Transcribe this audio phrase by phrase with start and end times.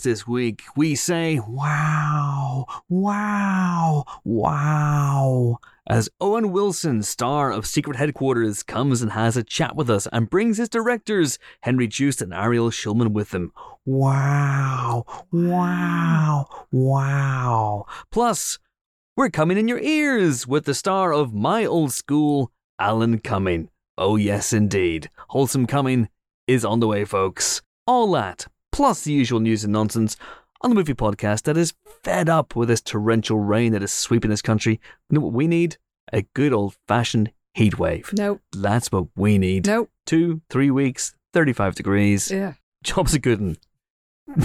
[0.00, 5.58] podcast this week, we say, wow, wow, wow.
[5.88, 10.30] As Owen Wilson, star of Secret Headquarters, comes and has a chat with us and
[10.30, 13.52] brings his directors, Henry Joost and Ariel Schulman, with him.
[13.84, 17.86] Wow, wow, wow.
[18.12, 18.58] Plus,
[19.16, 23.68] we're coming in your ears with the star of My Old School, Alan Cumming.
[23.98, 25.10] Oh, yes, indeed.
[25.28, 26.08] Wholesome Cumming
[26.46, 27.62] is on the way, folks.
[27.86, 30.16] All that, plus the usual news and nonsense,
[30.62, 34.30] on the movie podcast that is fed up with this torrential rain that is sweeping
[34.30, 34.80] this country.
[35.08, 35.78] You know what we need?
[36.12, 38.10] A good old fashioned heat wave.
[38.12, 38.42] Nope.
[38.52, 39.66] That's what we need.
[39.66, 39.90] Nope.
[40.06, 42.30] Two, three weeks, 35 degrees.
[42.30, 42.54] Yeah.
[42.82, 43.56] Job's a good one.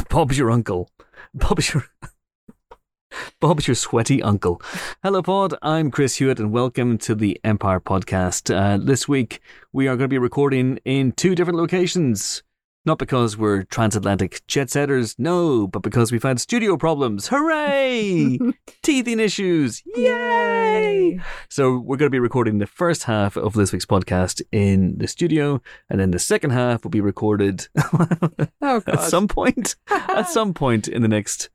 [0.10, 0.90] Bob's your uncle.
[1.34, 1.86] Bob's your.
[3.40, 4.62] Bob's your sweaty uncle.
[5.02, 5.54] Hello, Pod.
[5.62, 8.54] I'm Chris Hewitt, and welcome to the Empire Podcast.
[8.54, 9.40] Uh, this week,
[9.72, 12.44] we are going to be recording in two different locations.
[12.86, 17.30] Not because we're transatlantic jet setters, no, but because we've had studio problems.
[17.30, 18.38] Hooray!
[18.84, 19.82] Teething issues.
[19.96, 21.20] Yay!
[21.50, 25.08] So we're going to be recording the first half of this week's podcast in the
[25.08, 27.68] studio, and then the second half will be recorded
[28.62, 29.76] Oh at some point.
[29.90, 31.50] at some point in the next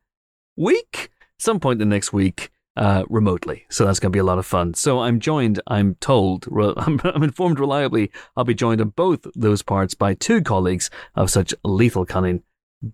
[0.57, 3.65] week, some point in the next week, uh, remotely.
[3.69, 4.73] So that's going to be a lot of fun.
[4.73, 9.27] So I'm joined, I'm told, re- I'm, I'm informed reliably, I'll be joined on both
[9.35, 12.41] those parts by two colleagues of such lethal cunning.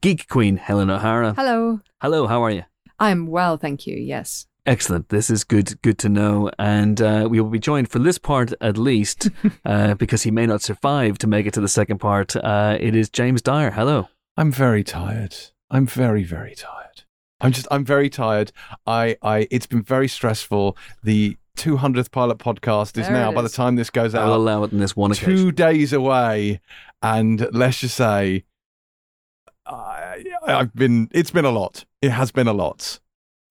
[0.01, 1.33] Geek Queen Helen O'Hara.
[1.33, 1.79] Hello.
[2.01, 2.63] Hello, how are you?
[2.99, 3.95] I'm well, thank you.
[3.95, 4.47] Yes.
[4.65, 5.07] Excellent.
[5.07, 5.81] This is good.
[5.81, 6.51] Good to know.
[6.59, 9.29] And uh, we will be joined for this part at least,
[9.65, 12.35] uh, because he may not survive to make it to the second part.
[12.35, 13.71] Uh, it is James Dyer.
[13.71, 14.09] Hello.
[14.35, 15.37] I'm very tired.
[15.71, 16.86] I'm very, very tired.
[17.39, 18.51] I'm just, I'm very tired.
[18.85, 20.75] I, I, it's been very stressful.
[21.03, 24.23] The 200th pilot podcast is There now, it by the time this goes out.
[24.23, 25.35] I'll out, allow it in this one occasion.
[25.35, 26.61] two days away.
[27.01, 28.43] And let's just say,
[29.65, 31.85] I, I've been, it's been a lot.
[32.01, 32.99] It has been a lot.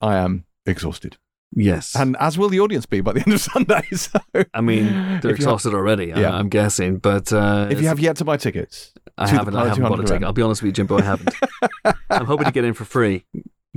[0.00, 1.16] I am exhausted.
[1.54, 1.94] Yes.
[1.94, 3.82] And as will the audience be by the end of Sunday.
[3.92, 4.18] So,
[4.52, 6.12] I mean, they're if you have- exhausted already.
[6.12, 6.30] I- Yeah.
[6.36, 9.56] I'm guessing, but uh, if you have yet to buy tickets, I to haven't.
[9.56, 10.24] I haven't bought a ticket.
[10.24, 10.98] I'll be honest with you, Jimbo.
[10.98, 11.34] I haven't.
[12.10, 13.24] I'm hoping to get in for free,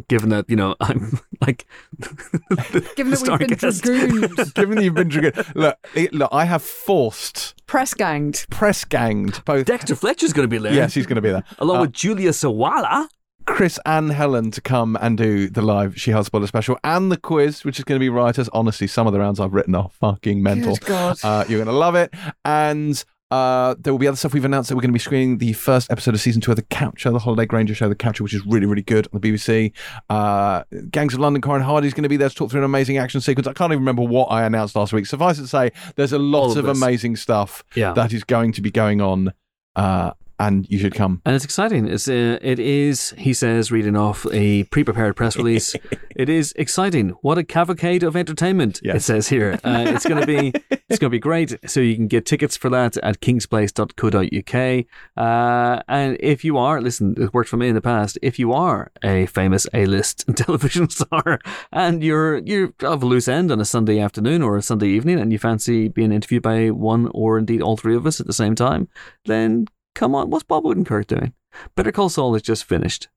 [0.08, 1.66] given that you know I'm like
[2.96, 3.84] Given that we've been guest.
[3.84, 8.46] dragooned, given that you've been drinking, look, it, look, I have forced, press ganged.
[8.50, 9.66] press ganged both.
[9.66, 10.74] Dexter Fletcher's going to be there.
[10.74, 11.44] Yes, he's going to be there.
[11.59, 13.08] along Uh, with Julia Sawalha.
[13.46, 17.18] Chris and Helen to come and do the live She Has Spoiler special and the
[17.18, 18.48] quiz, which is going to be writers.
[18.54, 20.76] Honestly, some of the rounds I've written are fucking mental.
[20.76, 21.18] Good God.
[21.24, 22.14] Uh, you're going to love it.
[22.46, 25.38] And uh, there will be other stuff we've announced that we're going to be screening
[25.38, 28.23] the first episode of season two of The Capture, the Holliday Grainger show, The Capture,
[28.23, 29.72] which is really, really good on the BBC.
[30.09, 32.97] Uh, Gangs of London, Corin Hardy's going to be there to talk through an amazing
[32.97, 33.45] action sequence.
[33.47, 35.06] I can't even remember what I announced last week.
[35.06, 37.94] Suffice it to say, there's a All lot of of, amazing stuff Yeah.
[37.94, 39.34] that is going to be going on.
[39.75, 41.22] Uh, and you should come.
[41.26, 41.88] And it's exciting.
[41.88, 43.14] It's uh, it is.
[43.18, 45.76] He says, reading off a pre-prepared press release.
[46.16, 47.10] it is exciting.
[47.22, 48.80] What a cavalcade of entertainment!
[48.96, 49.60] It says here.
[49.64, 50.54] Uh, it's going to be.
[50.90, 51.56] It's going to be great.
[51.70, 54.86] So you can get tickets for that at kingsplace.co.uk.
[55.16, 58.18] Uh, and if you are, listen, it worked for me in the past.
[58.24, 61.40] If you are a famous A-list television star
[61.72, 65.20] and you're you're of a loose end on a Sunday afternoon or a Sunday evening,
[65.20, 68.34] and you fancy being interviewed by one or indeed all three of us at the
[68.34, 68.88] same time,
[69.26, 71.34] then come on, what's Bob Odenkirk doing?
[71.76, 73.08] Better Call Saul is just finished.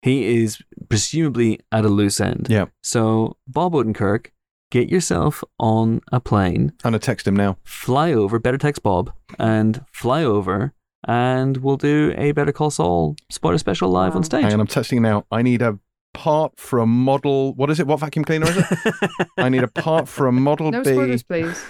[0.00, 2.48] He is presumably at a loose end.
[2.50, 2.66] Yeah.
[2.82, 4.28] So, Bob Odenkirk,
[4.70, 7.58] get yourself on a plane, I'm going to text him now.
[7.64, 10.72] fly over, better text Bob, and fly over,
[11.06, 14.44] and we'll do a Better Call Saul spoiler special live on stage.
[14.44, 15.24] Hang on, I'm texting now.
[15.30, 15.78] I need a
[16.14, 17.54] part for a model.
[17.54, 17.86] What is it?
[17.86, 19.28] What vacuum cleaner is it?
[19.38, 20.92] I need a part for a Model No B.
[20.92, 21.64] spoilers, please.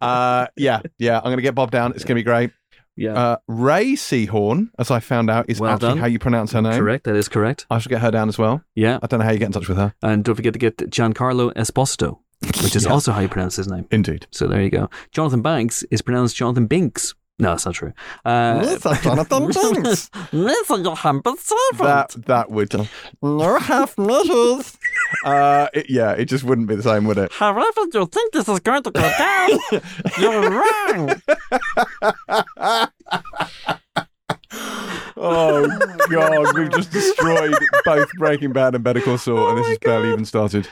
[0.00, 1.18] Uh, yeah, yeah.
[1.18, 1.92] I'm going to get Bob down.
[1.92, 2.50] It's going to be great.
[2.98, 3.12] Yeah.
[3.14, 5.98] Uh, Rhea Seehorn, as I found out, is Well actually done.
[5.98, 6.78] how you pronounce her name.
[6.78, 7.04] correct.
[7.04, 7.64] That is correct.
[7.70, 8.62] I shall get her down as well.
[8.74, 8.98] Yeah.
[9.02, 9.94] I don't know how you get in touch with her.
[10.02, 12.18] And don't forget to get Giancarlo Esposito,
[12.62, 12.90] which is Yeah.
[12.92, 13.86] also how you pronounce his name.
[13.90, 14.26] Indeed.
[14.32, 14.90] So there you go.
[15.12, 17.14] Jonathan Banks is pronounced Jonathan Binks.
[17.40, 17.92] No, that's not true.
[18.24, 20.10] Uh, Jonathan Banks.
[20.32, 21.38] Listen, Johann, but
[21.78, 22.74] that that would
[23.22, 24.76] no half measures.
[25.24, 27.32] Uh, it, yeah, it just wouldn't be the same, would it?
[27.32, 29.50] However, you think this is going to go down,
[30.18, 31.22] you're wrong.
[35.20, 35.66] Oh
[36.10, 37.54] God, we've just destroyed
[37.84, 40.68] both Breaking Bad and Better Call Saul, and this has barely even started.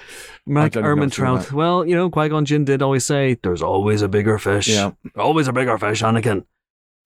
[0.46, 1.52] Mac don't even know what to do with Ehrmantraut.
[1.52, 4.68] Well, you know, Qui Gon Jinn did always say, "There's always a bigger fish.
[4.68, 4.92] Yeah.
[5.16, 6.44] always a bigger fish." Anakin,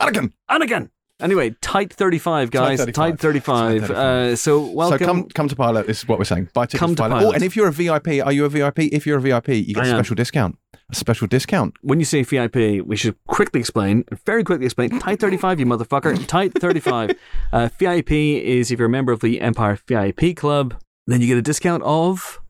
[0.00, 0.32] Anakin.
[0.50, 0.90] Anakin.
[1.20, 2.84] Anyway, tight 35, guys.
[2.84, 3.80] Tight Tight 35.
[3.86, 3.90] 35.
[3.90, 4.98] Uh, so, welcome.
[4.98, 5.86] So come come to Pilot.
[5.86, 6.48] This is what we're saying.
[6.54, 7.24] Buy tickets Come to Pilot.
[7.24, 8.78] Oh, and if you're a VIP, are you a VIP?
[8.80, 9.96] If you're a VIP, you get I a am.
[9.96, 10.58] special discount.
[10.90, 11.74] A special discount.
[11.82, 14.98] when you say VIP, we should quickly explain, very quickly explain.
[14.98, 16.26] Tight 35, you motherfucker.
[16.26, 17.12] Tight 35.
[17.52, 21.36] Uh, VIP is if you're a member of the Empire VIP Club, then you get
[21.36, 22.40] a discount of.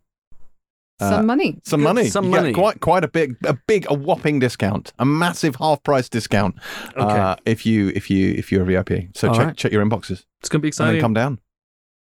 [1.11, 1.59] Some money.
[1.65, 1.85] Some Good.
[1.85, 2.09] money.
[2.09, 2.53] Some You money.
[2.53, 4.93] Quite quite a big a big a whopping discount.
[4.99, 6.55] A massive half price discount.
[6.97, 7.01] Okay.
[7.01, 9.09] Uh, if you if you if you're a VIP.
[9.17, 9.57] So All check right.
[9.57, 10.25] check your inboxes.
[10.41, 11.01] It's going to be And then exciting.
[11.01, 11.39] come down.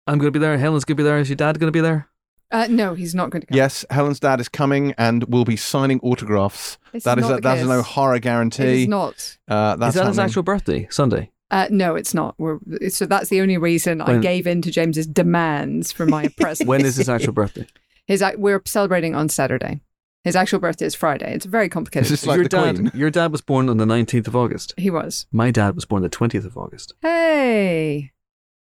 [0.08, 0.58] I'm going to be there.
[0.58, 1.18] Helen's going to be there.
[1.20, 2.08] Is your dad going to be there?
[2.50, 3.58] Uh, no, he's not going to come.
[3.58, 6.78] Yes, Helen's dad is coming and will be signing autographs.
[6.94, 7.80] This that is is not a, that is an case.
[7.80, 8.84] O'Hara guarantee.
[8.84, 9.38] is not.
[9.50, 10.88] Uh, that's is that his actual birthday?
[10.90, 11.30] Sunday?
[11.52, 12.36] Uh, no, it's not.
[12.38, 12.60] We're,
[12.90, 16.70] so that's the only reason I gave in to James's demands for my present.
[16.70, 17.68] When is his actual birthday?
[18.08, 19.82] His, we're celebrating on Saturday.
[20.24, 21.34] His actual birthday is Friday.
[21.34, 22.10] It's very complicated.
[22.10, 22.76] This like your dad.
[22.76, 22.92] Queen.
[22.94, 24.74] Your dad was born on the 19th of August.
[24.78, 25.26] he was.
[25.32, 26.94] My dad was born the 20th of August.
[27.02, 28.12] Hey.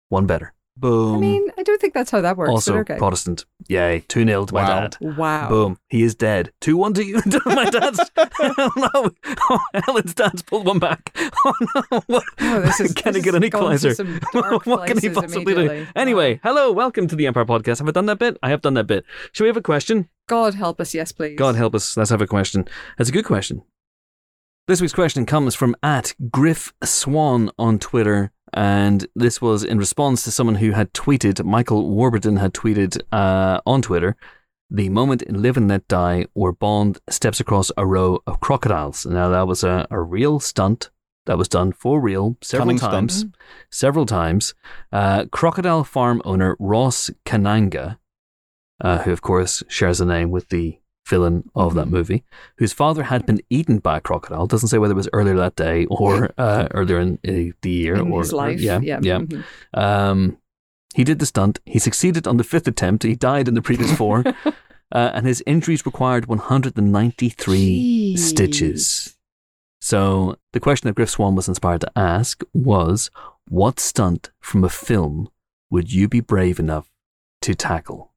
[0.09, 0.53] One better.
[0.79, 1.17] Boom.
[1.17, 2.51] I mean, I don't think that's how that works.
[2.51, 2.97] also okay.
[2.97, 3.43] Protestant.
[3.67, 4.05] Yay.
[4.07, 4.79] 2 0 to my Wow.
[4.79, 4.97] dad.
[5.01, 5.49] Wow.
[5.49, 5.77] Boom.
[5.89, 6.53] He is dead.
[6.61, 7.21] 2 1 to you.
[7.45, 7.99] my dad's.
[8.17, 9.11] oh no.
[9.49, 11.11] Oh, Helen's dad's pulled one back.
[11.45, 11.53] Oh
[11.91, 12.01] no.
[12.07, 12.23] What?
[12.39, 14.19] Oh, this is- can this he get an has gone to equalizer?
[14.63, 15.59] what can he possibly do?
[15.59, 15.87] immediately.
[15.97, 16.71] Anyway, hello.
[16.71, 17.79] Welcome to the Empire Podcast.
[17.79, 18.37] Have I done that bit?
[18.41, 19.03] I have done that bit.
[19.33, 20.07] Shall we have a question?
[20.27, 21.35] God help us, yes, please.
[21.37, 21.97] God help us.
[21.97, 22.65] Let's have a question.
[22.97, 23.63] That's a good question.
[24.67, 30.23] This week's question comes from at Griff Swan on Twitter, and this was in response
[30.23, 31.43] to someone who had tweeted.
[31.45, 34.15] Michael Warburton had tweeted uh, on Twitter,
[34.69, 39.05] "The moment in Live and Let Die, where Bond steps across a row of crocodiles."
[39.05, 40.89] Now that was a, a real stunt
[41.25, 43.17] that was done for real several Cunning times.
[43.19, 43.35] stunt.
[43.71, 44.55] Several times.
[44.91, 47.99] Uh, crocodile farm owner Ross Kananga,
[48.81, 50.79] uh, who of course shares a name with the
[51.09, 51.91] villain of that Mhm.
[51.97, 52.23] movie,
[52.57, 54.47] whose father had been eaten by a crocodile.
[54.47, 57.95] Doesn't say whether it was earlier that day or uh, earlier in uh, the year
[57.95, 58.59] In or his life.
[58.61, 58.99] yeah, yeah.
[59.01, 59.19] yeah.
[59.19, 59.43] mhm.
[59.73, 60.37] Um,
[60.95, 61.59] he did the stunt.
[61.65, 63.03] He succeeded on the fifth attempt.
[63.03, 64.23] He died in the previous four,
[64.91, 68.19] uh, and his injuries required 193 Jeez.
[68.19, 69.15] stitches.
[69.81, 73.09] So the question that Griff Swan was inspired to ask was,
[73.47, 75.29] "What stunt from a film
[75.71, 76.89] would you be brave enough
[77.41, 78.11] to tackle?"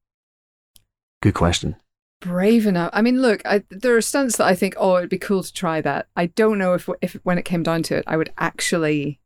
[1.22, 1.76] Good question.
[2.22, 2.90] Brave enough.
[2.92, 5.52] I mean, look, I, there are stunts that I think, oh, it'd be cool to
[5.52, 6.06] try that.
[6.16, 9.18] I don't know if, if when it came down to it, I would actually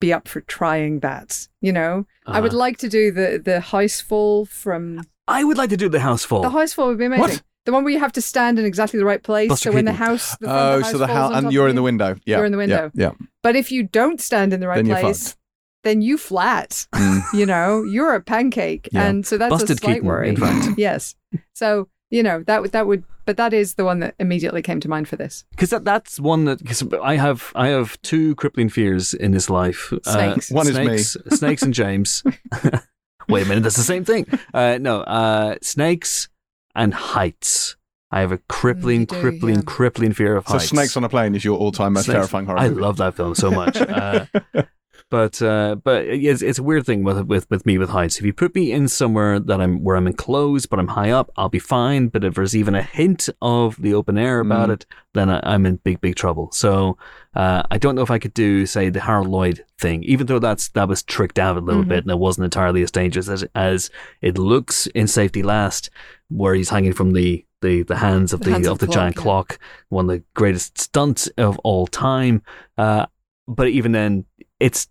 [0.00, 1.46] be up for trying that.
[1.60, 2.58] You know, I would Uh-huh.
[2.58, 6.24] like to do the the house fall from I would like to do the house
[6.24, 6.42] fall.
[6.42, 7.22] the house fall would be amazing.
[7.22, 7.42] What?
[7.64, 9.48] The one where you have to stand in exactly the right place.
[9.48, 11.76] Buster so when the house, the Oh, the house so the house and you're in
[11.76, 12.16] the window.
[12.26, 12.90] Yeah, You're in the window.
[12.94, 13.12] Yeah,
[13.44, 15.36] But if you don't stand in the right Then place,
[15.84, 16.88] then you flat.
[16.92, 17.22] Mm.
[17.38, 19.06] you know, you're a pancake, Yeah.
[19.06, 20.28] and so that's Busted a slight Keaton, worry.
[20.30, 20.74] in fact.
[20.76, 21.14] yes.
[21.54, 24.78] So you know that would that would, but that is the one that immediately came
[24.80, 25.44] to mind for this.
[25.50, 29.48] because that, that's one that cause I have I have two crippling fears in this
[29.50, 29.92] life.
[30.04, 30.50] Snakes.
[30.50, 30.84] One is me.
[30.84, 32.22] snakes, snakes and James.
[33.28, 34.26] Wait a minute, that's the same thing.
[34.52, 36.28] Uh, no, uh, snakes
[36.74, 37.76] and heights.
[38.10, 39.62] I have a crippling, do, crippling, yeah.
[39.64, 40.64] crippling fear of heights.
[40.64, 40.74] So.
[40.76, 42.16] Snakes on a Plane is your all-time most Snakes.
[42.16, 42.82] terrifying horror I movie.
[42.82, 43.76] love that film so much.
[45.12, 48.18] But uh, but it's, it's a weird thing with, with with me with heights.
[48.18, 51.30] If you put me in somewhere that I'm where I'm enclosed but I'm high up,
[51.36, 52.08] I'll be fine.
[52.08, 54.72] But if there's even a hint of the open air about Mm.
[54.72, 56.50] it, then I, I'm in big big trouble.
[56.52, 56.96] So
[57.34, 60.38] uh, I don't know if I could do say the Harold Lloyd thing, even though
[60.38, 61.88] that's that was tricked out a little Mhm.
[61.88, 63.90] bit and it wasn't entirely as dangerous as as
[64.22, 65.90] it looks in Safety Last,
[66.30, 68.86] where he's hanging from the the, the hands of The the, hands of of the
[68.86, 72.40] the giant clock, clock, one of the greatest stunts of all time.
[72.78, 73.04] Uh,
[73.46, 74.24] but even then,
[74.58, 74.88] it's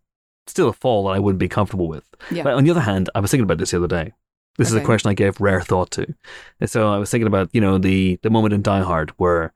[0.52, 2.04] still a fall that I wouldn't be comfortable with.
[2.30, 2.44] Yeah.
[2.44, 4.14] But on the other hand, I was thinking about this the other day.
[4.58, 6.14] This is a question I gave rare thought to.
[6.60, 9.54] And so I was thinking about, you know, the, the moment in Die Hard where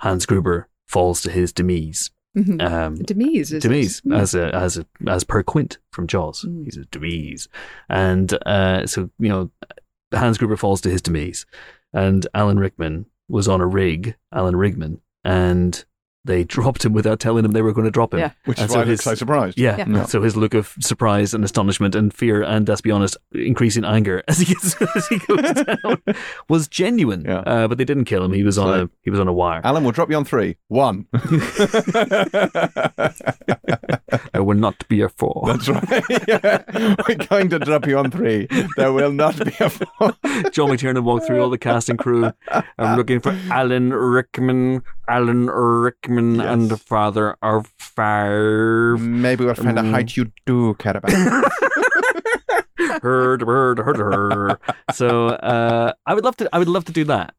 [0.00, 2.10] Hans Gruber falls to his demise.
[2.36, 2.62] Mhm.
[2.62, 3.52] Um, Demise.
[3.52, 4.12] Is Demise, It?
[4.12, 6.44] as a, as a, as per Quint from Jaws.
[6.44, 6.64] Mm.
[6.64, 7.48] He's a Demise.
[7.88, 9.50] And uh, so, you know,
[10.12, 11.46] Hans Gruber falls to his demise.
[11.92, 15.84] And Alan Rickman was on a rig, Alan Rickman, and
[16.28, 18.20] they dropped him without telling him they were going to drop him.
[18.20, 18.30] Yeah.
[18.44, 19.58] Which And is so why I look his- so surprised.
[19.58, 19.76] Yeah.
[19.78, 19.88] Yeah.
[19.88, 20.04] Yeah.
[20.04, 24.22] So his look of surprise and astonishment and fear and, let's be honest, increasing anger
[24.28, 26.02] as he gets as he goes down
[26.48, 27.24] was genuine.
[27.24, 27.40] Yeah.
[27.40, 28.32] Uh, but they didn't kill him.
[28.32, 29.60] He was on So- a he was on a wire.
[29.64, 30.56] Alan we'll drop you on three.
[30.68, 31.06] One.
[34.34, 35.44] I will not be a fool.
[35.46, 36.02] That's right.
[36.28, 36.62] Yeah.
[37.08, 38.46] We're going to drop you on three.
[38.76, 40.12] There will not be a four.
[40.52, 42.30] John McTiernan walked through all the cast and crew.
[42.78, 46.46] I'm looking for Alan Rickman, Alan Rickman, Yes.
[46.46, 49.00] and the father of five.
[49.00, 49.90] Maybe we'll find a Mm.
[49.90, 51.12] height you do care about.
[53.02, 54.56] heard, heard, heard, heard.
[54.92, 56.48] So uh, I would love to.
[56.52, 57.34] I would love to do that.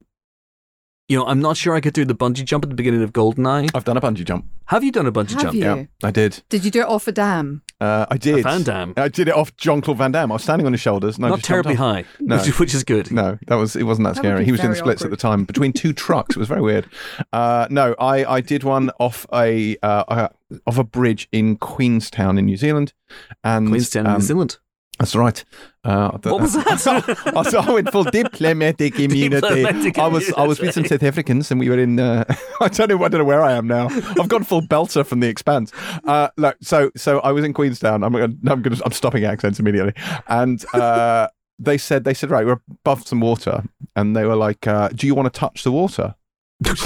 [1.10, 3.12] You know, I'm not sure I could do the bungee jump at the beginning of
[3.14, 3.72] Goldeneye.
[3.74, 4.46] I've done a bungee jump.
[4.66, 5.56] Have you done a bungee Have jump?
[5.56, 5.62] you?
[5.62, 6.44] Yeah, I did.
[6.50, 7.64] Did you do it off a dam?
[7.82, 8.44] Uh, I did.
[8.44, 8.94] Van Damme.
[8.96, 10.32] I did it off Jean-Claude Van Damme.
[10.32, 11.16] I was standing on his shoulders.
[11.16, 11.96] And I Not just jumped terribly off.
[11.96, 12.38] high, No.
[12.38, 13.12] which, which is good.
[13.12, 13.84] No, that was it.
[13.84, 14.40] Wasn't that, That would scary?
[14.42, 15.18] be He was doing very splits at awkward.
[15.18, 16.36] the time between two trucks.
[16.36, 16.88] It was very weird.
[17.34, 20.28] Uh, no, I, I did one off a uh, uh,
[20.68, 22.94] off a bridge in Queenstown in New Zealand,
[23.44, 24.58] and Queenstown, um, New Zealand.
[25.00, 25.46] That's right.
[25.86, 27.24] Uh, What was that?
[27.28, 29.40] I was- I went for diplomatic immunity.
[29.64, 32.00] Diplomatic I was I was with some South Africans and we were in.
[32.00, 32.26] Uh,
[32.62, 33.04] I don't know.
[33.04, 33.88] I don't know where I am now.
[34.20, 35.72] I've gone full belter from the expanse.
[36.06, 38.04] Uh, look, so so I was in Queenstown.
[38.04, 39.94] I'm gonna, I'm gonna I'm stopping accents immediately.
[40.28, 43.64] And uh, they said they said right, we're above some water,
[43.96, 46.16] and they were like, uh, "Do you want to touch the water?"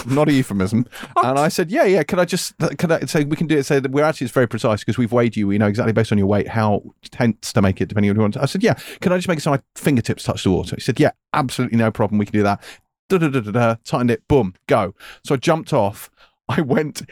[0.06, 0.86] Not a euphemism.
[1.24, 2.04] And I said, yeah, yeah.
[2.04, 3.66] Can I just, can I say, we can do it.
[3.66, 5.48] Say that we're actually, it's very precise because we've weighed you.
[5.48, 8.20] We know exactly based on your weight how tense to make it, depending on what
[8.20, 8.38] you want.
[8.38, 8.74] I said, yeah.
[9.02, 10.76] Can I just make it so my fingertips touch the water?
[10.76, 12.20] He said, yeah, absolutely no problem.
[12.20, 12.62] We can do that.
[13.10, 13.76] Da da da da da.
[13.86, 14.28] Tightened it.
[14.28, 14.54] Boom.
[14.68, 14.94] Go.
[15.24, 16.10] So I jumped off.
[16.50, 17.04] I went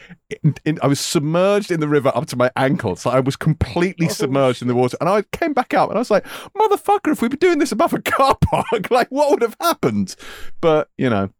[0.42, 3.00] in, in, I was submerged in the river up to my ankles.
[3.00, 4.10] So I was completely oh.
[4.10, 4.98] submerged in the water.
[5.00, 6.26] And I came back up and I was like,
[6.56, 10.16] motherfucker, if we'd been doing this above a car park, like what would have happened?
[10.60, 11.30] But, you know,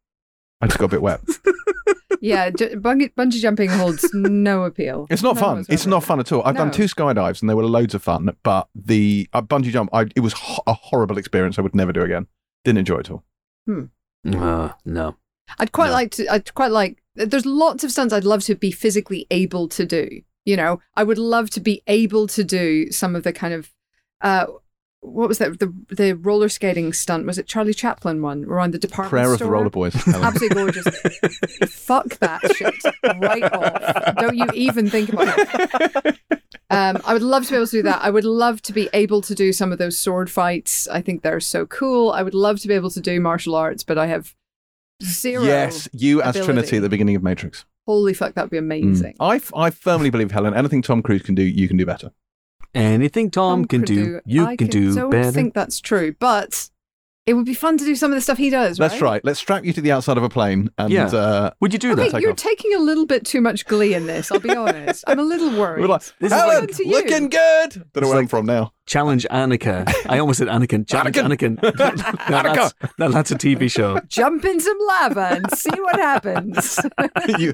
[0.62, 1.20] I just got a bit wet.
[2.24, 5.08] Yeah, j- bungee, bungee jumping holds no appeal.
[5.10, 5.64] It's not No fun.
[5.68, 6.40] It's not fun at all.
[6.44, 9.90] I've done two skydives and they were loads of fun, but the uh, bungee jump,
[9.92, 11.58] I, it was ho- a horrible experience.
[11.58, 12.28] I would never do again.
[12.64, 13.24] Didn't enjoy it at all.
[14.24, 15.16] Uh, no.
[15.58, 15.92] I'd quite No.
[15.94, 16.28] like to.
[16.32, 17.02] I'd quite like.
[17.16, 20.20] There's lots of stunts I'd love to be physically able to do.
[20.44, 23.72] You know, I would love to be able to do some of the kind of.
[24.20, 24.46] Uh,
[25.02, 25.58] what was that?
[25.58, 29.38] The the roller skating stunt was it Charlie Chaplin one around the department Prayer of
[29.40, 29.94] the Roller Boys.
[30.08, 30.86] Absolutely gorgeous.
[31.68, 32.74] Fuck that shit
[33.20, 34.16] right off.
[34.16, 36.18] Don't you even think about it.
[36.70, 38.00] Um, I would love to be able to do that.
[38.02, 40.88] I would love to be able to do some of those sword fights.
[40.88, 42.10] I think they're so cool.
[42.12, 44.34] I would love to be able to do martial arts, but I have
[45.02, 45.42] zero.
[45.42, 46.42] yes, you as.
[46.42, 47.66] Trinity at the beginning of Matrix.
[47.86, 49.16] Holy fuck, that'd be amazing.
[49.20, 52.12] I, f- I firmly believe, Helen, anything Tom Cruise can do, you can do better.
[52.74, 55.30] Anything Tom, can could do, you I can do don't better.
[55.30, 56.70] think that's true, but
[57.26, 58.78] it would be fun to do some of the stuff he does.
[58.78, 59.24] That's right.
[59.24, 61.06] Let's strap you to the outside of a plane and Yeah.
[61.06, 62.12] uh, Would you do Okay, that?
[62.12, 62.36] take you're off.
[62.38, 64.32] taking a little bit too much glee in this.
[64.32, 65.04] I'll be honest.
[65.06, 65.80] I'm a little worried.
[65.82, 66.86] we're like, This is Helen, like- you.
[66.90, 67.70] looking good.
[67.70, 68.72] Don't know It's where I'm from now.
[68.86, 69.88] Challenge Anneka.
[70.08, 70.86] I almost said Anakin.
[70.88, 71.62] Challenge Anakin.
[72.30, 73.98] now, that's, now that's a TV show.
[74.08, 76.78] Jump in some lava and see what happens.
[77.38, 77.52] you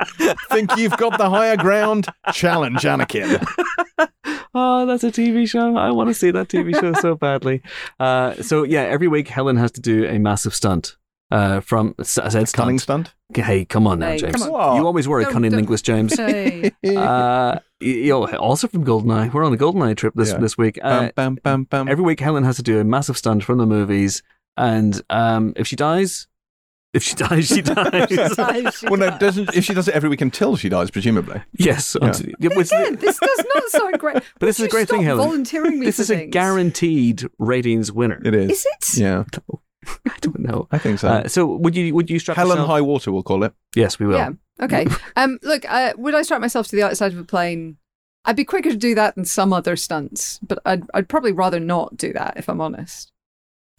[0.51, 2.07] think you've got the higher ground?
[2.33, 3.47] Challenge Anakin.
[4.55, 5.77] Oh, that's a TV show.
[5.77, 7.63] I want to see that TV show so badly.
[8.01, 10.97] Uh, so yeah, every week Helen has to do a massive stunt.
[11.31, 13.09] Uh, from I said Cunning stunt.
[13.35, 13.47] stunt.
[13.47, 14.43] Hey, come on now, Hey, James.
[14.43, 14.77] come on.
[14.77, 16.17] You always were a Don't- cunning don't- linguist, James.
[16.17, 16.73] Hey.
[16.97, 19.33] uh, you know, also from Goldeneye.
[19.33, 20.39] We're on a Goldeneye trip this Yeah.
[20.39, 20.79] this week.
[20.83, 21.89] Uh, bam, bam, bam, bam.
[21.89, 24.23] every week Helen has to do a massive stunt from the movies,
[24.57, 26.27] and um, if she dies,
[26.95, 28.83] if she dies, she dies.
[28.83, 31.41] well, no, doesn't if she does it every week until she dies, presumably.
[31.59, 31.97] yes.
[32.01, 32.09] Yeah.
[32.09, 32.35] until- it
[32.73, 34.17] Again, this does not sound great.
[34.41, 35.25] But this is a great thing, Helen.
[35.27, 36.33] Volunteering me this for is a things?
[36.33, 38.21] guaranteed ratings winner.
[38.25, 38.51] It is.
[38.51, 39.01] Is it?
[39.03, 39.25] Yeah,
[40.07, 40.67] I don't know.
[40.71, 41.09] I think so.
[41.09, 42.69] Uh, so would you would you strap Helen yourself?
[42.71, 43.53] High Water, we'll call it.
[43.77, 44.17] Yes, we will.
[44.17, 44.31] Yeah.
[44.61, 44.87] Okay.
[45.17, 45.39] Um.
[45.43, 45.65] Look.
[45.71, 47.77] Uh, would I strap myself to the outside of a plane?
[48.25, 51.61] I'd be quicker to do that than some other stunts, but I'd I'd probably rather
[51.61, 53.13] not do that if I'm honest.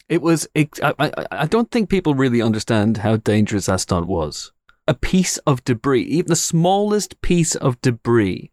[0.08, 0.48] It was.
[0.54, 4.52] It, I, I, I don't think people really understand how dangerous that stunt was.
[4.88, 8.50] A piece of debris, even the smallest piece of debris,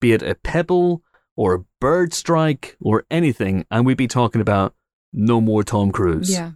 [0.00, 1.02] be it a pebble
[1.36, 4.74] or a bird strike or anything, and we'd be talking about
[5.12, 6.30] no more Tom Cruise.
[6.32, 6.52] Yeah.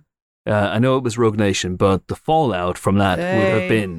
[0.47, 3.69] Uh, I know it was Rogue Nation, but the fallout from that would have Hey.
[3.69, 3.97] been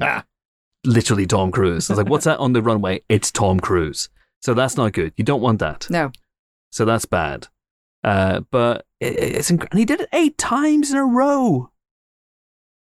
[0.86, 1.90] literally Tom Cruise.
[1.90, 3.02] I was like, what's that on the runway?
[3.08, 4.08] It's Tom Cruise.
[4.42, 5.12] So that's not good.
[5.16, 5.86] You don't want that.
[5.90, 6.12] No.
[6.70, 7.48] So that's bad.
[8.04, 11.70] Uh, but it, it's inc- and he did it eight times in a row.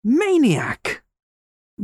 [0.03, 1.03] Maniac.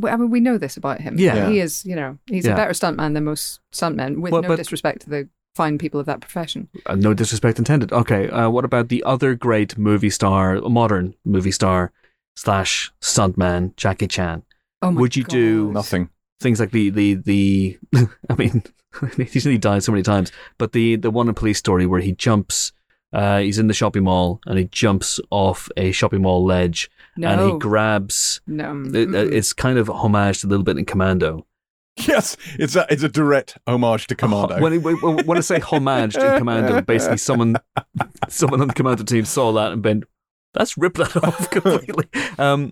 [0.05, 1.15] I mean, we know this about him.
[1.17, 1.49] Yeah.
[1.49, 1.85] He is.
[1.85, 2.53] You know, he's Yeah.
[2.53, 4.19] a better stuntman than most stuntmen.
[4.19, 6.69] With Well, no disrespect to the fine people of that profession.
[6.85, 7.91] Uh, no disrespect intended.
[7.91, 8.29] Okay.
[8.29, 11.91] Uh, what about the other great movie star, modern movie star
[12.37, 14.43] slash stuntman, Jackie Chan?
[14.81, 16.09] Oh my Would you do Nothing.
[16.39, 17.77] Things like the the the.
[18.29, 18.63] I mean,
[19.17, 22.13] he's only died so many times, but the the one in Police Story where he
[22.13, 22.71] jumps.
[23.13, 27.27] Uh, he's in the shopping mall and he jumps off a shopping mall ledge No.
[27.27, 28.39] and he grabs.
[28.47, 28.83] no.
[28.93, 31.45] It, uh, it's kind of homaged a little bit in Commando.
[31.97, 34.61] Yes, it's a it's a direct homage to Commando.
[34.61, 34.95] When, when,
[35.25, 37.57] when I say homaged to Commando, basically someone
[38.29, 40.05] someone on the Commando team saw that and been,
[40.55, 42.05] let's rip that off completely.
[42.39, 42.71] Um,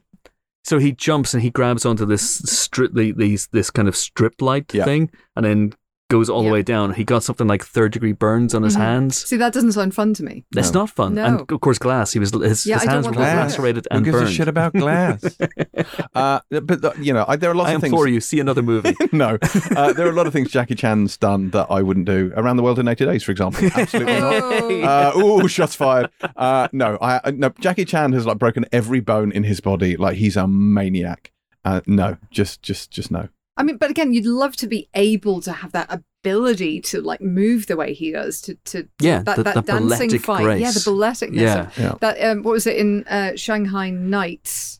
[0.63, 4.73] so he jumps and he grabs onto this strip, these this kind of strip light
[4.73, 4.85] Yeah.
[4.85, 5.73] thing, and then
[6.09, 6.93] goes all the way down.
[6.93, 8.79] He got something like third degree burns on his Mhm.
[8.79, 9.15] hands.
[9.25, 10.43] See, that doesn't sound fun to me.
[10.51, 10.81] That's No.
[10.81, 11.13] not fun.
[11.15, 11.23] No.
[11.23, 12.11] And of course, glass.
[12.13, 13.35] He was his, Yeah, his I don't hands want were that.
[13.37, 14.27] lacerated Who and gives burned.
[14.29, 15.21] a shit about glass?
[16.15, 17.93] uh, but uh, you know, I, there are lots I of things.
[17.93, 18.95] For you, see another movie.
[19.11, 19.37] no,
[19.75, 22.31] uh, there are a lot of things Jackie Chan's done that I wouldn't do.
[22.35, 23.69] Around the world in 80 days, for example.
[23.75, 24.33] Absolutely not.
[24.33, 24.81] Oh.
[24.81, 25.11] Uh,
[25.43, 26.09] ooh, shots fired.
[26.35, 27.49] Uh, no, I, I- no.
[27.59, 29.95] Jackie Chan has like broken every bone in his body.
[29.95, 31.31] Like he's a maniac.
[31.65, 33.27] Uh, no, just, just, just no.
[33.59, 35.91] I mean, but again, you'd love to be able to have that
[36.23, 39.61] ability to like move the way he does to to Yeah, that, the- that the
[39.61, 40.43] dancing balletic fight.
[40.43, 40.61] grace.
[40.61, 41.35] Yeah, the balleticness.
[41.35, 41.67] Yeah.
[41.67, 41.95] of- Yeah.
[41.99, 44.79] That um, what was it in uh, Shanghai Nights,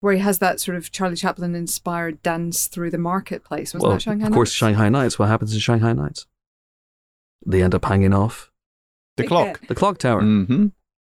[0.00, 3.74] where he has that sort of Charlie Chaplin inspired dance through the marketplace.
[3.74, 4.56] Wasn't well, that Shanghai of course, Nights?
[4.56, 5.18] Shanghai Nights.
[5.18, 6.26] What happens in Shanghai Nights?
[7.46, 8.50] They end up hanging off
[9.16, 9.28] The Yeah.
[9.28, 9.60] clock.
[9.68, 10.22] the clock tower.
[10.22, 10.66] Mm-hmm.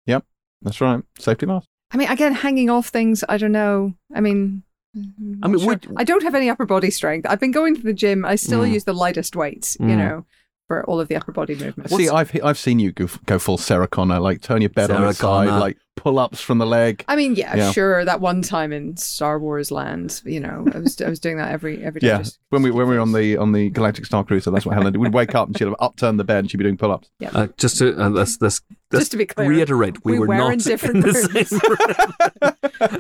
[0.06, 0.24] Yep,
[0.62, 1.04] that's right.
[1.20, 3.24] Safety mask I mean, again, hanging off things.
[3.28, 3.96] I don't know.
[4.16, 4.64] I mean.
[4.96, 5.68] I mean, sure.
[5.68, 7.26] would- I don't have any upper body strength.
[7.30, 8.26] I've been going to the gym.
[8.26, 8.74] I still Mm.
[8.74, 9.98] use the lightest weights, you Mm.
[9.98, 10.26] know,
[10.68, 11.96] for all of the upper body movements.
[11.96, 14.98] See, I've I've seen you go, go full Sarah Connor, like turn your bed on
[14.98, 17.04] Sarah its side, like pull ups from the leg.
[17.08, 17.72] I mean, yeah, Yeah.
[17.72, 18.04] sure.
[18.06, 21.52] That one time in Star Wars Land, you know, I was I was doing that
[21.52, 22.08] every every day.
[22.08, 24.66] Yeah, just- when we when we were on the on the Galactic Star Cruiser, that's
[24.66, 25.00] what Helen did.
[25.00, 27.10] We'd wake up and she'd have upturned the bed and she'd be doing pull ups.
[27.34, 30.28] Uh, just to uh, let's, let's, let's Just to be clear, reiterate, we, we were
[30.28, 31.50] were not in different the rooms.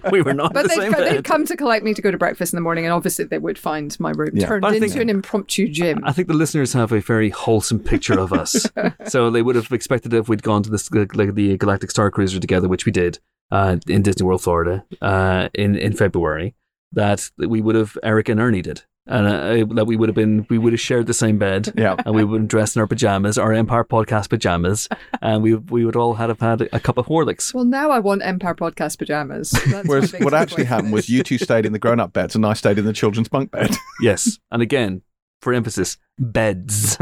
[0.01, 0.11] same.
[0.11, 2.01] we were not But in the they'd, same co- they'd come to collect me to
[2.01, 4.47] go to breakfast in the morning, and obviously they would find my room Yeah.
[4.47, 5.99] turned But I into think- an impromptu gym.
[6.03, 8.67] I think the listeners have a very wholesome picture of us.
[9.07, 12.39] so they would have expected if we'd gone to this like the Galactic Star Cruiser
[12.39, 13.19] together, which we did
[13.51, 16.55] uh, in Disney World, Florida, uh, in in February,
[16.91, 20.45] that we would have Eric and Ernie did, and uh, that we would have been
[20.49, 21.73] we would have shared the same bed.
[21.75, 21.95] Yeah.
[22.05, 24.87] And we would have been dressed in our pajamas, our Empire Podcast pajamas,
[25.21, 27.53] and we we would all have had a, cup of Horlicks.
[27.53, 29.51] well, now I want Empire Podcast pajamas.
[29.51, 32.35] That's Whereas what actually takeaway happened was you two stayed in the grown up beds
[32.35, 33.71] and I stayed in the children's bunk bed.
[34.01, 35.03] Yes, and again,
[35.41, 36.97] for emphasis, beds.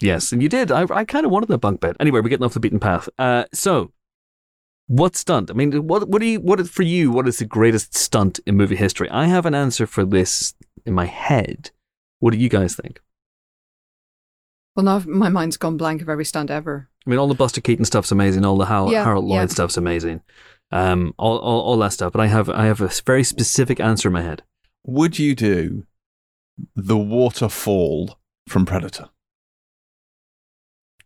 [0.00, 0.70] yes, and you did.
[0.70, 1.96] I, I kind of wanted the bunk bed.
[2.00, 3.08] Anyway, we're getting off the beaten path.
[3.18, 3.90] Uh, so,
[4.90, 5.52] what stunt?
[5.52, 7.12] I mean, what what do you what is for you?
[7.12, 9.08] What is the greatest stunt in movie history?
[9.08, 10.52] I have an answer for this
[10.84, 11.70] in my head.
[12.18, 13.00] What do you guys think?
[14.74, 16.88] Well, now my mind's gone blank of every stunt ever.
[17.06, 18.44] I mean, all the Buster Keaton stuff's amazing.
[18.44, 19.46] All the Hal, Yeah, Harold Lloyd yeah.
[19.46, 20.22] stuff's amazing.
[20.72, 22.10] Um, all, all all that stuff.
[22.12, 24.42] But I have I have a very specific answer in my head.
[24.84, 25.86] Would you do
[26.74, 29.08] the waterfall from Predator?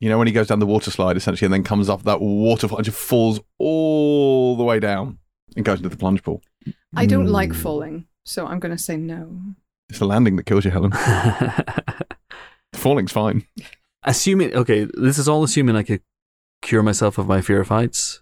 [0.05, 2.21] You know, when he goes down the water slide essentially and then comes off that
[2.21, 5.17] waterfall and just falls all the way down
[5.57, 6.43] and goes into the plunge pool.
[6.95, 7.57] I don't like Mm.
[7.57, 9.41] falling, so I'm going to say no.
[9.89, 10.93] It's the landing that kills you, Helen.
[12.75, 13.47] Falling's fine.
[14.03, 16.03] assuming okay, this is all assuming I could
[16.61, 18.21] cure myself of my fear of heights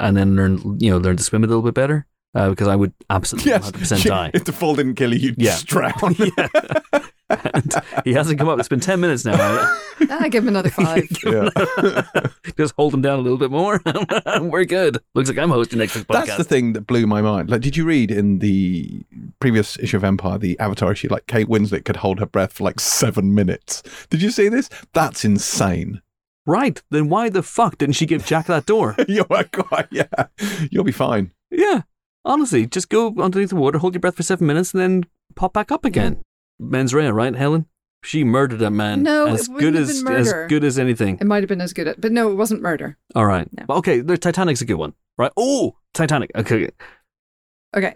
[0.00, 2.76] and then learn you know learn to swim a little bit better uh, because I
[2.76, 4.30] would absolutely 100% die.
[4.34, 5.50] If the fall didn't kill you, you'd Yeah.
[5.52, 5.92] just drown.
[6.18, 6.48] yeah.
[7.28, 7.72] And
[8.04, 8.58] he hasn't come up.
[8.58, 9.36] It's been 10 minutes now.
[10.10, 11.06] I give him another five.
[11.24, 12.02] Yeah.
[12.56, 13.80] Just hold him down a little bit more.
[14.40, 14.98] We're good.
[15.14, 16.26] Looks like I'm hosting next week's podcast.
[16.26, 17.48] That's the thing that blew my mind.
[17.48, 19.02] Like, did you read in the
[19.38, 22.64] previous issue of Empire, the Avatar issue, like Kate Winslet could hold her breath for
[22.64, 23.84] like seven minutes?
[24.10, 24.68] Did you see this?
[24.92, 26.02] That's insane.
[26.46, 26.82] Right.
[26.90, 28.96] Then why the fuck didn't she give Jack that door?
[29.06, 30.06] You're quite, yeah.
[30.72, 31.30] You'll be fine.
[31.50, 31.82] yeah.
[32.24, 35.04] Honestly, just go underneath the water, hold your breath for seven minutes, and then
[35.34, 36.22] pop back up again.
[36.58, 37.66] Mens rea, right, Helen?
[38.02, 39.02] She murdered that man.
[39.02, 40.46] No, as it good wouldn't have as been as murder.
[40.48, 41.18] good as anything.
[41.20, 42.96] It might have been as good, at, but no, it wasn't murder.
[43.14, 43.46] All right.
[43.56, 43.64] No.
[43.68, 45.32] Well, okay, the Titanic's a good one, right?
[45.36, 46.30] Oh, Titanic.
[46.34, 46.70] Okay.
[47.76, 47.94] Okay.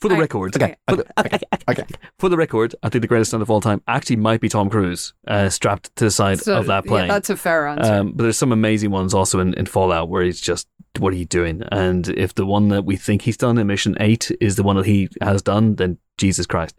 [0.00, 1.06] For the I- record, okay, for, the,
[1.70, 1.84] Okay.
[2.18, 4.68] for the record, I think the greatest stunt of all time actually might be Tom
[4.68, 7.08] Cruise uh, strapped to the side So, of that yeah, plane.
[7.08, 7.92] that's a fair answer.
[7.94, 11.16] um, but there's some amazing ones also in, in Fallout where he's just, what are
[11.16, 11.62] you doing?
[11.70, 14.76] And if the one that we think he's done in Mission 8 is the one
[14.76, 16.74] that he has done, then Jesus Christ.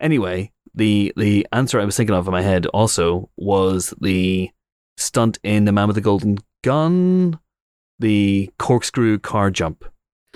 [0.00, 4.50] Anyway, the the answer I was thinking of in my head also was the
[4.96, 7.38] stunt in The Man with the Golden Gun,
[7.98, 9.84] the corkscrew car jump,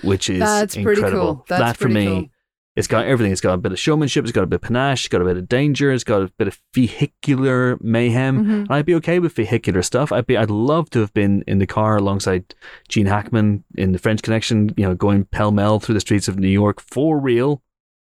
[0.03, 1.35] which is That's pretty incredible.
[1.35, 1.45] cool.
[1.47, 2.29] That's that for me, cool.
[2.75, 3.31] It's got everything.
[3.31, 4.23] It's got a bit of showmanship.
[4.25, 5.05] It's got a bit of panache.
[5.05, 5.91] It's got a bit of danger.
[5.91, 8.45] It's got a bit of vehicular mayhem.
[8.45, 8.71] Mhm.
[8.71, 10.11] I'd be okay with vehicular stuff.
[10.11, 10.37] I'd be.
[10.37, 12.53] I'd love to have been in the car alongside
[12.89, 14.73] Gene Hackman in the French Connection.
[14.77, 17.61] You know, going pell mell through the streets of New York for real,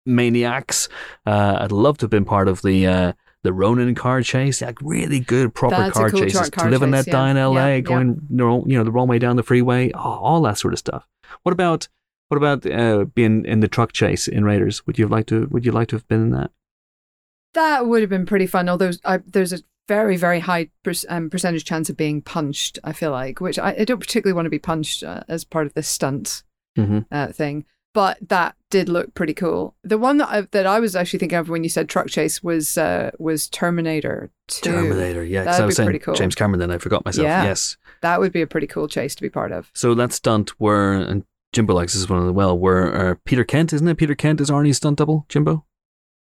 [0.05, 0.87] maniacs.
[1.25, 2.87] Uh, I'd love to have been part of the.
[2.87, 6.49] Uh, the Ronin car chase, like really good proper That's car cool chases.
[6.49, 7.45] car- to live and chase, in yeah.
[7.45, 7.79] LA, Yeah, yeah.
[7.81, 10.73] going you know, you know the wrong way down the freeway, oh, all that sort
[10.73, 11.07] of stuff.
[11.43, 11.87] What about
[12.29, 14.85] what about uh, being in the truck chase in Raiders?
[14.87, 15.47] Would you have liked to?
[15.51, 16.51] Would you like to have been in that?
[17.53, 18.67] That would have been pretty fun.
[18.67, 22.79] Although I, there's a very, very high per, um, percentage chance of being punched.
[22.83, 25.65] I feel like, which I, I don't particularly want to be punched uh, as part
[25.67, 26.43] of this stunt
[26.77, 26.99] Mm-hmm.
[27.09, 27.63] uh, thing.
[27.93, 29.75] but that did look pretty cool.
[29.85, 32.43] The one that I, that I was actually thinking of when you said truck chase
[32.43, 34.71] was uh, was Terminator 2.
[34.71, 35.45] Terminator, yeah.
[35.45, 36.15] 'cause That'd I was be saying pretty cool.
[36.15, 37.23] James Cameron, then I forgot myself.
[37.23, 37.45] Yeah.
[37.45, 37.77] Yes.
[38.01, 39.71] That would be a pretty cool chase to be part of.
[39.73, 41.23] So that stunt where, and
[41.55, 43.95] Jimbo likes this one as well, where uh, Peter Kent, isn't it?
[43.95, 45.63] Peter Kent is Arnie's stunt double, Jimbo?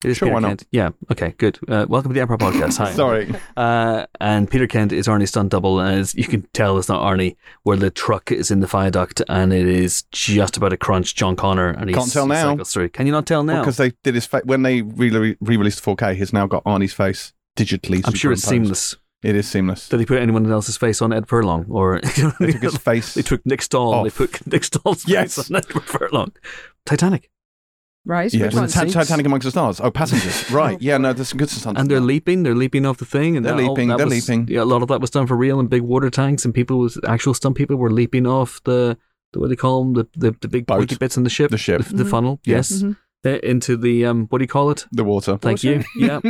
[0.06, 0.48] It is Sure, Peter why not?
[0.48, 0.68] Kent.
[0.72, 1.60] Yeah, okay, good.
[1.68, 2.78] Uh, welcome to the Emperor Podcast.
[2.78, 2.92] Hi.
[2.96, 3.36] Sorry.
[3.58, 7.02] Uh, and Peter Kent is Arnie's stunt double, and as you can tell it's not
[7.02, 11.14] Arnie, where the truck is in the viaduct and it is just about to crunch
[11.14, 12.56] John Connor, and he Can't tell now.
[12.64, 12.88] through.
[12.90, 13.60] Can you not tell now?
[13.60, 17.34] Because they did his fa- when they re released 4K, he's now got Arnie's face
[17.58, 18.02] digitally.
[18.06, 18.96] I'm sure it's seamless.
[19.24, 19.90] It is seamless.
[19.90, 22.00] Did they put anyone else's face on Ed Furlong, or
[22.40, 23.14] They took his face.
[23.16, 24.04] They took Nick Stahl.
[24.04, 25.36] They put Nick Stahl's Yes.
[25.36, 26.32] face on Edward Furlong.
[26.86, 27.30] Titanic.
[28.06, 28.32] Right?
[28.32, 28.42] Yes.
[28.42, 28.70] Which When one?
[28.70, 29.82] Ti- Ti- Titanic amongst the stars.
[29.82, 30.50] Oh, passengers.
[30.50, 30.82] Right.
[30.82, 30.98] Yeah.
[30.98, 31.78] No, there's some good stunts.
[31.82, 32.44] and they're leaping.
[32.44, 34.48] They're leaping off the thing, and They're that- leaping, that they're was- leaping.
[34.48, 36.78] Yeah, a lot of that was done for real in big water tanks, and people
[36.80, 38.98] was actual stunt people were leaping off the,
[39.34, 40.98] the what do they call them the the, the big Boat.
[41.00, 41.82] bits in the ship, The ship.
[41.84, 42.10] the, the Mhm.
[42.12, 42.40] funnel.
[42.46, 42.58] Yeah.
[42.58, 42.96] Yes, Mhm.
[43.24, 44.86] Into the um what do you call it?
[44.94, 45.38] the water.
[45.38, 45.84] Thank Water?
[45.98, 46.08] you.
[46.08, 46.22] Yeah,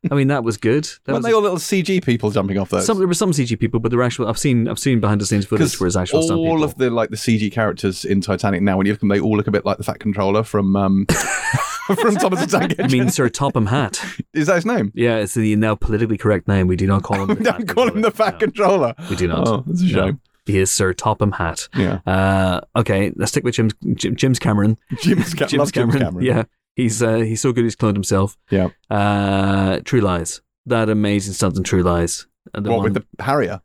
[0.10, 0.84] I mean that was good.
[0.84, 2.86] That Weren't was they all little CG people jumping off those?
[2.86, 4.28] some, there were some CG people, but there were actual.
[4.28, 6.62] I've seen I've seen behind the scenes footage where it's actual all people.
[6.62, 9.18] of the like the CG characters in Titanic now, when you look at them, they
[9.18, 11.06] all look a bit like the Fat Controller from um
[11.96, 13.00] from Thomas the Tank I Engine.
[13.00, 14.04] mean, Sir Topham Hatt.
[14.32, 14.92] Is that his name?
[14.94, 16.68] Yeah, it's the now politically correct name.
[16.68, 17.28] We do not call him.
[17.28, 18.94] We The don't Fat call him the Fat Controller.
[18.94, 19.10] Controller.
[19.10, 19.48] We do not.
[19.48, 19.90] Oh, that's a No.
[20.06, 20.20] shame.
[20.46, 21.68] Is Sir Topham Hatt.
[21.74, 24.76] Yeah, Uh, okay, let's stick with Jim's, Jim, Jim's Cameron.
[25.00, 25.98] Jim's, Cam- James love James Cameron.
[26.20, 26.24] Cameron.
[26.26, 26.42] Yeah,
[26.76, 28.36] he's uh, he's so good he's cloned himself.
[28.50, 28.68] Yeah.
[28.90, 30.42] Uh, True Lies.
[30.66, 32.26] That amazing stunt in True Lies.
[32.52, 33.60] And the What one- with the Harrier?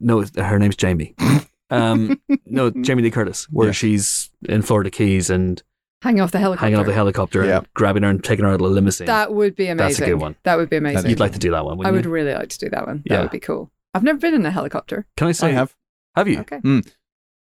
[0.00, 1.14] no, her name's Jamie.
[1.70, 3.72] um, no, Jamie Lee Curtis, where Yeah.
[3.72, 5.62] she's in Florida Keys and
[6.02, 6.64] Hanging off the helicopter.
[6.66, 7.58] hanging off the helicopter Yeah.
[7.58, 9.06] and grabbing her and taking her out of the limousine.
[9.06, 9.88] That would be amazing.
[9.88, 10.36] That's a good one.
[10.44, 11.08] That would be amazing.
[11.10, 12.10] You'd like to do that one, I wouldn't would you?
[12.10, 13.02] really like to do that one.
[13.06, 13.22] That Yeah.
[13.22, 13.70] would be cool.
[13.96, 15.06] I've never been in a helicopter.
[15.16, 15.48] Can I say?
[15.48, 15.74] I have.
[16.14, 16.40] Have you?
[16.40, 16.60] Okay.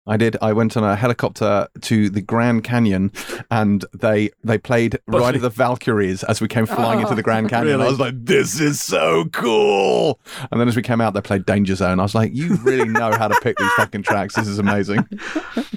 [0.07, 0.37] I did.
[0.43, 3.13] I went on a helicopter to the Grand Canyon,
[3.51, 7.49] and they they played Ride of the Valkyries as we came flying into the Grand
[7.49, 7.75] Canyon.
[7.77, 7.87] Really?
[7.87, 10.19] I was like, "This is so cool!"
[10.51, 12.01] And then as we came out, they played Danger Zone.
[12.01, 14.35] I was like, "You really know how to pick these fucking tracks.
[14.35, 15.07] This is amazing."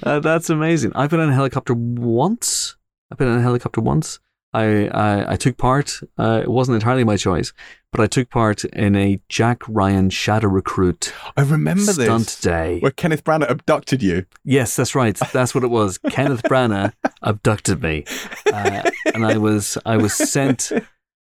[0.02, 0.92] Uh, that's amazing.
[0.94, 2.76] I've been in a helicopter once.
[3.10, 4.20] I've been in a helicopter once.
[4.54, 6.00] I I, I took part.
[6.16, 7.52] Uh, it wasn't entirely my choice,
[7.92, 12.78] but I took part in a Jack Ryan Shadow Recruit I remember stunt this day.
[12.80, 14.26] where Kenneth Branagh abducted you.
[14.44, 15.16] Yes, that's right.
[15.32, 15.98] That's what it was.
[16.10, 18.04] Kenneth Branagh abducted me,
[18.52, 18.82] uh,
[19.14, 20.70] and I was I was sent.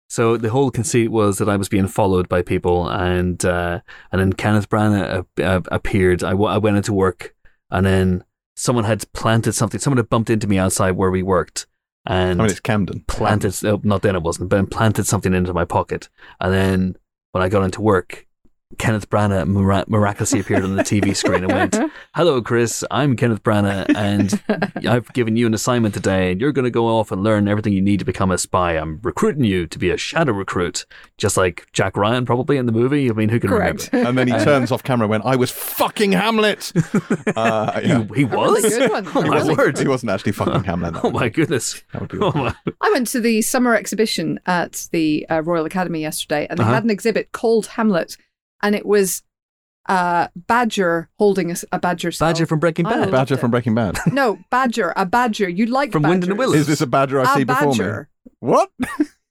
[0.08, 4.20] So the whole conceit was that I was being followed by people, and uh, and
[4.20, 5.24] then Kenneth Branagh
[5.70, 6.22] appeared.
[6.22, 7.34] I, w- I went into work,
[7.70, 8.22] and then
[8.54, 9.80] someone had planted something.
[9.80, 11.66] Someone had bumped into me outside where we worked,
[12.06, 13.04] and I mean, it's Camden.
[13.06, 13.54] planted.
[13.64, 16.08] Oh, not then it wasn't, but planted something into my pocket.
[16.40, 16.96] And then
[17.32, 18.26] when I got into work,
[18.78, 21.76] Kenneth Branagh mira- miraculously appeared on the TV screen and went,
[22.14, 22.84] "Hello, Chris.
[22.90, 24.42] I'm Kenneth Branagh, and
[24.88, 27.72] I've given you an assignment today, and you're going to go off and learn everything
[27.72, 28.72] you need to become a spy.
[28.72, 30.86] I'm recruiting you to be a shadow recruit,
[31.18, 33.08] just like Jack Ryan probably in the movie.
[33.10, 33.90] I mean, who can Correct.
[33.92, 34.08] remember?
[34.08, 36.72] And then he turns off camera and went, "I was fucking Hamlet."
[37.36, 38.04] Uh, yeah.
[38.08, 38.62] He, he was.
[38.62, 39.06] really good one.
[39.14, 39.78] Oh A my really word!
[39.78, 40.96] He wasn't actually fucking Hamlet.
[41.04, 41.82] Oh my goodness!
[41.92, 42.54] That would be Oh my.
[42.80, 46.74] I went to the summer exhibition at the uh, Royal Academy yesterday, and they Uh-huh.
[46.74, 48.16] had an exhibit called Hamlet,
[48.62, 49.22] and it was
[49.88, 52.28] uh, Badger holding a badger skull.
[52.28, 53.10] Badger from Breaking Bad.
[53.10, 53.40] Badger it.
[53.40, 53.98] from Breaking Bad.
[54.12, 55.48] No, Badger, a badger.
[55.48, 56.38] You'd like From Wind and the badgers.
[56.38, 56.60] Willows.
[56.60, 58.04] Is this a badger I A see before me?
[58.40, 58.70] What?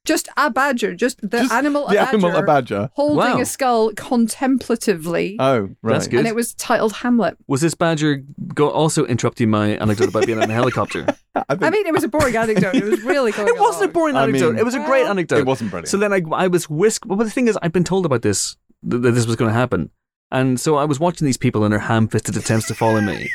[0.03, 0.95] Just a badger.
[0.95, 1.83] Just the Just animal.
[1.87, 2.89] the a badger, animal a badger.
[2.95, 3.39] holding Wow.
[3.39, 5.37] a skull contemplatively.
[5.39, 5.93] Oh, right.
[5.93, 6.19] That's good.
[6.19, 7.37] and it was titled Hamlet.
[7.47, 11.05] Was this badger go- also interrupting my anecdote about being in a helicopter?
[11.35, 12.75] I think I mean, it was a boring anecdote.
[12.75, 13.93] It was really going it wasn't a along.
[13.93, 14.49] boring I anecdote.
[14.51, 15.37] mean- it was a great Well, anecdote.
[15.39, 15.87] it wasn't brilliant.
[15.89, 17.07] So then I, I was whisked.
[17.07, 18.57] But the thing is, I've been told about this,
[18.89, 19.89] th- that this was going to happen.
[20.31, 23.29] And so I was watching these people in their ham fisted attempts to follow me.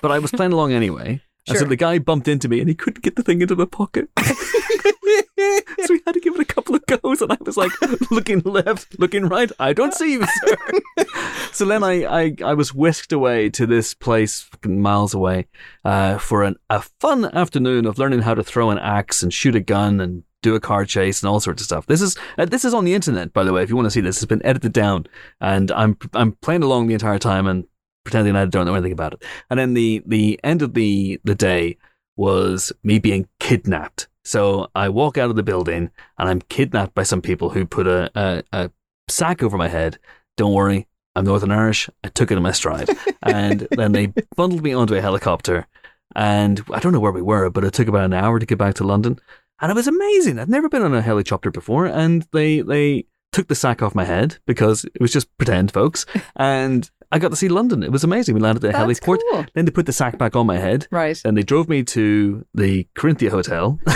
[0.00, 1.20] But I was playing along anyway.
[1.48, 3.64] And so the guy bumped into me and he couldn't get the thing into my
[3.64, 4.08] pocket.
[4.18, 7.20] so we had to give it a couple of goes.
[7.20, 7.70] And I was like
[8.10, 9.50] looking left, looking right.
[9.58, 11.04] I don't see you, sir.
[11.52, 15.48] so then I, I, I was whisked away to this place miles away
[15.84, 19.56] uh, for an, a fun afternoon of learning how to throw an axe and shoot
[19.56, 21.86] a gun and do a car chase and all sorts of stuff.
[21.86, 23.62] This is uh, this is on the internet, by the way.
[23.62, 25.06] If you want to see this, it's been edited down,
[25.40, 27.64] and I'm I'm playing along the entire time and
[28.04, 29.24] pretending I don't know anything about it.
[29.48, 31.78] And then the the end of the the day
[32.16, 34.08] was me being kidnapped.
[34.24, 37.86] So I walk out of the building and I'm kidnapped by some people who put
[37.86, 38.70] a a, a
[39.08, 39.98] sack over my head.
[40.36, 41.88] Don't worry, I'm Northern Irish.
[42.02, 42.88] I took it in my stride,
[43.22, 45.66] and then they bundled me onto a helicopter.
[46.14, 48.58] And I don't know where we were, but it took about an hour to get
[48.58, 49.18] back to London
[49.62, 50.38] and it was amazing.
[50.38, 54.04] I'd never been on a helicopter before, and they they took the sack off my
[54.04, 56.04] head because it was just pretend, folks,
[56.36, 57.82] and I got to see London.
[57.82, 58.34] It was amazing.
[58.34, 59.18] We landed at the That's heliport.
[59.30, 59.44] cool.
[59.54, 60.86] Then they put the sack back on my head.
[60.90, 61.20] Right.
[61.26, 63.78] And they drove me to the Corinthia Hotel.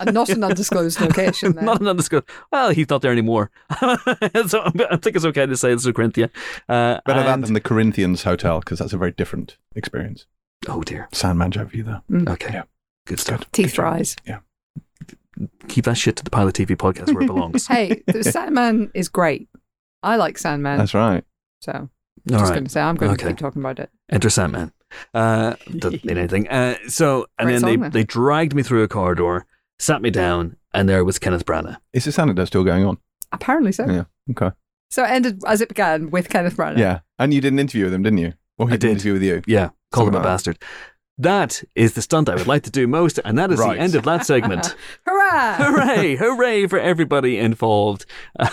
[0.00, 1.64] And not an undisclosed location then.
[1.64, 2.26] Not an undisclosed.
[2.52, 3.50] Well, he's not there anymore.
[3.80, 3.96] so
[4.90, 6.28] I think it's okay to say it's Corinthia.
[6.68, 10.26] Uh, Better that than the Corinthians Hotel because that's a very different experience.
[10.68, 11.08] Oh dear.
[11.12, 12.02] Sandman joke for you there.
[12.28, 12.52] Okay.
[12.52, 12.62] Yeah.
[13.06, 13.50] Good stuff.
[13.52, 14.16] Teeth rise.
[15.68, 17.66] Keep that shit to the Pilot TV podcast where it belongs.
[17.68, 19.48] Hey, the Sandman is great.
[20.02, 20.78] I like Sandman.
[20.78, 21.24] That's right.
[21.60, 21.88] so All
[22.28, 22.52] just right.
[22.54, 23.24] going to say, I'm going Okay.
[23.24, 23.90] to keep talking about it.
[24.10, 24.72] Enter Sandman.
[25.12, 26.48] Uh, doesn't mean anything.
[26.48, 27.90] Uh, so, and Great then song, they, then.
[27.90, 29.46] they dragged me through a corridor,
[29.78, 31.76] sat me down, and there was Kenneth Branagh.
[31.92, 32.98] Is this anecdote still going on?
[33.32, 33.86] Apparently so.
[33.86, 34.04] Yeah.
[34.30, 34.54] Okay.
[34.90, 36.78] So it ended as it began with Kenneth Branagh.
[36.78, 37.00] Yeah.
[37.18, 38.34] And you did an interview with him, didn't you?
[38.58, 38.92] Or he I did an did.
[39.06, 39.42] interview with you.
[39.46, 40.58] Yeah, called him a about bastard.
[40.60, 40.66] That
[41.18, 43.76] is the stunt I would like to do most, and that is Right.
[43.76, 44.74] the end of that segment.
[45.06, 45.54] Hurrah!
[45.56, 46.16] hooray!
[46.16, 48.04] Hooray for everybody involved.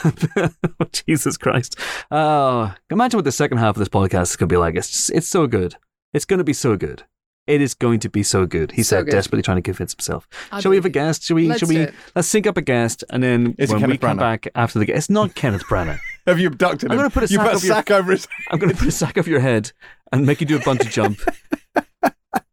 [0.91, 1.77] Jesus Christ.
[2.11, 4.75] Uh, imagine what the second half of this podcast is going to be like.
[4.75, 5.75] It's, just, it's so good.
[6.13, 7.03] It's going to be so good.
[7.45, 8.71] It is going to be so good.
[8.71, 9.11] He So said, good.
[9.11, 10.25] desperately trying to convince himself.
[10.49, 11.23] I shall we have a guest?
[11.23, 11.47] Shall we?
[11.49, 11.89] Let's shall we?
[12.15, 14.85] Let's sync up a guest, and then Is when we Kenneth come back after the
[14.85, 15.99] guest, it's not Kenneth Branagh.
[16.25, 16.99] Have you abducted I'm him?
[16.99, 18.27] gonna put a sack put a over your- sack over his.
[18.49, 19.73] I'm going to put a sack over your head
[20.13, 21.19] and make you do a bungee jump.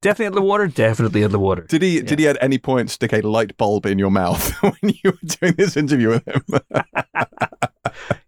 [0.01, 0.67] Definitely in the water.
[0.67, 1.63] Definitely in the water.
[1.63, 2.01] Did he?
[2.01, 5.19] Did he at any point stick a light bulb in your mouth when you were
[5.41, 6.43] doing this interview with him?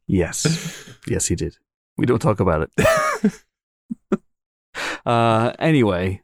[0.06, 0.90] Yes.
[1.08, 1.56] Yes, he did.
[1.96, 4.20] We don't talk about it.
[5.06, 6.20] uh, anyway,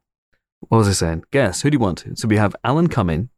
[0.60, 1.24] what was I saying?
[1.30, 2.04] Guess, who do you want?
[2.14, 3.30] So we have Alan Cumming,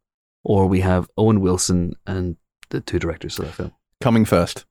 [0.42, 2.37] or we have Owen Wilson and
[2.70, 3.72] the two directors of that film.
[4.00, 4.64] Coming first.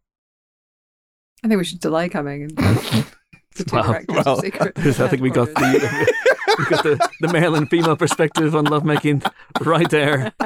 [1.46, 2.44] I think we should delay coming.
[2.44, 3.06] And the
[3.56, 6.14] two directors Well, I think we got the,
[6.60, 9.24] we got the, the male and female perspective on lovemaking
[9.62, 10.32] right there.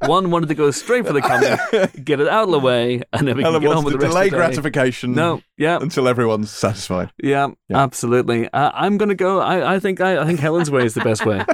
[0.00, 1.56] One wanted to go straight for the coming,
[2.04, 4.12] get it out of the way, and then we can get on with the rest
[4.12, 4.42] delay of the day.
[4.46, 5.14] gratification.
[5.14, 7.10] No, yeah, Until everyone's satisfied.
[7.22, 7.82] Yeah, Yeah.
[7.82, 8.48] absolutely.
[8.50, 9.40] Uh, I'm going to go.
[9.40, 11.44] I, I think I, I think Helen's way is the best way.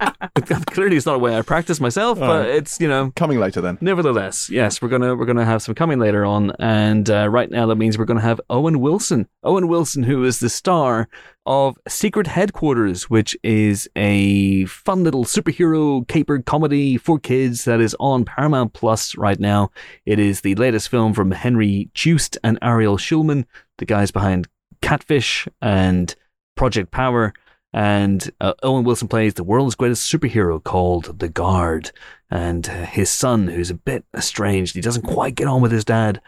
[0.40, 2.50] Clearly, it's not a way I practice myself, All but right.
[2.50, 3.12] it's you know.
[3.16, 3.78] Coming later then.
[3.80, 7.66] Nevertheless, yes, we're gonna we're gonna have some coming later on, and uh, right now
[7.66, 9.28] that means we're gonna have Owen Wilson.
[9.42, 11.08] Owen Wilson, who is the star
[11.46, 17.96] of Secret Headquarters, which is a fun little superhero caper comedy for kids that is
[17.98, 19.70] on Paramount Plus right now.
[20.06, 23.46] It is the latest film from Henry Joost and Ariel Schulman,
[23.78, 24.48] the guys behind
[24.82, 26.14] Catfish and
[26.56, 27.32] Project Power.
[27.72, 31.92] And uh, Owen Wilson plays the world's greatest superhero called the Guard.
[32.30, 35.84] And uh, his son, who's a bit estranged, he doesn't quite get on with his
[35.84, 36.20] dad,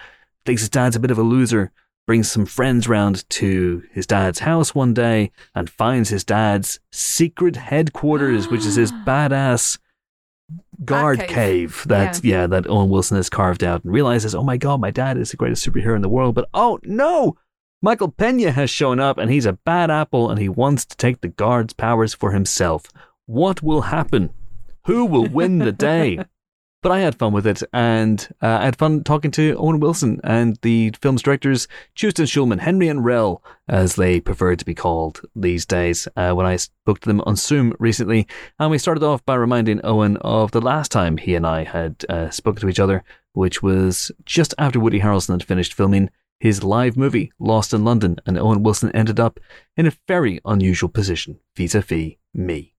[0.44, 1.72] thinks his dad's a bit of a loser,
[2.06, 7.56] brings some friends round to his dad's house one day and finds his dad's secret
[7.56, 9.78] headquarters, which is his badass
[10.84, 11.28] guard Batcave.
[11.28, 12.46] cave that yeah.
[12.46, 15.36] that Owen Wilson has carved out and realizes, oh my god, my dad is the
[15.36, 17.36] greatest superhero in the world, but oh no,
[17.84, 21.20] Michael Pena has shown up and he's a bad apple and he wants to take
[21.20, 22.86] the guard's powers for himself.
[23.26, 24.30] What will happen?
[24.86, 26.20] Who will win the day?
[26.82, 30.20] But I had fun with it, and uh, I had fun talking to Owen Wilson
[30.24, 34.74] and the film's directors, Joost and Schulman, Henry and Rel, as they prefer to be
[34.74, 38.26] called these days, uh, when I spoke to them on Zoom recently.
[38.58, 42.04] And we started off by reminding Owen of the last time he and I had
[42.08, 46.10] uh, spoken to each other, which was just after Woody Harrelson had finished filming
[46.42, 49.38] his live movie, Lost in London, and Owen Wilson ended up
[49.76, 52.74] in a very unusual position vis a vis me.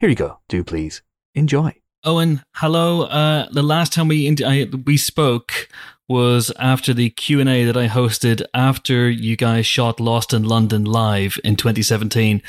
[0.00, 0.40] Here you go.
[0.48, 1.76] Do please enjoy.
[2.02, 3.02] Owen, hello.
[3.02, 5.68] Uh, the last time we in- I, we spoke
[6.08, 10.42] was after the Q and A that I hosted after you guys shot Lost in
[10.42, 12.42] London live in 2017.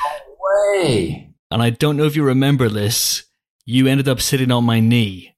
[0.74, 1.30] way.
[1.52, 3.24] And I don't know if you remember this.
[3.66, 5.36] You ended up sitting on my knee.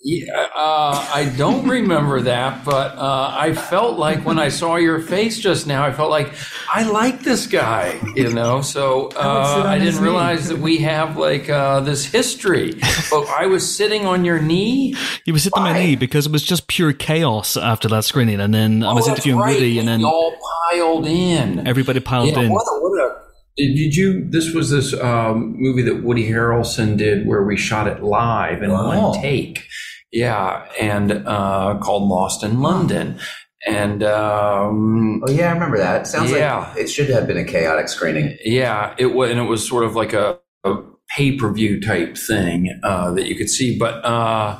[0.00, 5.00] Yeah, uh, I don't remember that, but uh, I felt like when I saw your
[5.00, 6.32] face just now, I felt like
[6.72, 8.62] I like this guy, you know.
[8.62, 12.74] So uh, I didn't realize that we have like uh, this history.
[13.10, 14.94] But I was sitting on your knee.
[15.24, 18.40] You were sitting on my knee because it was just pure chaos after that screening,
[18.40, 19.54] and then I was Oh, that's interviewing right.
[19.54, 20.32] Woody, and then we all
[20.70, 21.66] piled in.
[21.66, 22.52] everybody piled yeah, in.
[22.52, 23.16] What a, what a,
[23.56, 24.24] did did you?
[24.30, 28.70] This was this um, movie that Woody Harrelson did where we shot it live in
[28.70, 29.10] Wow.
[29.10, 29.64] one take.
[30.12, 33.18] Yeah, and uh, called Lost in London,
[33.66, 36.06] and um, Oh yeah, I remember that.
[36.06, 36.68] Sounds Yeah.
[36.70, 38.36] like it should have been a chaotic screening.
[38.44, 40.76] yeah, it was, and it was sort of like a, a
[41.16, 44.04] pay per view type thing uh, that you could see, but.
[44.04, 44.58] Uh,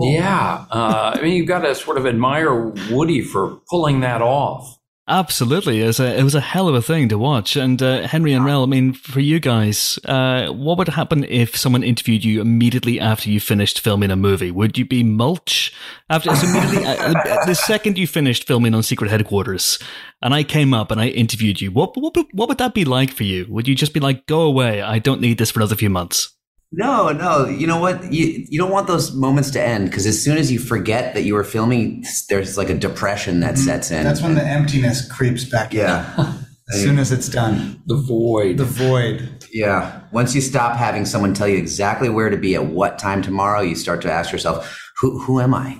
[0.00, 4.78] yeah, uh, I mean, you've got to sort of admire Woody for pulling that off.
[5.08, 7.56] Absolutely, it was a it was a hell of a thing to watch.
[7.56, 11.56] And uh, Henry and Rel, I mean, for you guys, uh, what would happen if
[11.56, 14.52] someone interviewed you immediately after you finished filming a movie?
[14.52, 15.74] Would you be mulch
[16.08, 19.80] after so immediately uh, the second you finished filming on Secret Headquarters,
[20.22, 21.72] and I came up and I interviewed you?
[21.72, 23.46] What what what would that be like for you?
[23.48, 26.32] Would you just be like, "Go away, I don't need this for another few months"?
[26.72, 27.46] No, no.
[27.46, 28.12] You know what?
[28.12, 31.22] You you don't want those moments to end because as soon as you forget that
[31.22, 33.64] you were filming, there's like a depression that mm-hmm.
[33.64, 34.04] sets in.
[34.04, 35.80] That's when the emptiness creeps back in.
[35.80, 36.34] yeah,
[36.72, 37.82] As soon as it's done.
[37.86, 38.56] The void.
[38.56, 39.44] The void.
[39.52, 40.00] yeah.
[40.12, 43.60] Once you stop having someone tell you exactly where to be at what time tomorrow,
[43.60, 45.78] you start to ask yourself, "Who who am I?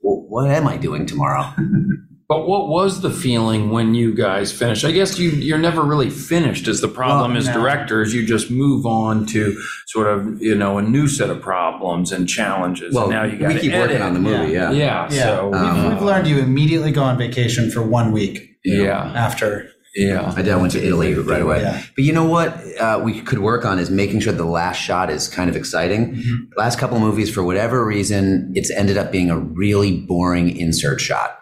[0.00, 1.54] What am I doing tomorrow?"
[2.34, 4.84] But what was the feeling when you guys finished?
[4.84, 6.66] I guess you you're never really finished.
[6.66, 7.54] Is the problem Well, as no.
[7.54, 8.12] directors?
[8.12, 12.28] You just move on to sort of you know a new set of problems and
[12.28, 12.92] challenges.
[12.92, 13.90] Well, and now you got we to keep edit.
[13.90, 14.52] working on the movie.
[14.52, 15.08] Yeah, Yeah.
[15.10, 15.22] Yeah.
[15.22, 19.12] So we've, we've learned you immediately go on vacation for one week yeah.
[19.14, 19.70] after.
[19.94, 20.32] Yeah.
[20.36, 20.52] I did.
[20.52, 21.60] I went to Italy right away.
[21.62, 21.80] Yeah.
[21.94, 22.48] But you know what?
[22.80, 26.48] Uh, we could work on is making sure the last shot is kind of exciting.
[26.56, 31.38] Last couple movies, for whatever reason, it's ended up being a really boring insert shot.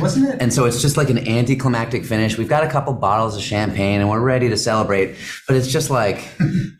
[0.00, 0.40] Wasn't it?
[0.40, 2.36] And so it's just like an anticlimactic finish.
[2.38, 5.90] We've got a couple bottles of champagne and we're ready to celebrate, but it's just
[5.90, 6.28] like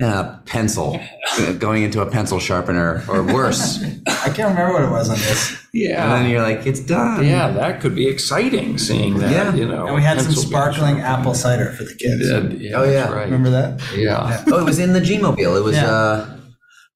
[0.00, 1.00] a pencil
[1.38, 3.82] uh, going into a pencil sharpener or worse.
[4.06, 5.60] I can't remember what it was on this.
[5.72, 6.02] Yeah.
[6.04, 7.24] And then you're like, it's done.
[7.24, 9.54] Yeah, that could be exciting seeing that, Yeah.
[9.54, 9.86] you know.
[9.86, 12.28] And we had some sparkling apple cider for the kids.
[12.28, 13.10] Yeah, yeah, Oh, yeah.
[13.12, 13.24] right.
[13.24, 13.80] Remember that?
[13.96, 14.44] Yeah.
[14.48, 15.56] Oh, it was in the G Mobile.
[15.56, 15.90] It was Yeah.
[15.90, 16.36] uh,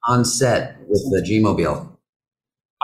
[0.07, 1.99] on set with the G Mobile.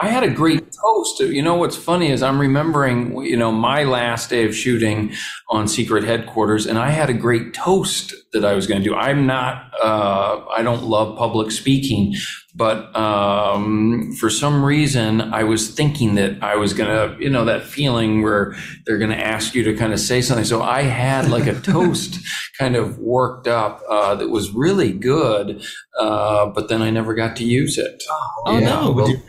[0.03, 1.21] I had a great toast.
[1.21, 5.13] You know what's funny is I'm remembering, you know, my last day of shooting
[5.51, 8.95] on Secret Headquarters, and I had a great toast that I was going to do.
[8.95, 12.15] I'm not, uh, I don't love public speaking,
[12.55, 17.45] but um, for some reason, I was thinking that I was going to, you know,
[17.45, 18.55] that feeling where
[18.87, 20.45] they're going to ask you to kind of say something.
[20.45, 22.19] So I had like a toast
[22.59, 25.65] kind of worked up uh, that was really good,
[25.99, 28.03] uh, but then I never got to use it.
[28.47, 28.67] Oh Yeah.
[28.67, 28.93] no!
[28.93, 29.21] Would you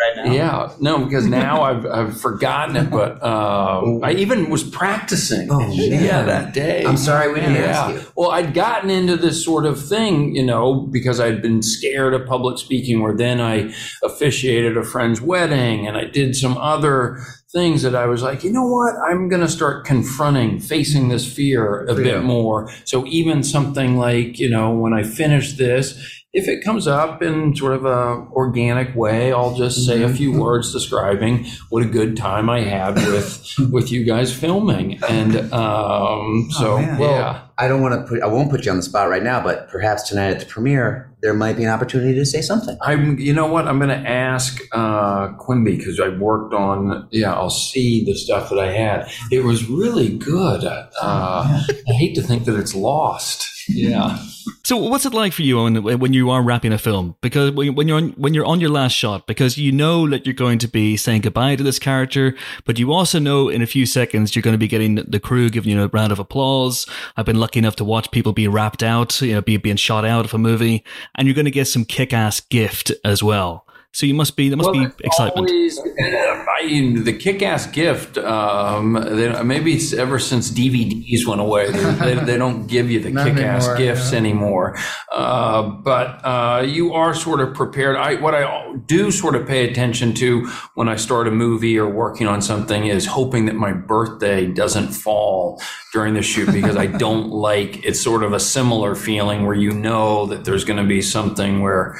[0.00, 0.32] right now?
[0.32, 5.48] Yeah, no, because now I've I've forgotten it, but um, I even was practicing.
[5.50, 5.72] Oh, man.
[5.74, 6.84] yeah, that day.
[6.84, 7.62] I'm sorry we didn't yeah.
[7.62, 8.12] ask you.
[8.16, 12.26] Well, I'd gotten into this sort of thing, you know, because I'd been scared of
[12.26, 13.02] public speaking.
[13.02, 18.04] Where then I officiated a friend's wedding, and I did some other things that I
[18.04, 22.02] was like, you know what, I'm going to start confronting, facing this fear a Yeah.
[22.02, 22.70] bit more.
[22.84, 27.56] So even something like, you know, when I finish this, if it comes up in
[27.56, 32.16] sort of a organic way, I'll just say a few words describing what a good
[32.16, 37.00] time I had with with you guys filming, and um, so man.
[37.00, 37.44] yeah.
[37.60, 39.68] I don't want to put, I won't put you on the spot right now, but
[39.68, 42.78] perhaps tonight at the premiere, there might be an opportunity to say something.
[42.80, 43.66] I'm, you know what?
[43.66, 47.08] I'm going to ask uh, Quimby because I worked on.
[47.10, 49.10] Yeah, I'll see the stuff that I had.
[49.32, 50.62] It was really good.
[50.62, 53.48] Uh, I hate to think that it's lost.
[53.68, 54.16] Yeah.
[54.64, 57.16] So, what's it like for you Owen, when you are wrapping a film?
[57.20, 60.26] Because when when you're on, when you're on your last shot, because you know that
[60.26, 63.66] you're going to be saying goodbye to this character, but you also know in a
[63.66, 66.86] few seconds you're going to be getting the crew giving you a round of applause.
[67.16, 70.04] I've been lucky enough to watch people be wrapped out, you know, be being shot
[70.04, 70.84] out of a movie,
[71.14, 73.64] and you're going to get some kick-ass gift as well.
[73.98, 75.50] So you must be there must be excitement.
[75.50, 78.16] Always, I, the kick-ass gift.
[78.16, 83.00] Um, they, maybe it's ever since DVDs went away, they, they, they don't give you
[83.00, 84.18] the kick-ass anymore, gifts yeah.
[84.18, 84.76] anymore.
[85.10, 87.96] Uh, but uh, you are sort of prepared.
[87.96, 91.88] I what I do sort of pay attention to when I start a movie or
[91.88, 95.60] working on something is hoping that my birthday doesn't fall
[95.92, 97.84] during the shoot because I don't like.
[97.84, 101.62] It's sort of a similar feeling where you know that there's going to be something
[101.62, 101.98] where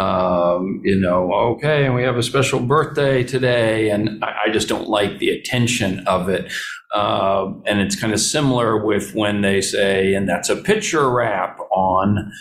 [0.00, 4.66] um, you know, okay, and we have a special birthday today, and I, I just
[4.66, 6.50] don't like the attention of it.
[6.94, 11.60] Um, and it's kind of similar with when they say, and that's a picture wrap
[11.70, 12.32] on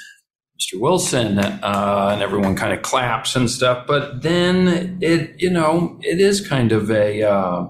[0.58, 0.80] Mr.
[0.80, 3.86] Wilson, uh, and everyone kind of claps and stuff.
[3.86, 7.66] But then it, you know, it is kind of a, uh,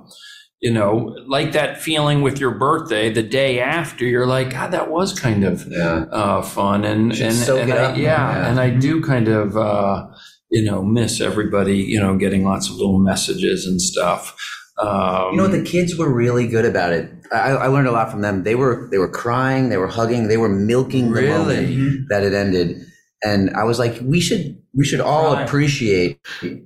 [0.61, 4.03] you know, like that feeling with your birthday the day after.
[4.05, 6.05] You're like, God, that was kind of Yeah.
[6.11, 8.49] uh, fun and and, and I, yeah, yeah.
[8.49, 10.07] and I do kind of uh,
[10.51, 14.35] you know miss everybody you know getting lots of little messages and stuff.
[14.81, 15.47] Um, You know?
[15.47, 17.11] The kids were really good about it.
[17.33, 18.43] I, I learned a lot from them.
[18.43, 21.65] They were they were crying, they were hugging, they were milking the Really?
[21.65, 22.85] moment that it ended.
[23.23, 25.43] And I was like, we should we should all Cry.
[25.43, 26.19] appreciate.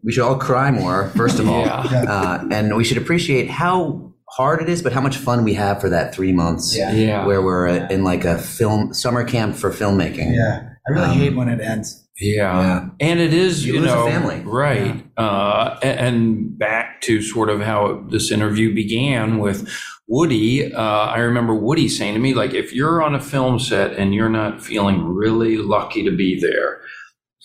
[0.03, 1.09] We should all cry more.
[1.15, 2.03] First of all, Yeah.
[2.07, 5.79] uh, and we should appreciate how hard it is, but how much fun we have
[5.81, 6.75] for that three months.
[6.77, 6.91] Yeah.
[6.91, 7.25] Yeah.
[7.25, 10.35] where we're in like a film summer camp for filmmaking.
[10.35, 10.69] Yeah.
[10.87, 12.02] I really hate when it ends.
[12.19, 12.61] Yeah.
[12.61, 12.89] Yeah.
[12.99, 14.39] And it is, You you, lose a know, family.
[14.45, 15.03] right.
[15.17, 19.67] Uh, and back to sort of how this interview began with
[20.07, 20.71] Woody.
[20.73, 24.13] Uh, I remember Woody saying to me, like, if you're on a film set and
[24.13, 26.81] you're not feeling really lucky to be there,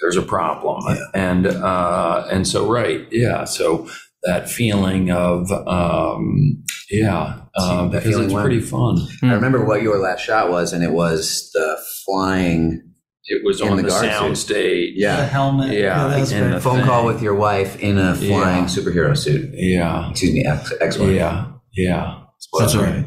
[0.00, 0.82] there's a problem.
[1.14, 3.06] And, uh, and so, right.
[3.10, 3.44] Yeah.
[3.44, 3.88] So
[4.24, 8.98] that feeling of, um, yeah, uh, the because feeling it's when- pretty fun.
[9.22, 12.82] I remember what your last shot was, and it was the flying
[13.28, 14.44] It was In on the the, guard sound suit.
[14.46, 15.00] stage.
[15.00, 15.72] The helmet.
[15.72, 16.54] Yeah, that was and great.
[16.54, 18.64] the- phone call with your wife in a flying Yeah.
[18.64, 19.50] superhero suit.
[19.52, 20.10] Yeah.
[20.10, 21.10] Excuse me, ex- ex-wife.
[21.14, 21.46] Yeah.
[21.76, 22.20] Yeah.
[22.58, 23.04] That's Well, right.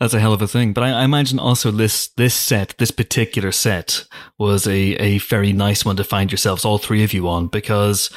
[0.00, 0.72] That's a hell of a thing.
[0.72, 4.04] But I, I imagine also this this set, this particular set,
[4.38, 8.10] was a, a very nice one to find yourselves, all three of you on, because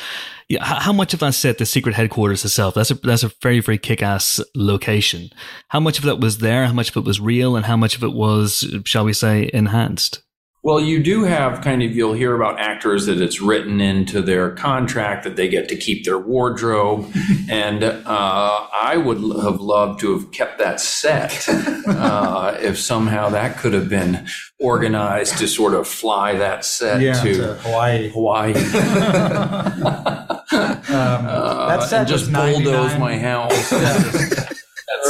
[0.50, 3.32] yeah, how, how much of that set, the secret headquarters itself, that's a that's a
[3.42, 5.30] very very kick ass location.
[5.70, 6.66] How much of that was there?
[6.66, 9.50] How much of it was real, and how much of it was, shall we say,
[9.54, 10.24] enhanced?
[10.68, 14.50] Well, you do have kind of, you'll hear about actors that it's written into their
[14.52, 17.10] contract that they get to keep their wardrobe.
[17.50, 21.48] and uh, I would have loved to have kept that set
[21.88, 24.28] uh, if somehow that could have been
[24.60, 28.10] organized to sort of fly that set Yeah, to to Hawaii.
[28.10, 28.54] Hawaii.
[30.50, 33.00] Um, Uh, that set and just bulldoze 99.
[33.00, 33.72] my house.
[33.72, 34.57] We're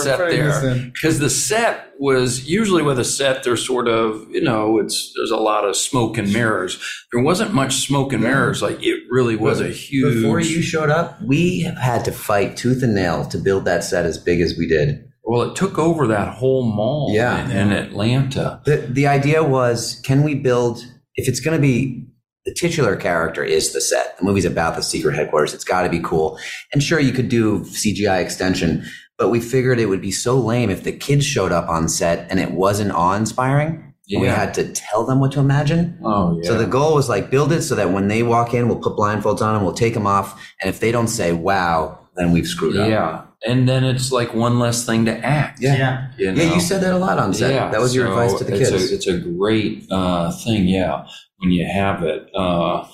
[0.04, 0.90] set there.
[0.94, 5.32] Because the set was usually with a set, there's sort of, you know, it's there's
[5.32, 6.78] a lot of smoke and mirrors.
[7.12, 8.62] There wasn't much smoke and mirrors.
[8.62, 10.16] Like it really was a huge.
[10.22, 14.06] Before you showed up, we had to fight tooth and nail to build that set
[14.06, 15.04] as big as we did.
[15.24, 17.44] well, it took over that whole mall Yeah.
[17.46, 18.62] in, in Atlanta.
[18.66, 20.80] The the idea was, can we build
[21.16, 22.04] if it's going to be
[22.46, 24.18] the titular character is the set.
[24.18, 25.54] The movie's about the secret headquarters.
[25.54, 26.40] It's got to be cool.
[26.72, 28.86] And sure, you could do CGI extension,
[29.18, 32.30] but we figured it would be so lame if the kids showed up on set
[32.30, 33.84] and it wasn't awe-inspiring.
[34.10, 36.00] And we had to tell them what to imagine.
[36.02, 36.48] Oh yeah.
[36.48, 38.96] So the goal was like build it so that when they walk in, we'll put
[38.96, 42.48] blindfolds on them, we'll take them off, and if they don't say "wow," then we've
[42.48, 42.90] screwed up.
[42.90, 45.60] yeah, and then it's like one less thing to act.
[45.62, 45.76] Yeah.
[45.76, 46.08] Yeah.
[46.18, 47.72] You Yeah, you said that a lot on set.
[47.72, 48.92] that was your so advice to the it's kids.
[48.92, 51.06] A, it's a great uh, thing, yeah,
[51.40, 52.30] when you have it.
[52.34, 52.88] Uh,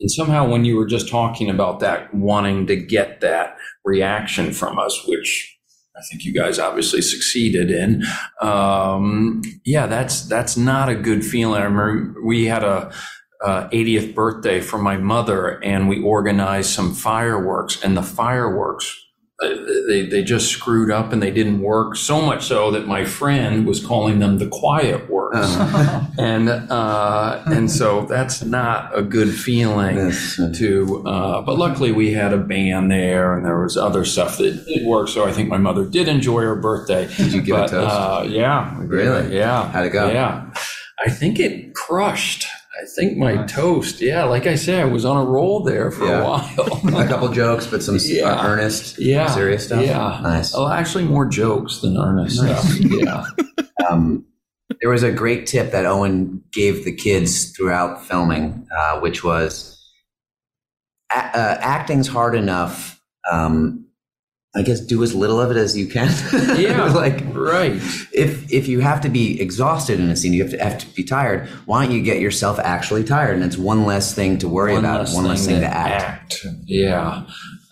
[0.00, 3.56] and somehow, when you were just talking about that, wanting to get that
[3.86, 5.57] reaction from us, which
[5.98, 8.04] I think you guys obviously succeeded in.
[8.40, 11.60] Um, yeah, that's that's not a good feeling.
[11.60, 12.92] I remember we had a
[13.44, 18.96] uh, 80th birthday for my mother, and we organized some fireworks, and the fireworks
[19.40, 23.66] they they just screwed up and they didn't work so much so that my friend
[23.66, 26.00] was calling them the quiet works Uh-huh.
[26.18, 30.40] and uh and so that's not a good feeling Yes.
[30.58, 34.64] to uh but luckily we had a band there and there was other stuff that
[34.66, 37.68] did work so i think my mother did enjoy her birthday Did you give a
[37.68, 37.94] toast?
[37.94, 38.74] uh yeah.
[38.80, 39.36] Really?
[39.36, 40.10] yeah How'd it go?
[40.10, 40.50] yeah
[41.06, 42.46] i think it crushed
[42.80, 46.04] I think my toast, yeah, like I said, I was on a roll there for
[46.06, 46.20] Yeah.
[46.20, 46.96] a while.
[47.04, 48.26] a couple jokes, but some Yeah.
[48.30, 49.84] uh, earnest, yeah, serious stuff.
[49.84, 50.54] Yeah, nice.
[50.54, 52.60] Well, actually, more jokes than earnest Nice.
[52.62, 52.80] stuff.
[52.90, 53.24] Yeah,
[53.90, 54.26] Um,
[54.80, 59.76] there was a great tip that Owen gave the kids throughout filming, uh, which was
[61.12, 63.00] a- uh, acting's hard enough.
[63.30, 63.86] Um,
[64.58, 66.08] I guess do as little of it as you can.
[66.58, 67.74] yeah, like right.
[68.12, 70.86] if if you have to be exhausted in a scene, you have to have to
[70.94, 71.48] be tired.
[71.66, 73.36] Why don't you get yourself actually tired?
[73.36, 76.44] And it's one less thing to worry about, one less thing to act.
[76.64, 77.24] Yeah.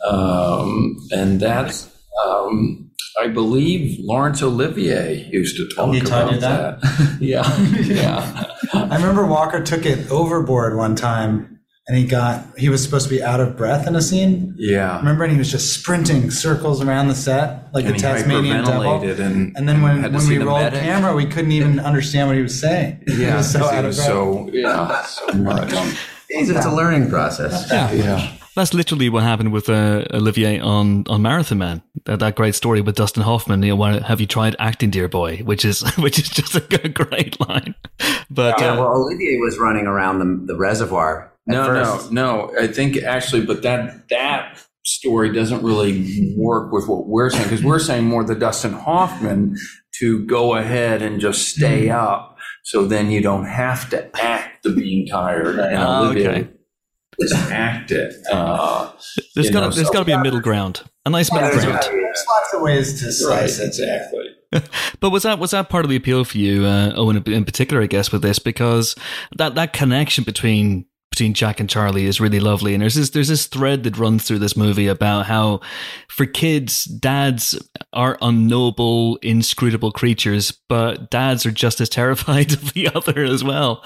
[0.06, 1.90] Um, and that's,
[2.24, 7.16] um, I believe Laurence Olivier used to talk He about you that?
[7.20, 7.58] yeah.
[7.82, 8.44] Yeah.
[8.72, 11.55] I remember Walker took it overboard one time
[11.88, 14.54] and he got he was supposed to be out of breath in a scene.
[14.56, 14.98] Yeah.
[14.98, 19.02] Remember, and he was just sprinting circles around the set like And the Tasmanian devil.
[19.02, 20.80] and, And then when, had when we the rolled medic.
[20.82, 23.02] camera, we couldn't even understand what he was saying.
[23.06, 23.36] he Yeah.
[23.36, 24.06] was so 'cause he out of breath.
[24.06, 25.72] so, yeah, so much.
[26.28, 27.70] It's it's a learning process.
[27.70, 27.92] Yeah.
[27.92, 28.32] yeah.
[28.56, 31.82] That's literally what happened with uh, Olivier on, on Marathon Man.
[32.06, 33.62] That, that great story with Dustin Hoffman.
[33.62, 35.38] You know, why, have you tried acting, dear boy?
[35.44, 37.74] Which is which is just a great line.
[38.30, 41.30] But Yeah, uh, well, Olivier was running around the, the reservoir.
[41.48, 42.12] At No, first.
[42.12, 42.58] no, no.
[42.60, 47.62] I think actually, but that that story doesn't really work with what we're saying because
[47.62, 49.56] we're saying more the Dustin Hoffman
[49.98, 54.70] to go ahead and just stay up, so then you don't have to act the
[54.70, 55.58] being tired.
[55.58, 56.48] And Olivier okay.
[57.20, 58.14] just act it.
[58.30, 58.92] Uh,
[59.34, 61.48] there's you got know, there's so- got to be a middle ground, a nice middle
[61.50, 61.82] There's, ground.
[61.82, 63.66] there's lots of ways to right, slice it.
[63.68, 64.26] exactly.
[65.00, 67.82] But was that was that part of the appeal for you, uh, Owen, in particular?
[67.82, 68.94] I guess with this because
[69.36, 70.86] that that connection between
[71.16, 74.24] between Jack and Charlie is really lovely, and there's this there's this thread that runs
[74.24, 75.60] through this movie about how
[76.08, 77.58] for kids, dads
[77.94, 83.82] are unknowable, inscrutable creatures, but dads are just as terrified of the other as well.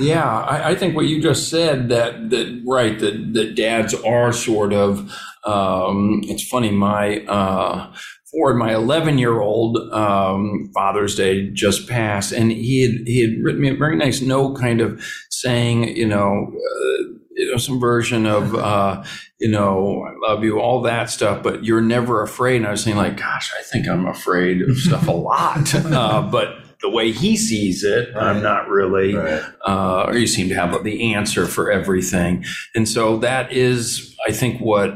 [0.00, 4.32] Yeah, I, I, think what you just said that that right that that dads are
[4.32, 5.16] sort of.
[5.44, 7.94] Um, it's funny, my uh,
[8.30, 13.42] Ford, my 11 year old um, Father's Day just passed, and he had he had
[13.42, 15.02] written me a very nice note, kind of
[15.40, 16.52] saying, you know.
[16.52, 19.02] Uh, you know, some version of, uh,
[19.38, 22.56] you know, I love you, all that stuff, but you're never afraid.
[22.56, 25.74] And I was saying, like, gosh, I think I'm afraid of stuff a lot.
[25.90, 28.24] Uh, but the way he sees it, right.
[28.24, 29.42] I'm not really, right.
[29.66, 32.44] uh, or you seem to have the answer for everything.
[32.74, 34.94] And so that is, I think, what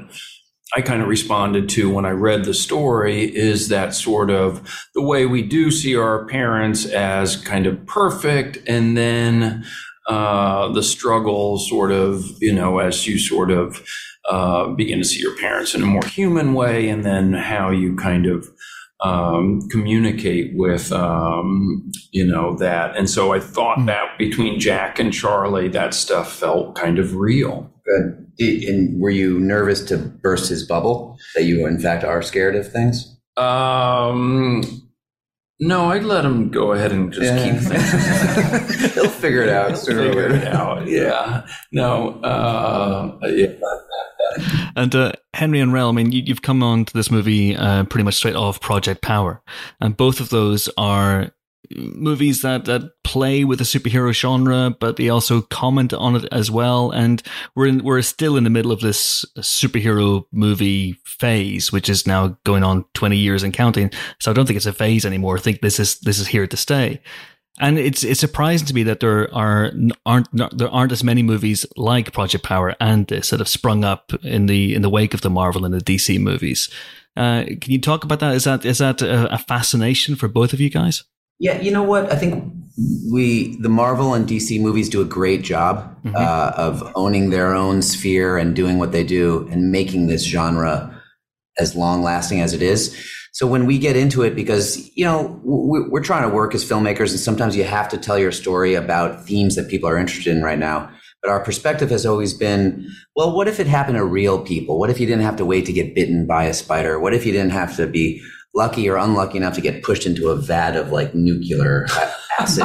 [0.76, 5.02] I kind of responded to when I read the story is that sort of the
[5.02, 9.64] way we do see our parents as kind of perfect and then
[10.06, 13.82] uh, the struggle sort of, you know, as you sort of
[14.28, 17.94] uh, begin to see your parents in a more human way and then how you
[17.96, 18.48] kind of
[19.00, 22.96] um, communicate with, um, you know, that.
[22.96, 23.86] And so I thought mm.
[23.86, 27.70] that between Jack and Charlie, that stuff felt kind of real.
[27.84, 28.26] Good.
[28.38, 32.70] And were you nervous to burst his bubble that you, in fact, are scared of
[32.70, 33.14] things?
[33.36, 34.83] Um,
[35.60, 37.52] no, I'd let him go ahead and just yeah.
[37.52, 38.94] keep things.
[38.94, 40.34] He'll figure it out sooner or later.
[40.34, 40.86] It out.
[40.88, 41.46] Yeah.
[41.70, 42.20] No.
[42.22, 43.52] Uh, yeah.
[44.74, 47.84] And uh, Henry and Rel, I mean, you, have come on to this movie uh,
[47.84, 49.42] pretty much straight off Project Power,
[49.80, 51.30] and both of those are
[51.70, 56.50] movies that, that play with the superhero genre, but they also comment on it as
[56.50, 56.90] well.
[56.90, 57.22] And
[57.54, 62.38] we're in, we're still in the middle of this superhero movie phase, which is now
[62.44, 63.90] going on 20 years and counting.
[64.20, 65.36] So I don't think it's a phase anymore.
[65.36, 67.00] I think this is, this is here to stay.
[67.60, 69.70] And it's it's surprising to me that there are
[70.04, 74.12] aren't there aren't as many movies like Project Power and this that have sprung up
[74.24, 76.68] in the in the wake of the Marvel and the DC movies.
[77.16, 78.34] Uh, can you talk about that?
[78.34, 81.04] Is that is that a, a fascination for both of you guys?
[81.38, 82.12] Yeah, you know what?
[82.12, 82.52] I think
[83.12, 86.16] we the Marvel and DC movies do a great job mm-hmm.
[86.16, 90.90] uh, of owning their own sphere and doing what they do and making this genre
[91.58, 92.96] as long lasting as it is.
[93.32, 97.10] So when we get into it, because, you know, we're trying to work as filmmakers
[97.10, 100.42] and sometimes you have to tell your story about themes that people are interested in
[100.42, 100.88] right now.
[101.20, 104.78] But our perspective has always been, well, what if it happened to real people?
[104.78, 107.00] What if you didn't have to wait to get bitten by a spider?
[107.00, 108.22] What if you didn't have to be
[108.54, 111.86] lucky or unlucky enough to get pushed into a vat of like nuclear
[112.38, 112.64] acid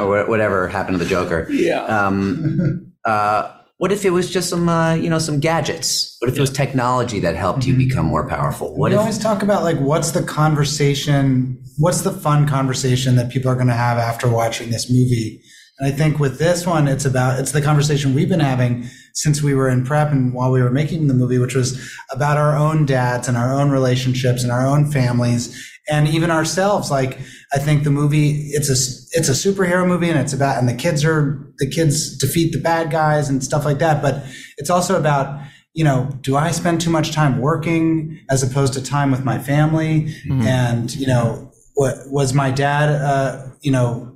[0.00, 1.46] or whatever happened to the Joker?
[1.50, 1.84] Yeah.
[1.84, 6.16] Um, uh, what if it was just some, uh, you know, some gadgets?
[6.20, 7.88] What if it was technology that helped you mm-hmm.
[7.88, 8.76] become more powerful?
[8.76, 13.30] What we if- always talk about like what's the conversation, what's the fun conversation that
[13.30, 15.42] people are going to have after watching this movie?
[15.78, 19.42] And I think with this one, it's about it's the conversation we've been having since
[19.42, 22.56] we were in prep and while we were making the movie, which was about our
[22.56, 26.90] own dads and our own relationships and our own families and even ourselves.
[26.90, 27.18] Like
[27.52, 30.74] I think the movie it's a it's a superhero movie and it's about and the
[30.74, 34.02] kids are the kids defeat the bad guys and stuff like that.
[34.02, 34.24] But
[34.58, 35.40] it's also about
[35.74, 39.38] you know, do I spend too much time working as opposed to time with my
[39.38, 40.14] family?
[40.26, 40.42] Mm-hmm.
[40.42, 42.90] And you know, what was my dad?
[42.90, 44.11] Uh, you know,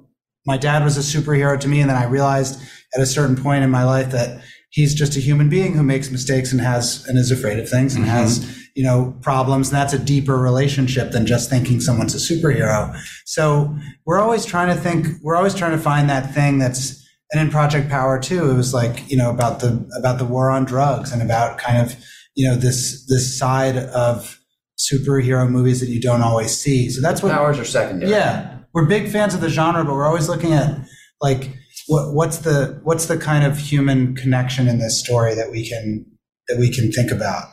[0.47, 2.61] my dad was a superhero to me, and then I realized
[2.95, 6.11] at a certain point in my life that he's just a human being who makes
[6.11, 8.15] mistakes and has and is afraid of things and mm-hmm.
[8.15, 12.97] has you know problems and that's a deeper relationship than just thinking someone's a superhero.
[13.25, 13.75] So
[14.05, 17.51] we're always trying to think we're always trying to find that thing that's and in
[17.51, 21.11] project power too it was like you know about the about the war on drugs
[21.11, 21.97] and about kind of
[22.35, 24.39] you know this this side of
[24.79, 26.91] superhero movies that you don't always see.
[26.91, 28.13] So that's what powers are secondary.
[28.13, 30.79] Yeah we're big fans of the genre but we're always looking at
[31.21, 31.57] like
[31.87, 36.05] what, what's the what's the kind of human connection in this story that we can
[36.49, 37.49] that we can think about?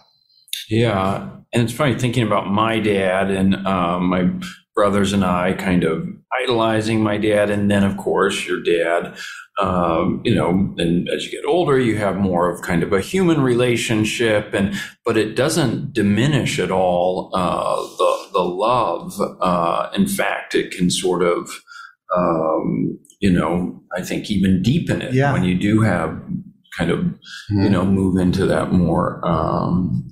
[0.69, 4.29] Yeah, and it's funny thinking about my dad and um, my
[4.75, 6.07] brothers and I kind of
[6.41, 9.15] idolizing my dad, and then of course your dad.
[9.59, 10.49] Um, you know,
[10.79, 14.73] and as you get older, you have more of kind of a human relationship, and
[15.05, 19.13] but it doesn't diminish at all uh, the the love.
[19.39, 21.49] Uh, in fact, it can sort of
[22.15, 25.33] um, you know, I think even deepen it yeah.
[25.33, 26.21] when you do have
[26.77, 27.63] kind of, mm-hmm.
[27.63, 30.09] you know, move into that more, um,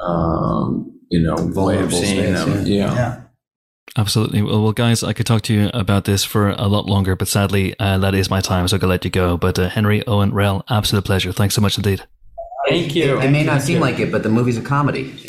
[0.00, 2.66] um, you know, way of seeing space, them.
[2.66, 2.94] Yeah.
[2.94, 3.20] yeah.
[3.96, 4.42] Absolutely.
[4.42, 7.28] Well, well, guys, I could talk to you about this for a lot longer, but
[7.28, 9.36] sadly, uh, that is my time, so I'm going to let you go.
[9.36, 11.32] But uh, Henry, Owen, Rel, absolute pleasure.
[11.32, 12.02] Thanks so much indeed.
[12.68, 13.18] Thank you.
[13.18, 15.14] It, it may not seem like it, but the movie's a comedy.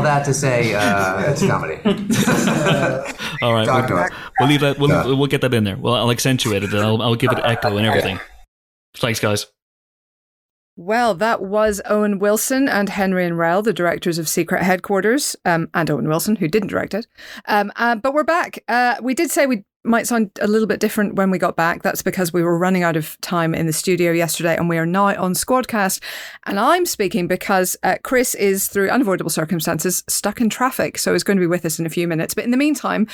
[0.00, 1.76] all, all, that to say, uh, it's comedy.
[3.42, 4.08] all right, we'll,
[4.40, 4.78] we'll, leave that.
[4.78, 5.76] We'll, we'll get that in there.
[5.76, 6.74] Well, I'll accentuate it.
[6.74, 8.18] I'll, I'll give it echo and everything.
[8.96, 9.46] Thanks, guys.
[10.76, 15.68] Well, that was Owen Wilson and Henry and Rel, the directors of Secret Headquarters, um,
[15.74, 17.06] and Owen Wilson, who didn't direct it.
[17.46, 18.64] Um, uh, but we're back.
[18.66, 21.82] Uh, we did say we'd might sound a little bit different when we got back.
[21.82, 24.86] That's because we were running out of time in the studio yesterday and we are
[24.86, 26.02] now on Squadcast.
[26.44, 30.98] And I'm speaking because uh, Chris is, through unavoidable circumstances, stuck in traffic.
[30.98, 32.34] So he's going to be with us in a few minutes.
[32.34, 33.06] But in the meantime,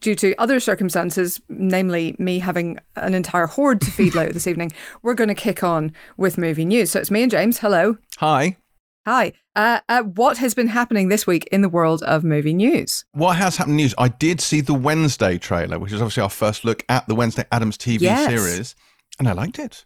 [0.00, 4.72] due to other circumstances, namely me having an entire horde to feed later this evening,
[5.02, 6.90] we're going to kick on with movie news.
[6.90, 7.58] So it's me and James.
[7.58, 7.98] Hello.
[8.18, 8.56] Hi.
[9.06, 9.32] Hi.
[9.56, 13.04] Uh, uh, what has been happening this week in the world of movie news?
[13.12, 13.94] What has happened news?
[13.96, 17.44] I did see the Wednesday trailer, which is obviously our first look at the Wednesday
[17.52, 18.28] Addams TV Yes.
[18.28, 18.74] series,
[19.18, 19.84] and I liked it.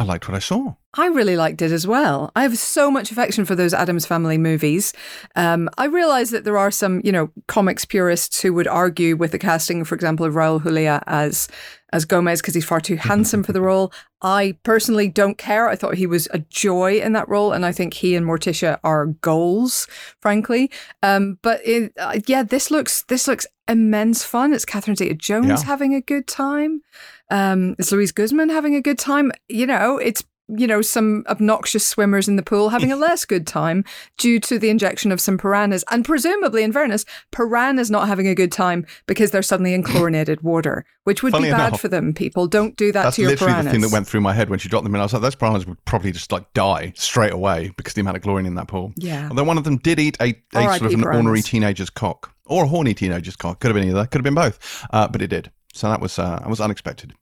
[0.00, 0.74] I liked what I saw.
[0.94, 2.32] I really liked it as well.
[2.34, 4.94] I have so much affection for those Addams Family movies.
[5.36, 9.32] Um, I realize that there are some, you know, comics purists who would argue with
[9.32, 11.48] the casting, for example, of Raul Julia as
[11.92, 13.92] as Gomez because he's far too handsome for the role.
[14.22, 15.68] I personally don't care.
[15.68, 18.78] I thought he was a joy in that role, and I think he and Morticia
[18.82, 19.86] are goals,
[20.20, 20.70] frankly.
[21.02, 24.52] Um, but it, uh, yeah, this looks this looks immense fun.
[24.54, 25.62] It's Catherine Zeta-Jones Yeah.
[25.64, 26.82] having a good time.
[27.30, 29.32] Um, it's Luis Guzmán having a good time.
[29.48, 33.46] You know, it's you know some obnoxious swimmers in the pool having a less good
[33.46, 33.84] time
[34.18, 38.34] due to the injection of some piranhas, and presumably, in fairness, piranhas not having a
[38.34, 41.86] good time because they're suddenly in chlorinated water, which would Funny be bad enough, for
[41.88, 42.12] them.
[42.12, 43.66] People don't do that That's to your literally piranhas.
[43.66, 45.00] the thing that went through my head when she dropped them in.
[45.00, 48.16] I was like, those piranhas would probably just like die straight away because the amount
[48.16, 48.92] of chlorine in that pool.
[48.96, 49.28] Yeah.
[49.30, 51.16] Although one of them did eat a, a sort of an piranhas.
[51.16, 53.60] ornery teenager's cock or a horny teenager's cock.
[53.60, 54.04] Could have been either.
[54.06, 54.84] Could have been both.
[54.90, 55.52] Uh, but it did.
[55.72, 57.14] So that was uh, that was unexpected.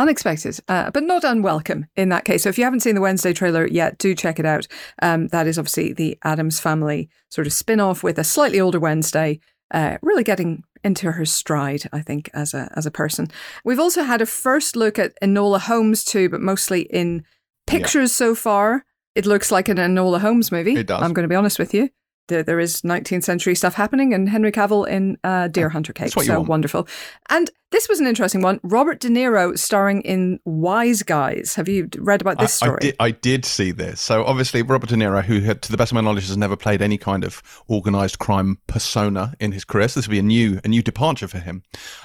[0.00, 2.44] Unexpected, uh, but not unwelcome in that case.
[2.44, 4.66] So if you haven't seen the Wednesday trailer yet, do check it out.
[5.02, 8.80] Um, that is obviously the Addams family sort of spin off with a slightly older
[8.80, 9.40] Wednesday,
[9.72, 13.28] uh, really getting into her stride, I think, as a as a person.
[13.62, 17.22] We've also had a first look at Enola Holmes too, but mostly in
[17.66, 18.86] pictures so far.
[19.14, 20.76] It looks like an Enola Holmes movie.
[20.76, 21.02] It does.
[21.02, 21.90] I'm going to be honest with you.
[22.28, 26.14] There, there is 19th century stuff happening, and Henry Cavill in uh, Deer Hunter Cake.
[26.14, 26.88] That's so wonderful.
[27.28, 28.58] And this was an interesting one.
[28.64, 31.54] Robert De Niro starring in Wise Guys.
[31.54, 32.80] Have you read about this I, I story?
[32.80, 34.00] did, I did see this.
[34.00, 36.56] So obviously, Robert De Niro, who had, to the best of my knowledge, has never
[36.56, 39.86] played any kind of organized crime persona in his career.
[39.86, 41.62] So this will be a new a new departure for him,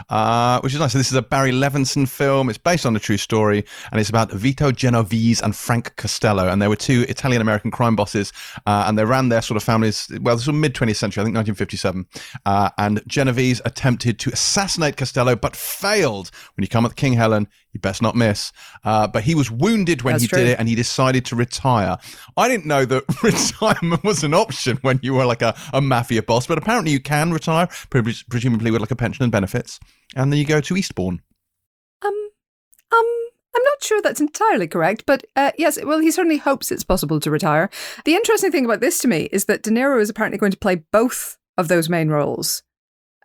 [0.09, 0.91] uh, which is nice.
[0.91, 2.49] So this is a Barry Levinson film.
[2.49, 6.47] It's based on a true story, and it's about Vito Genovese and Frank Costello.
[6.47, 8.32] And they were two Italian American crime bosses,
[8.68, 10.11] uh, and they ran their sort of families.
[10.22, 12.05] Well, this was mid 20th century, I think 1957.
[12.45, 16.31] Uh, and Genovese attempted to assassinate Costello, but failed.
[16.55, 18.51] When you come at King Helen, you best not miss.
[18.83, 20.39] Uh, but he was wounded when That's he true.
[20.39, 21.97] did it, and he decided to retire.
[22.37, 26.23] I didn't know that retirement was an option when you were like a, a mafia
[26.23, 29.79] boss, but apparently you can retire, presumably with like a pension and benefits.
[30.15, 31.21] And then you go to Eastbourne.
[32.01, 32.13] Um,
[32.91, 33.05] um,
[33.55, 37.19] I'm not sure that's entirely correct, but uh, yes, well, he certainly hopes it's possible
[37.19, 37.69] to retire.
[38.05, 40.57] The interesting thing about this to me is that De Niro is apparently going to
[40.57, 42.63] play both of those main roles.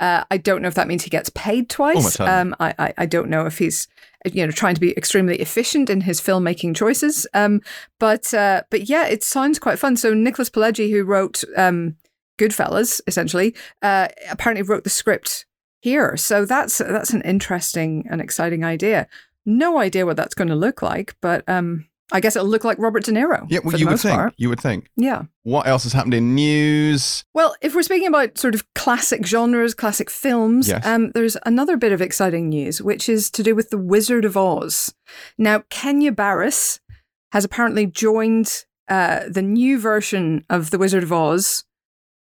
[0.00, 2.18] Uh, I don't know if that means he gets paid twice.
[2.40, 3.86] Um, I, I, I don't know if he's
[4.24, 7.26] you know trying to be extremely efficient in his filmmaking choices.
[7.34, 7.60] Um,
[7.98, 9.96] but uh, but yeah, it sounds quite fun.
[9.96, 11.96] So Nicholas Pileggi, who wrote um,
[12.38, 15.44] Goodfellas, essentially, uh, apparently wrote the script
[15.80, 16.16] here.
[16.16, 19.06] So that's that's an interesting and exciting idea.
[19.46, 22.78] No idea what that's going to look like, but um, I guess it'll look like
[22.78, 23.46] Robert De Niro.
[23.48, 24.14] Yeah, well, you would think.
[24.16, 24.34] part.
[24.36, 24.88] You would think.
[24.96, 25.22] Yeah.
[25.44, 27.24] What else has happened in news?
[27.34, 30.84] Well, if we're speaking about sort of classic genres, classic films, Yes.
[30.84, 34.36] um, there's another bit of exciting news, which is to do with The Wizard of
[34.36, 34.92] Oz.
[35.38, 36.80] Now, Kenya Barris
[37.32, 41.64] has apparently joined uh, the new version of The Wizard of Oz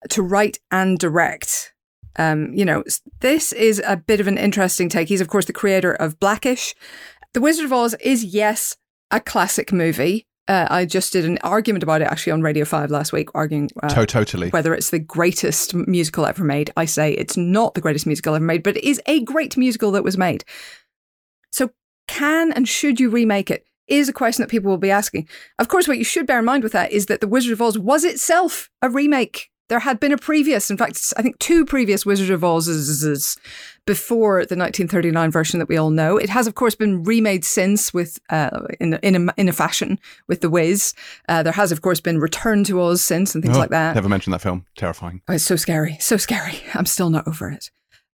[0.09, 1.73] to write and direct.
[2.19, 2.83] Um, you know,
[3.21, 5.07] this is a bit of an interesting take.
[5.07, 6.75] He's, of course, the creator of Blackish.
[7.33, 8.75] The Wizard of Oz is, yes,
[9.11, 10.27] a classic movie.
[10.47, 13.69] Uh, I just did an argument about it actually on Radio 5 last week, arguing
[13.83, 14.49] uh, totally.
[14.49, 16.71] whether it's the greatest musical ever made.
[16.77, 19.91] I say it's not the greatest musical ever made, but it is a great musical
[19.91, 20.45] that was made.
[21.51, 21.71] So,
[22.07, 23.65] can and should you remake it?
[23.87, 25.29] Is a question that people will be asking.
[25.59, 27.61] Of course, what you should bear in mind with that is that The Wizard of
[27.61, 29.49] Oz was itself a remake.
[29.69, 33.37] There had been a previous, in fact, I think two previous Wizard of Oz's
[33.85, 36.17] before the 1939 version that we all know.
[36.17, 38.49] It has, of course, been remade since with uh,
[38.79, 40.93] in in a, in a fashion with The Wiz.
[41.27, 43.95] Uh, there has, of course, been Return to Oz since and things Oh, like that.
[43.95, 44.65] Never mentioned that film.
[44.77, 45.21] Terrifying.
[45.27, 46.61] Oh, it's so scary, so scary.
[46.73, 47.69] I'm still not over it.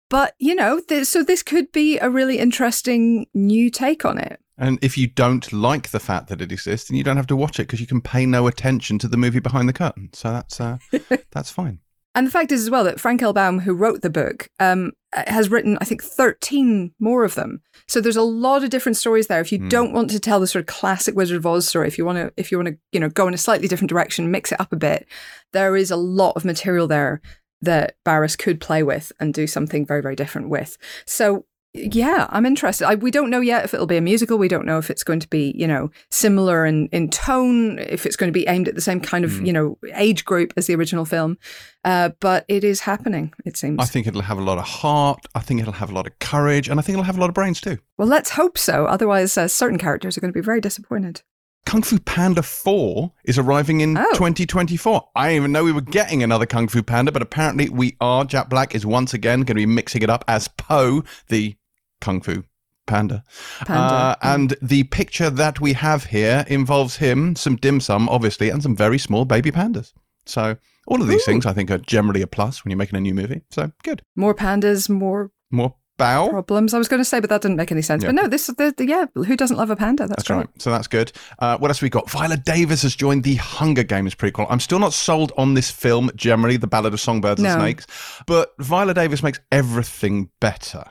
[0.09, 4.39] But you know, th- so this could be a really interesting new take on it.
[4.59, 7.35] And if you don't like the fact that it exists, then you don't have to
[7.35, 10.09] watch it because you can pay no attention to the movie behind the curtain.
[10.13, 10.77] So that's uh,
[11.31, 11.79] that's fine.
[12.15, 13.33] And the fact is as well that Frank L.
[13.33, 17.61] Baum, who wrote the book, um, has written, I think, 13 more of them.
[17.87, 19.39] So there's a lot of different stories there.
[19.39, 19.69] If you Hmm.
[19.69, 22.17] don't want to tell the sort of classic Wizard of Oz story, if you want
[22.17, 24.59] to, if you want to, you know, go in a slightly different direction, mix it
[24.59, 25.07] up a bit,
[25.53, 27.21] there is a lot of material there
[27.61, 30.77] that Barris could play with and do something very, very different with.
[31.05, 32.87] So Yeah, I'm interested.
[32.87, 34.39] I, we don't know yet if it'll be a musical.
[34.39, 38.07] We don't know if it's going to be, you know, similar in, in tone, if
[38.07, 39.45] it's going to be aimed at the same kind of, Mm.
[39.47, 41.37] you know, age group as the original film.
[41.85, 43.77] Uh, but it is happening, it seems.
[43.79, 45.19] I think it'll have a lot of heart.
[45.35, 47.29] I think it'll have a lot of courage, and I think it'll have a lot
[47.29, 47.77] of brains too.
[47.97, 48.85] well, let's hope so.
[48.87, 51.21] Otherwise, uh, certain characters are going to be very disappointed.
[51.65, 54.11] Kung Fu Panda 4 is arriving in Oh.
[54.13, 55.09] 2024.
[55.15, 58.25] I didn't even know we were getting another Kung Fu Panda, but apparently we are.
[58.25, 61.55] Jack Black is once again going to be mixing it up as Po, the
[62.01, 62.43] Kung Fu
[62.87, 63.23] Panda.
[63.59, 63.81] Panda.
[63.93, 68.63] Uh, and the picture that we have here involves him, some dim sum, obviously, and
[68.63, 69.93] some very small baby pandas.
[70.25, 71.25] So all of these Ooh.
[71.31, 73.41] things I think are generally a plus when you're making a new movie.
[73.51, 74.01] So good.
[74.15, 76.29] More pandas, more More Po.
[76.29, 76.73] problems.
[76.73, 78.03] I was going to say, but that didn't make any sense.
[78.03, 78.09] Yeah.
[78.09, 80.07] But no, this, the, the, yeah, who doesn't love a panda?
[80.07, 80.47] That's, That's right.
[80.57, 81.11] So that's good.
[81.39, 82.09] Uh, what else we got?
[82.09, 84.47] Viola Davis has joined the Hunger Games prequel.
[84.49, 87.49] I'm still not sold on this film generally, The Ballad of Songbirds No.
[87.49, 87.85] and Snakes,
[88.25, 90.85] but Viola Davis makes everything better.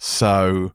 [0.00, 0.72] So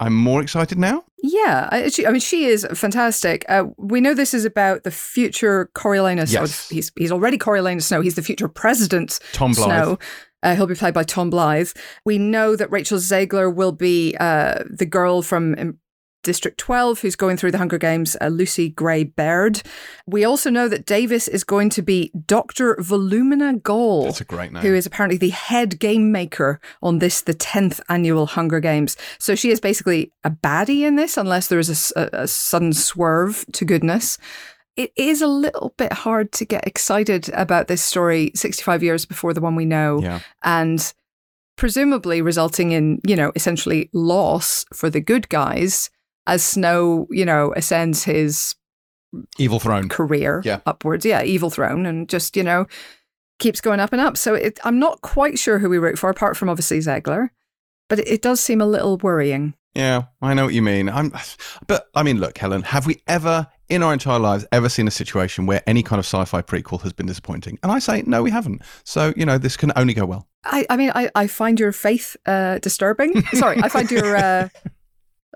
[0.00, 1.04] I'm more excited now.
[1.22, 3.44] Yeah, I, she, I mean, she is fantastic.
[3.48, 6.30] Uh, we know this is about the future Coriolanus.
[6.30, 6.68] or Yes.
[6.68, 8.00] he's he's already Coriolanus Snow.
[8.00, 9.64] He's the future president Tom Blyth.
[9.64, 9.98] Snow.
[10.42, 11.76] Uh, he'll be played by Tom Blyth.
[12.04, 15.78] We know that Rachel Zegler will be uh, the girl from um,
[16.26, 19.62] District 12 who's going through the Hunger Games, uh, Lucy Gray Baird.
[20.08, 22.74] We also know that Davis is going to be Dr.
[22.80, 24.60] Volumnia Gaul That's a great name.
[24.60, 28.96] who is apparently the head game maker on this, the 10th annual Hunger Games.
[29.20, 33.64] So she is basically a baddie in this, unless there is a sudden swerve to
[33.64, 34.18] goodness.
[34.74, 39.32] It is a little bit hard to get excited about this story 65 years before
[39.32, 40.18] the one we know, yeah.
[40.42, 40.92] and
[41.56, 45.88] presumably resulting in, you know, essentially loss for the good guys
[46.26, 48.54] as Snow, you know, ascends his
[49.38, 49.88] Evil Throne.
[49.88, 50.60] career Yeah.
[50.66, 51.04] upwards.
[51.04, 52.66] Yeah, Evil Throne, and just you know
[53.38, 54.16] keeps going up and up.
[54.16, 57.28] So it, I'm not quite sure who we root for, apart from obviously Zegler,
[57.88, 59.54] but it, it does seem a little worrying.
[59.74, 60.88] Yeah, I know what you mean.
[60.88, 61.12] I'm,
[61.66, 64.90] but I mean, look, Helen, have we ever in our entire lives ever seen a
[64.90, 67.58] situation where any kind of sci-fi prequel has been disappointing?
[67.62, 68.62] And I say no, we haven't.
[68.84, 70.28] So you know, this can only go well.
[70.44, 73.22] I, I mean, I, I find your faith uh, disturbing.
[73.34, 74.16] Sorry, I find your.
[74.16, 74.48] Uh,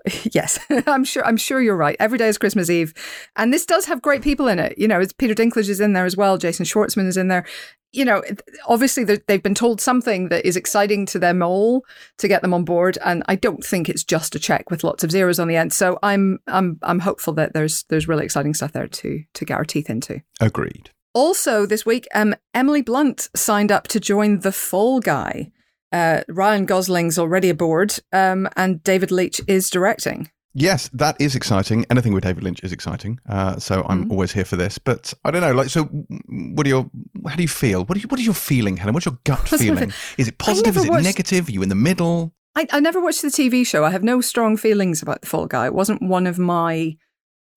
[0.31, 1.25] yes, I'm sure.
[1.25, 1.95] I'm sure you're right.
[1.99, 2.93] Every day is Christmas Eve,
[3.35, 4.77] and this does have great people in it.
[4.77, 6.37] You know, it's Peter Dinklage is in there as well.
[6.37, 7.45] Jason Schwartzman is in there.
[7.93, 8.23] You know,
[8.67, 11.83] obviously they've been told something that is exciting to them all
[12.19, 15.03] to get them on board, and I don't think it's just a check with lots
[15.03, 15.73] of zeros on the end.
[15.73, 19.57] So I'm I'm I'm hopeful that there's there's really exciting stuff there to to get
[19.57, 20.21] our teeth into.
[20.39, 20.89] Agreed.
[21.13, 25.51] Also, this week, um, Emily Blunt signed up to join The Fall Guy.
[25.91, 30.29] Uh, Ryan Gosling's already aboard, um, and David Leitch is directing.
[30.53, 31.85] Yes, that is exciting.
[31.89, 33.19] Anything with David Lynch is exciting.
[33.29, 34.11] Uh, so I'm Mhm.
[34.11, 34.77] always here for this.
[34.77, 35.53] But I don't know.
[35.53, 36.91] Like, so what do you?
[37.25, 37.85] How do you feel?
[37.85, 38.93] What do you, What is your feeling, Helen?
[38.93, 39.93] What's your gut feeling?
[40.17, 40.75] Is it positive?
[40.75, 41.47] Is it watched- negative?
[41.47, 42.33] Are you in the middle?
[42.53, 43.85] I, I never watched the TV show.
[43.85, 45.67] I have no strong feelings about The Fall Guy.
[45.67, 46.97] It wasn't one of my,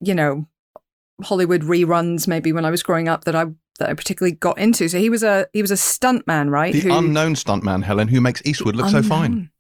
[0.01, 0.47] you know,
[1.20, 2.28] Hollywood reruns.
[2.28, 3.47] Maybe when I was growing up, that I
[3.79, 4.89] that I particularly got into.
[4.89, 6.72] So he was a he was a stunt man, right?
[6.72, 9.51] The Who- unknown stuntman, Helen, who makes Eastwood look so fine.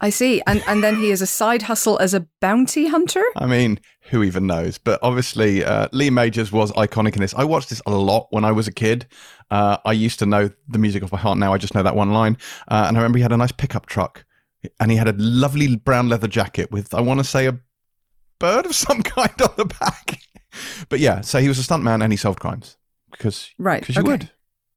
[0.00, 3.22] I see, and and then he is a side hustle as a bounty hunter.
[3.36, 3.78] I mean,
[4.10, 4.76] who even knows?
[4.76, 7.34] But obviously, uh, Lee Majors was iconic in this.
[7.34, 9.06] I watched this a lot when I was a kid.
[9.48, 11.38] Uh, I used to know the music off my heart.
[11.38, 12.36] Now I just know that one line.
[12.66, 14.24] Uh, and I remember he had a nice pickup truck,
[14.80, 17.60] and he had a lovely brown leather jacket with, I want to say, a
[18.40, 20.18] bird of some kind on the back.
[20.88, 22.76] but yeah, so he was a stuntman and he solved crimes
[23.12, 24.10] because Right, because you okay.
[24.10, 24.30] would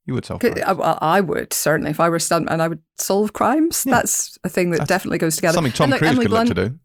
[0.05, 0.59] you would solve crimes.
[0.61, 3.83] I, well, I would certainly if I were a stuntman, I would solve crimes.
[3.85, 3.95] Yeah.
[3.95, 5.55] That's a thing that That's definitely goes together.
[5.55, 6.79] Something Tom And look, Cruise Emily could look to do.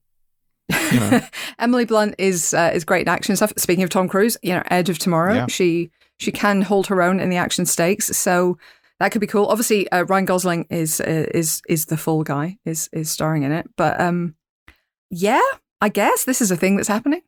[0.94, 1.20] you know.
[1.58, 3.52] Emily Blunt is uh, is great in action stuff.
[3.58, 5.46] Speaking of Tom Cruise, you know, Edge of Tomorrow, Yeah.
[5.48, 8.56] she she can hold her own in the action stakes, so
[9.00, 9.46] that could be cool.
[9.46, 13.52] Obviously, uh, Ryan Gosling is uh, is is the full guy is is starring in
[13.52, 14.34] it, but um,
[15.10, 15.40] yeah,
[15.80, 17.22] I guess this is a thing that's happening.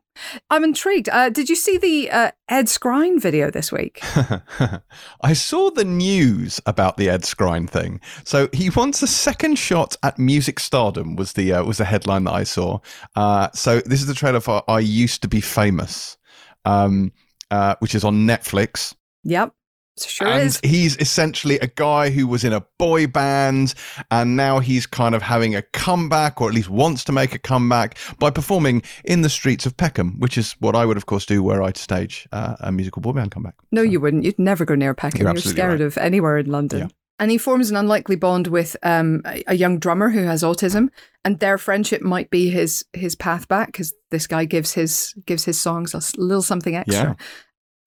[0.50, 1.08] I'm intrigued.
[1.08, 4.00] Uh, did you see the uh, Ed Skrein video this week?
[5.22, 8.00] I saw the news about the Ed Skrein thing.
[8.24, 12.24] So he wants a second shot at music stardom was the uh, was the headline
[12.24, 12.80] that I saw.
[13.16, 16.18] Uh, so this is the trailer for I Used to Be Famous,
[16.66, 17.12] um,
[17.50, 18.94] uh, which is on Netflix.
[19.24, 19.54] Yep,
[19.98, 20.60] sure and is.
[20.64, 23.74] he's essentially a guy who was in a boy band
[24.10, 27.38] and now he's kind of having a comeback or at least wants to make a
[27.38, 31.26] comeback by performing in the streets of Peckham, which is what I would of course
[31.26, 33.54] do were I to stage uh, a musical boy band comeback.
[33.70, 34.24] No, So- you wouldn't.
[34.24, 35.22] You'd never go near Peckham.
[35.22, 35.86] You're You're, scared right.
[35.86, 36.78] of anywhere in London.
[36.80, 36.88] Yeah.
[37.18, 40.88] And he forms an unlikely bond with um, a, young drummer who has autism,
[41.24, 45.44] and their friendship might be his his path back because this guy gives his gives
[45.44, 47.00] his songs a little something extra.
[47.00, 47.14] Yeah.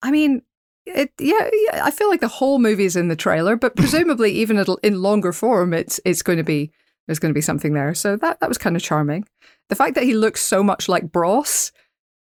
[0.00, 0.40] I mean,
[0.86, 1.84] it yeah, yeah.
[1.84, 5.32] I feel like the whole movie is in the trailer, but presumably even in longer
[5.32, 6.70] form, it's it's going to be
[7.06, 7.94] there's going to be something there.
[7.94, 9.26] So that that was kind of charming.
[9.68, 11.72] The fact that he looks so much like Bros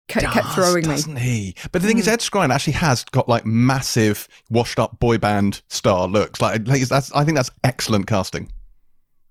[0.08, 0.94] kept, kept Does, throwing me.
[0.94, 1.54] doesn't he?
[1.72, 2.12] But the thing is, hmm.
[2.12, 6.40] Ed Skrein actually has got like massive, washed-up boy band star looks.
[6.40, 8.50] Like, like that's, I think that's excellent casting.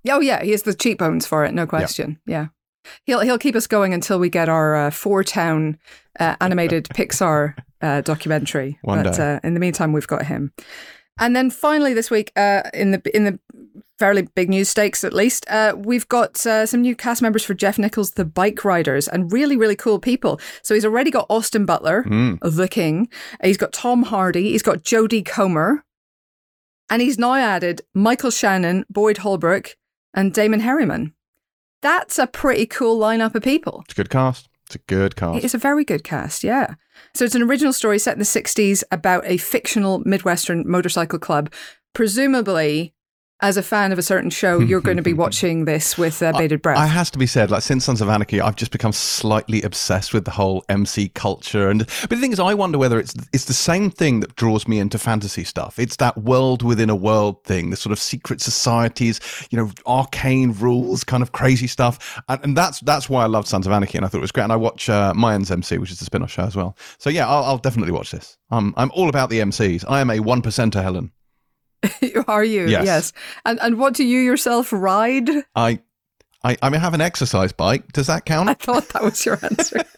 [0.10, 2.20] Oh yeah, he has the cheekbones for it, no question.
[2.26, 2.48] Yeah.
[3.06, 5.78] He'll he'll keep us going until we get our uh, Four Town
[6.20, 8.78] uh, animated Pixar uh, documentary.
[8.82, 9.20] One but.
[9.20, 10.52] Uh, in the meantime, we've got him.
[11.20, 13.40] And then finally this week, uh, in the in the
[14.00, 17.54] fairly big news stakes at least, uh, we've got uh, some new cast members for
[17.54, 20.40] Jeff Nichols' The Bike Riders, and really really cool people.
[20.64, 22.40] So he's already got Austin Butler, Mm.
[22.42, 23.10] the King.
[23.44, 24.52] He's got Tom Hardy.
[24.54, 25.86] He's got Jodie Comer,
[26.90, 29.76] and he's now added Michael Shannon, Boyd Holbrook,
[30.16, 31.14] and Damon Herriman.
[31.84, 33.82] That's a pretty cool lineup of people.
[33.84, 34.48] It's a good cast.
[34.68, 35.44] It's a good cast.
[35.44, 36.76] It's a very good cast, yeah.
[37.14, 41.52] So it's an original story set in the 60s about a fictional Midwestern motorcycle club.
[41.94, 42.94] Presumably,
[43.42, 46.32] as a fan of a certain show, you're going to be watching this with uh,
[46.32, 46.78] bated breath.
[46.78, 50.14] I has to be said, like since Sons of Anarchy, I've just become slightly obsessed
[50.14, 51.70] with the whole MC culture.
[51.70, 54.66] And but the thing is, I wonder whether it's it's the same thing that draws
[54.68, 55.78] me into fantasy stuff.
[55.78, 59.20] It's that world within a world thing, the sort of secret societies,
[59.52, 62.22] you know, arcane rules, kind of crazy stuff.
[62.30, 64.32] And, and that's that's why I love Sons of Anarchy, and I thought it was
[64.32, 64.44] great.
[64.44, 66.78] And I watch uh, Mayans MC, which is the spin-off show as well.
[66.98, 68.38] So yeah, I'll, I'll definitely watch this.
[68.52, 69.84] I'm I'm all about the MCs.
[69.90, 71.12] I am a one percenter, Helen.
[72.28, 72.68] Are you?
[72.68, 73.14] Yes.
[73.46, 75.30] And and what do you yourself ride?
[75.56, 75.80] I.
[76.46, 77.94] I, I mean, have an exercise bike.
[77.94, 78.50] Does that count?
[78.50, 79.82] I thought that was your answer.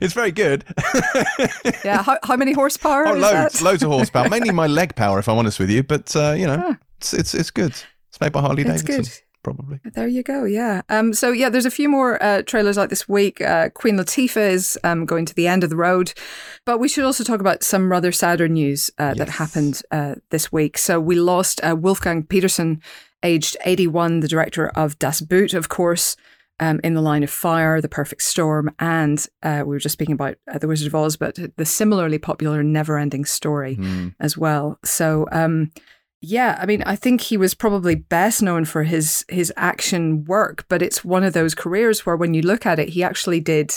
[0.00, 0.64] it's very good.
[1.84, 2.02] yeah.
[2.02, 3.06] How, how many horsepower?
[3.06, 4.30] Oh, loads, loads of horsepower.
[4.30, 5.82] Mainly my leg power, if I'm honest with you.
[5.82, 6.78] But uh, you know, Ah.
[6.96, 7.72] it's it's it's good.
[8.08, 9.22] It's made by Harley It's Davidson, good.
[9.42, 9.80] Probably.
[9.84, 10.44] There you go.
[10.44, 10.82] Yeah.
[10.88, 11.12] Um.
[11.12, 13.40] So yeah, there's a few more uh, trailers out this week.
[13.40, 16.12] Uh, Queen Latifah is um going to the end of the road,
[16.64, 20.52] but we should also talk about some rather sadder news uh, that happened uh, this
[20.52, 20.78] week.
[20.78, 22.80] So we lost uh, Wolfgang Petersen,
[23.24, 26.16] aged 81, the director of Das Boot, of course.
[26.60, 30.12] Um, in the Line of Fire, The Perfect Storm, and uh, we were just speaking
[30.12, 34.08] about uh, The Wizard of Oz, but the similarly popular Never Ending Story Hmm.
[34.20, 34.78] as well.
[34.84, 35.72] So, um,
[36.24, 40.64] yeah, I mean, I think he was probably best known for his his action work,
[40.68, 43.72] but it's one of those careers where when you look at it, he actually did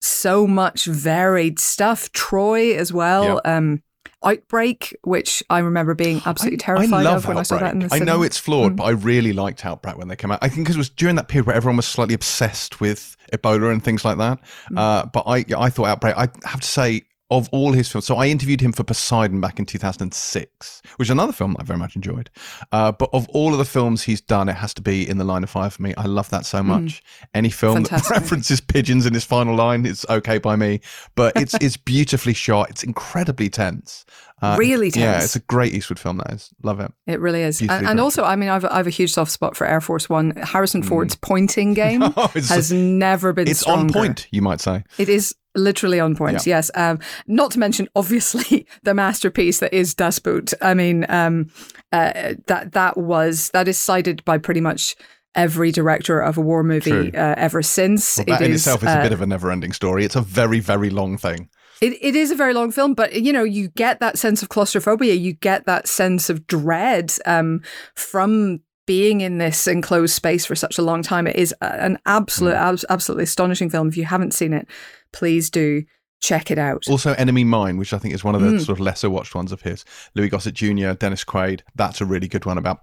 [0.00, 2.12] so much varied stuff.
[2.12, 3.40] Troy as well.
[3.44, 3.82] Um,
[4.22, 7.88] Outbreak, which I remember being absolutely terrified love of when I saw that in the
[7.92, 8.76] I know it's flawed, Mm.
[8.76, 10.38] but I really liked Outbreak when they came out.
[10.40, 13.70] I think because it was during that period where everyone was slightly obsessed with Ebola
[13.70, 14.38] and things like that.
[14.70, 14.78] Mm.
[14.78, 16.16] Uh, but I, I thought Outbreak.
[16.16, 19.58] I have to say, of all his films, so I interviewed him for Poseidon back
[19.58, 22.30] in 2006, which is another film I very much enjoyed.
[22.70, 25.24] Uh, but of all of the films he's done, it has to be in the
[25.24, 25.94] line of fire for me.
[25.96, 27.02] I love that so much.
[27.34, 27.88] Any film Mm.
[27.88, 28.08] Fantastic.
[28.08, 30.80] that references pigeons in his final line is okay by me.
[31.16, 32.70] But it's it's beautifully shot.
[32.70, 34.04] It's incredibly tense.
[34.42, 35.02] Uh, Really tense.
[35.02, 36.18] Yeah, it's a great Eastwood film.
[36.18, 36.92] That is, love it.
[37.06, 37.60] It really is.
[37.62, 40.08] And, and also, I mean, I've, I have a huge soft spot for Air Force
[40.10, 40.36] One.
[40.36, 42.12] Harrison Ford's pointing game Mm.
[42.16, 44.84] Oh, has never been It's on point, you might say.
[44.98, 46.46] It is literally on point.
[46.46, 46.70] Yes.
[46.74, 50.52] Um, not to mention, obviously, the masterpiece that is Das Boot.
[50.60, 51.50] I mean, um,
[51.92, 54.96] uh, that that was that is cited by pretty much
[55.34, 58.18] every director of a war movie uh, ever since.
[58.18, 60.04] Well, that It in is, itself is uh, a bit of a never-ending story.
[60.04, 61.48] It's a very, very long thing.
[61.80, 64.48] It, it is a very long film, but you know, you get that sense of
[64.48, 67.62] claustrophobia, you get that sense of dread um,
[67.96, 71.26] from being in this enclosed space for such a long time.
[71.26, 73.88] It is an absolute, abs- absolutely astonishing film.
[73.88, 74.68] If you haven't seen it,
[75.14, 75.84] please do
[76.20, 76.84] check it out.
[76.88, 78.58] Also, Enemy Mine, which I think is one of the Mm.
[78.64, 79.84] sort of lesser watched ones of his.
[80.14, 81.60] Louis Gossett Jr., Dennis Quaid.
[81.74, 82.80] That's a really good one about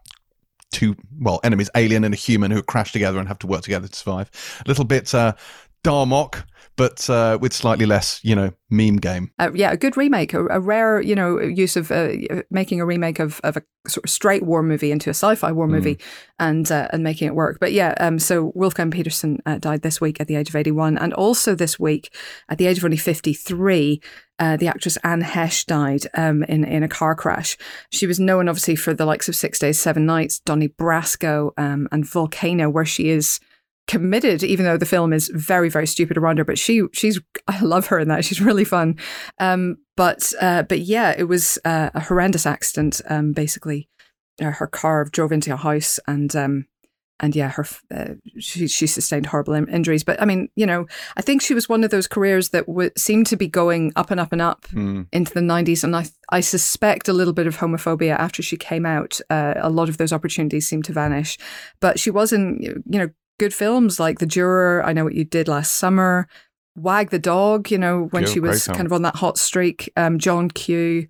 [0.71, 3.87] two, well, enemies, alien and a human who crash together and have to work together
[3.87, 4.29] to survive.
[4.65, 5.33] A little bit uh,
[5.83, 6.43] Darmok,
[6.81, 9.29] but uh, with slightly less, you know, meme game.
[9.37, 12.09] Uh, yeah, a good remake, a, a rare, you know, use of uh,
[12.49, 15.67] making a remake of, of a sort of straight war movie into a sci-fi war
[15.67, 15.99] movie,
[16.39, 17.59] and uh, and making it work.
[17.59, 20.97] But yeah, um, so Wolfgang Petersen uh, died this week at the age of eighty-one,
[20.97, 22.11] and also this week
[22.49, 24.01] at the age of only fifty-three.
[24.39, 27.59] Uh, the actress Anne Heche died um, in in a car crash.
[27.91, 31.87] She was known obviously for the likes of Six Days, Seven Nights, Donnie Brasco, um,
[31.91, 33.39] and Volcano, where she is
[33.91, 36.45] committed, even though the film is very, very stupid around her.
[36.45, 38.23] But she, she's, I love her in that.
[38.25, 38.97] She's really fun.
[39.39, 43.01] Um, but, uh, but yeah, it was uh, a horrendous accident.
[43.09, 43.89] Um, basically,
[44.41, 46.65] uh, her car drove into a house, and um,
[47.19, 50.03] and yeah, her uh, she she sustained horrible in- injuries.
[50.03, 50.87] But I mean, you know,
[51.17, 54.09] I think she was one of those careers that w- seemed to be going up
[54.09, 55.05] and up and up Mm.
[55.11, 58.85] into the 90s and I, I suspect a little bit of homophobia after she came
[58.85, 61.37] out uh, a lot of those opportunities seemed to vanish
[61.81, 63.09] but she was in you know
[63.41, 66.27] good films like The Juror I Know What You Did Last Summer
[66.75, 70.19] Wag the Dog you know when she was kind of on that hot streak um,
[70.19, 71.07] John Q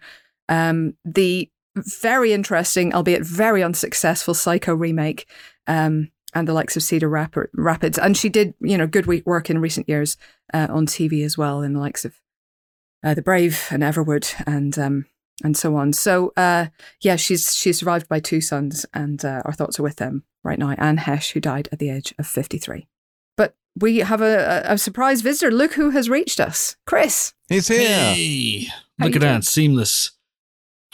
[0.47, 5.27] um, the very interesting albeit very unsuccessful Psycho remake
[5.67, 7.97] um, and the likes of Cedar Rap- Rapids.
[7.97, 10.15] And she did, you know, good work in recent years
[10.53, 12.15] uh, on TV as well, in the likes of
[13.03, 15.05] uh, The Brave and Everwood and um,
[15.43, 15.93] and so on.
[15.93, 16.67] So uh,
[17.01, 20.59] yeah, she's she's survived by two sons, and uh, our thoughts are with them right
[20.59, 20.71] now.
[20.77, 22.87] Anne Heche, who died at the age of fifty three.
[23.37, 25.51] But we have a, a, a surprise visitor.
[25.51, 27.33] Look who has reached us, Chris.
[27.49, 27.87] He's here.
[27.87, 28.67] Hey,
[28.99, 29.33] look at doing?
[29.33, 30.11] that, seamless.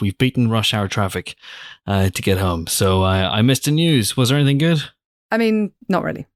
[0.00, 1.34] We've beaten rush hour traffic
[1.86, 2.68] uh, to get home.
[2.68, 4.16] So I, I missed the news.
[4.16, 4.80] Was there anything good?
[5.32, 6.26] I mean, not really.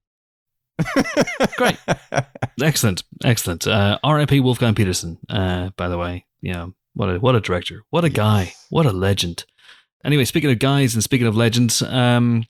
[1.55, 1.77] Great.
[2.61, 3.65] Excellent, excellent.
[3.67, 4.39] Uh, R.I.P.
[4.41, 5.17] Wolfgang Petersen.
[5.29, 8.91] Uh, by the way, yeah, what a what a director, what a guy, what a
[8.91, 9.45] legend.
[10.03, 12.43] Anyway, speaking of guys and speaking of legends, um,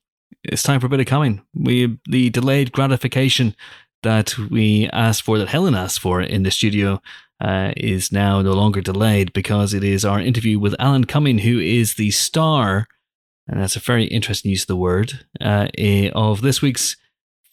[0.43, 1.41] it's time for a bit of coming.
[1.53, 3.55] We the delayed gratification
[4.03, 7.01] that we asked for, that Helen asked for in the studio,
[7.39, 11.59] uh, is now no longer delayed because it is our interview with Alan Cumming, who
[11.59, 12.87] is the star,
[13.47, 16.95] and that's a very interesting use of the word, uh, eh, of this week's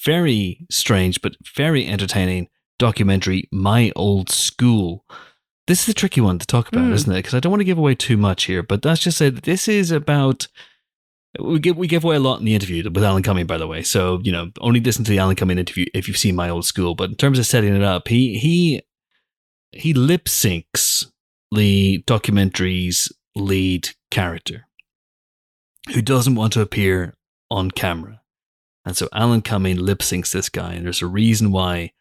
[0.02, 5.04] very strange but very entertaining documentary, My Old School.
[5.70, 6.94] This is a tricky one to talk about, Mm.
[6.94, 7.18] isn't it?
[7.18, 9.44] Because I don't want to give away too much here, but let's just say that
[9.44, 10.48] this is about.
[11.38, 13.68] We give we give away a lot in the interview with Alan Cumming, by the
[13.68, 13.84] way.
[13.84, 16.64] So you know, only listen to the Alan Cumming interview if you've seen My Old
[16.64, 16.96] School.
[16.96, 18.82] But in terms of setting it up, he he
[19.70, 21.06] he lip syncs
[21.54, 24.66] the documentary's lead character,
[25.94, 27.14] who doesn't want to appear
[27.48, 28.22] on camera.
[28.84, 31.92] And so Alan Cumming lip syncs this guy, and there's a reason why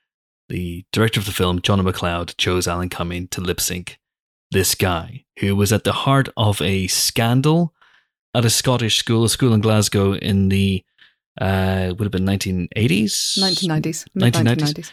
[0.50, 3.98] the director of the film, John McLeod, chose Alan Cumming to lip sync
[4.52, 7.74] this guy, who was at the heart of a scandal
[8.34, 10.84] at a Scottish school, a school in Glasgow in the
[11.40, 14.06] uh, would have been 1980s, 1990s.
[14.18, 14.92] 1990s?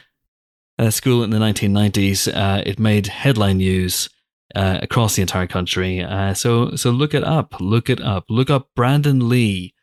[0.78, 2.34] a school in the 1990s.
[2.34, 4.08] Uh, it made headline news
[4.54, 6.02] uh, across the entire country.
[6.02, 7.60] Uh, so, so look it up.
[7.60, 8.24] Look it up.
[8.28, 9.74] Look up Brandon Lee,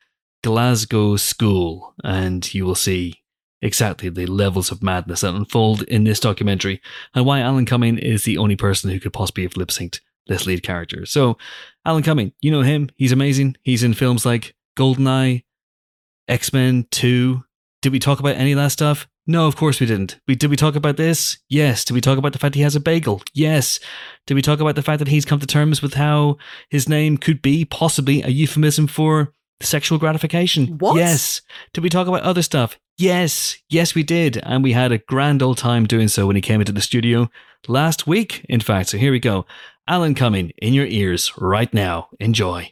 [0.44, 3.23] Glasgow School, and you will see
[3.64, 6.82] exactly the levels of madness that unfold in this documentary,
[7.16, 10.46] and why Alan Cumming is the only person who could possibly have lip synced this
[10.46, 11.06] lead character.
[11.06, 11.38] So,
[11.86, 12.90] Alan Cumming, you know him.
[12.96, 13.56] He's amazing.
[13.64, 15.44] He's in films like Goldeneye,
[16.28, 17.44] X Men 2.
[17.82, 19.08] Did we talk about any of that stuff?
[19.26, 20.20] No, of course we didn't.
[20.28, 21.38] We, did we talk about this?
[21.48, 21.86] Yes.
[21.86, 23.22] Did we talk about the fact he has a bagel?
[23.34, 23.80] Yes.
[24.28, 26.38] Did we talk about the fact that he's come to terms with how
[26.70, 30.78] his name could be possibly a euphemism for sexual gratification?
[30.78, 30.98] What?
[30.98, 31.42] Yes.
[31.74, 32.78] Did we talk about other stuff?
[32.98, 33.58] Yes.
[33.70, 34.38] Yes, we did.
[34.44, 37.30] And we had a grand old time doing so when he came into the studio
[37.68, 38.90] last week, in fact.
[38.90, 39.46] So here we go.
[39.88, 42.10] Alan Cumming in your ears right now.
[42.20, 42.72] Enjoy.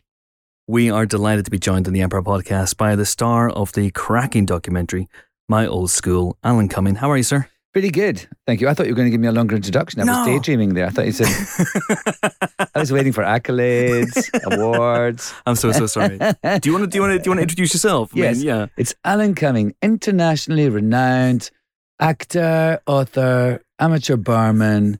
[0.67, 3.91] We are delighted to be joined on the Empire podcast by the star of the
[3.91, 5.09] cracking documentary,
[5.49, 6.95] My Old School, Alan Cumming.
[6.95, 7.50] How are you, sir?
[7.73, 8.27] Pretty good.
[8.45, 8.67] Thank you.
[8.67, 10.01] I thought you were going to give me a longer introduction.
[10.01, 10.19] I No.
[10.19, 10.87] was daydreaming there.
[10.87, 11.27] I thought you said,
[12.75, 15.33] I was waiting for accolades, awards.
[15.45, 16.17] I'm so so sorry.
[16.17, 16.25] do
[16.69, 18.11] you want to do you want to do you want to introduce yourself?
[18.13, 18.43] I mean, Yes.
[18.43, 18.65] yeah.
[18.77, 21.49] It's Alan Cumming, internationally renowned
[21.99, 24.99] actor, author, amateur barman,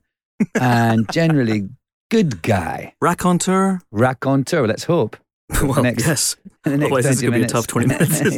[0.58, 1.68] and generally
[2.10, 2.94] good guy.
[3.02, 3.82] Raconteur.
[3.90, 5.16] Raconteur, let's hope.
[5.62, 6.36] Well, Next- yes.
[6.64, 8.30] Otherwise, this is going to be a tough 20 minutes.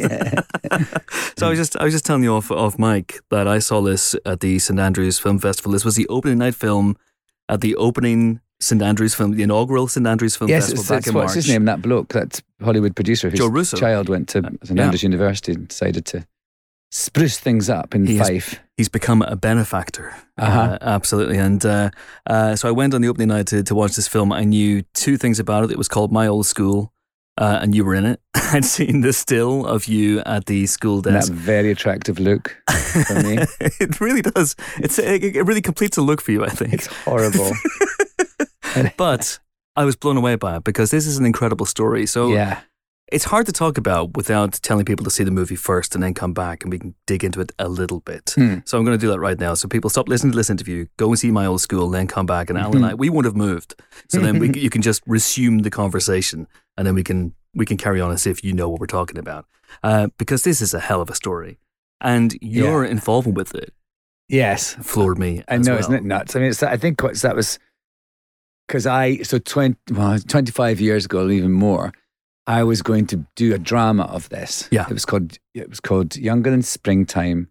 [1.37, 3.81] so I was just I was just telling you off off mic that I saw
[3.81, 5.71] this at the St Andrews Film Festival.
[5.71, 6.97] This was the opening night film
[7.49, 10.97] at the opening St Andrews film, the inaugural St Andrews Film yes, Festival it's, back
[10.99, 11.35] it's in what's March.
[11.35, 11.65] his name?
[11.65, 13.77] That bloke, that Hollywood producer whose Joe Russo.
[13.77, 14.83] child went to St yeah.
[14.83, 16.25] Andrews University and decided to
[16.91, 18.59] spruce things up in He Fife.
[18.77, 20.15] He's become a benefactor.
[20.37, 20.59] Uh-huh.
[20.59, 21.37] Uh, absolutely.
[21.37, 21.89] And uh,
[22.27, 24.31] uh, so I went on the opening night to, to watch this film.
[24.31, 25.71] I knew two things about it.
[25.71, 26.93] It was called My Old School,
[27.37, 28.21] uh, and you were in it.
[28.35, 31.27] I'd seen the still of you at the school And desk.
[31.27, 32.55] that very attractive look
[33.07, 33.37] for me.
[33.59, 34.55] it really does.
[34.77, 36.73] It's it, it really completes a look for you, I think.
[36.73, 37.51] It's horrible.
[38.97, 39.39] but
[39.75, 42.05] I was blown away by it because this is an incredible story.
[42.05, 42.61] So yeah.
[43.11, 46.13] it's hard to talk about without telling people to see the movie first and then
[46.13, 48.33] come back and we can dig into it a little bit.
[48.35, 48.59] Hmm.
[48.63, 49.55] So I'm going to do that right now.
[49.55, 52.25] So people stop listening to this interview, go and see my old school, then come
[52.25, 52.49] back.
[52.49, 53.75] And Alan and I, we won't have moved.
[54.09, 56.47] So then we, you can just resume the conversation
[56.77, 59.17] and then we can we can carry on as if you know what we're talking
[59.17, 59.45] about.
[59.83, 61.57] Uh, because this is a hell of a story.
[62.01, 63.73] And your involvement with it
[64.27, 64.75] Yes.
[64.81, 65.43] floored me.
[65.47, 65.79] I know, well.
[65.79, 66.35] isn't it nuts?
[66.35, 67.57] I mean, it's, I think that was
[68.67, 71.93] because I, so 20, well, 25 years ago, or even more,
[72.47, 74.67] I was going to do a drama of this.
[74.71, 74.85] Yeah.
[74.89, 77.49] It was called, it was called Younger Than Springtime.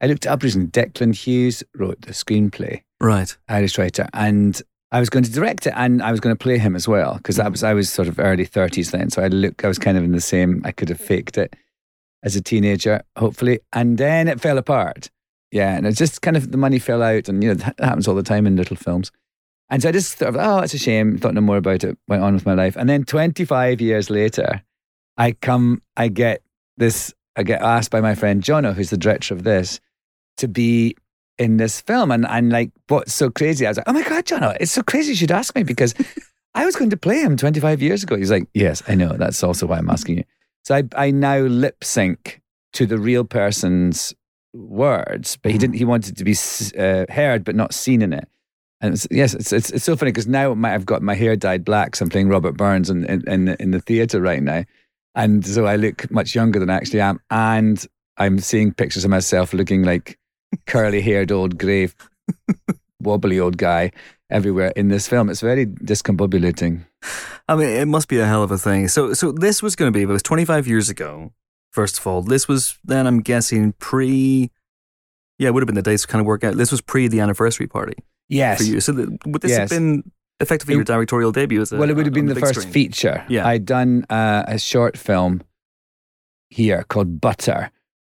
[0.00, 0.68] I looked it up recently.
[0.68, 3.36] Declan Hughes wrote the screenplay, Right.
[3.48, 4.60] Irish writer, and
[4.92, 7.16] I was going to direct it and I was going to play him as well
[7.16, 9.10] because I was, I was sort of early 30s then.
[9.10, 11.56] So I look, I was kind of in the same, I could have faked it
[12.22, 13.60] as a teenager, hopefully.
[13.72, 15.10] And then it fell apart.
[15.50, 18.08] Yeah, and it just kind of the money fell out, and you know that happens
[18.08, 19.12] all the time in little films.
[19.68, 21.18] And so I just thought, oh, it's a shame.
[21.18, 21.98] Thought no more about it.
[22.08, 24.62] Went on with my life, and then 25 years later,
[25.18, 26.42] I come, I get
[26.78, 29.80] this I get asked by my friend Jono, who's the director of this,
[30.38, 30.96] to be
[31.38, 32.10] in this film.
[32.10, 33.66] And and like, what's so crazy?
[33.66, 35.10] I was like, oh my god, Jono, it's so crazy.
[35.10, 35.94] You should ask me because
[36.54, 38.16] I was going to play him 25 years ago.
[38.16, 39.16] He's like, yes, I know.
[39.16, 40.24] That's also why I'm asking you.
[40.64, 42.40] So I I now lip sync
[42.74, 44.14] to the real person's
[44.52, 45.76] words, but he didn't.
[45.76, 46.36] He wanted to be
[46.78, 48.28] uh, heard but not seen in it.
[48.80, 51.64] And yes, it's, it's it's so funny because now my, I've got my hair dyed
[51.64, 51.96] black.
[51.96, 54.64] So I'm playing Robert Burns in in, in, in the theater right now,
[55.14, 57.20] and so I look much younger than I actually am.
[57.30, 57.84] And
[58.16, 60.18] I'm seeing pictures of myself looking like
[60.66, 61.88] curly haired old grey,
[63.00, 63.90] wobbly old guy
[64.30, 65.28] everywhere in this film.
[65.28, 66.84] It's very discombobulating.
[67.48, 68.88] I mean, it must be a hell of a thing.
[68.88, 70.02] So, so this was going to be.
[70.02, 71.32] It was 25 years ago.
[71.72, 74.50] First of all, this was then I'm guessing pre.
[75.38, 76.56] Yeah, it would have been the dates to kind of work out.
[76.56, 77.94] This was pre the anniversary party
[78.28, 78.58] Yes.
[78.58, 78.80] for you.
[78.80, 79.58] So, the, would this Yes.
[79.58, 81.60] have been effectively It- your directorial debut?
[81.62, 82.72] As a, well, it would have been the big first screen?
[82.72, 83.24] feature.
[83.28, 83.46] Yeah.
[83.46, 85.42] I'd done uh, a short film
[86.48, 87.70] here called Butter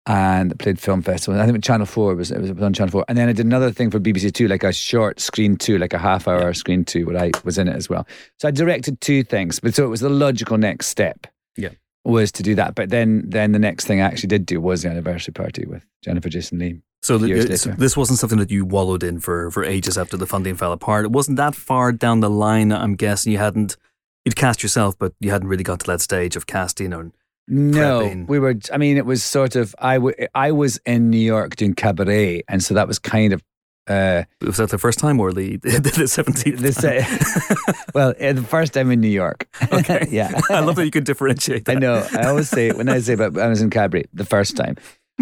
[0.08, 1.38] and played film festival.
[1.38, 3.04] I think Channel 4 was, it was on Channel 4.
[3.08, 5.92] And then I did another thing for BBC Two, like a short screen two, like
[5.92, 8.06] a half hour screen two, where I was in it as well.
[8.38, 11.26] So I directed two things, but so it was the logical next step.
[11.56, 11.70] Yeah.
[12.04, 12.74] Was to do that.
[12.74, 15.84] But then then the next thing I actually did do was the anniversary party with
[16.02, 16.80] Jennifer Jason Leigh.
[17.02, 20.16] So, the, years uh, this wasn't something that you wallowed in for for ages after
[20.16, 21.04] the funding fell apart.
[21.04, 22.72] It wasn't that far down the line.
[22.72, 23.76] I'm guessing you hadn't
[24.24, 27.12] you'd cast yourself, but you hadn't really got to that stage of casting and
[27.48, 28.28] No, prepping.
[28.28, 28.54] we were.
[28.72, 29.74] I mean, it was sort of.
[29.78, 33.42] I, w- I was in New York doing cabaret, and so that was kind of.
[33.88, 36.60] Uh, was that the first time or the the seventeenth?
[37.94, 39.48] well, uh, the first time in New York.
[39.72, 40.06] Okay.
[40.10, 41.64] yeah, I love that you can differentiate.
[41.64, 41.76] That.
[41.76, 42.06] I know.
[42.12, 44.76] I always say when I say about I was in cabaret the first time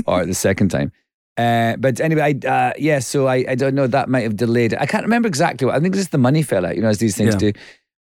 [0.07, 0.91] or the second time.
[1.37, 2.99] Uh, but anyway, I, uh, yeah.
[2.99, 3.87] So I, I don't know.
[3.87, 4.81] That might have delayed it.
[4.81, 5.77] I can't remember exactly what.
[5.77, 6.75] I think it's just the money fell out.
[6.77, 7.39] You know, as these things Yeah.
[7.39, 7.53] do.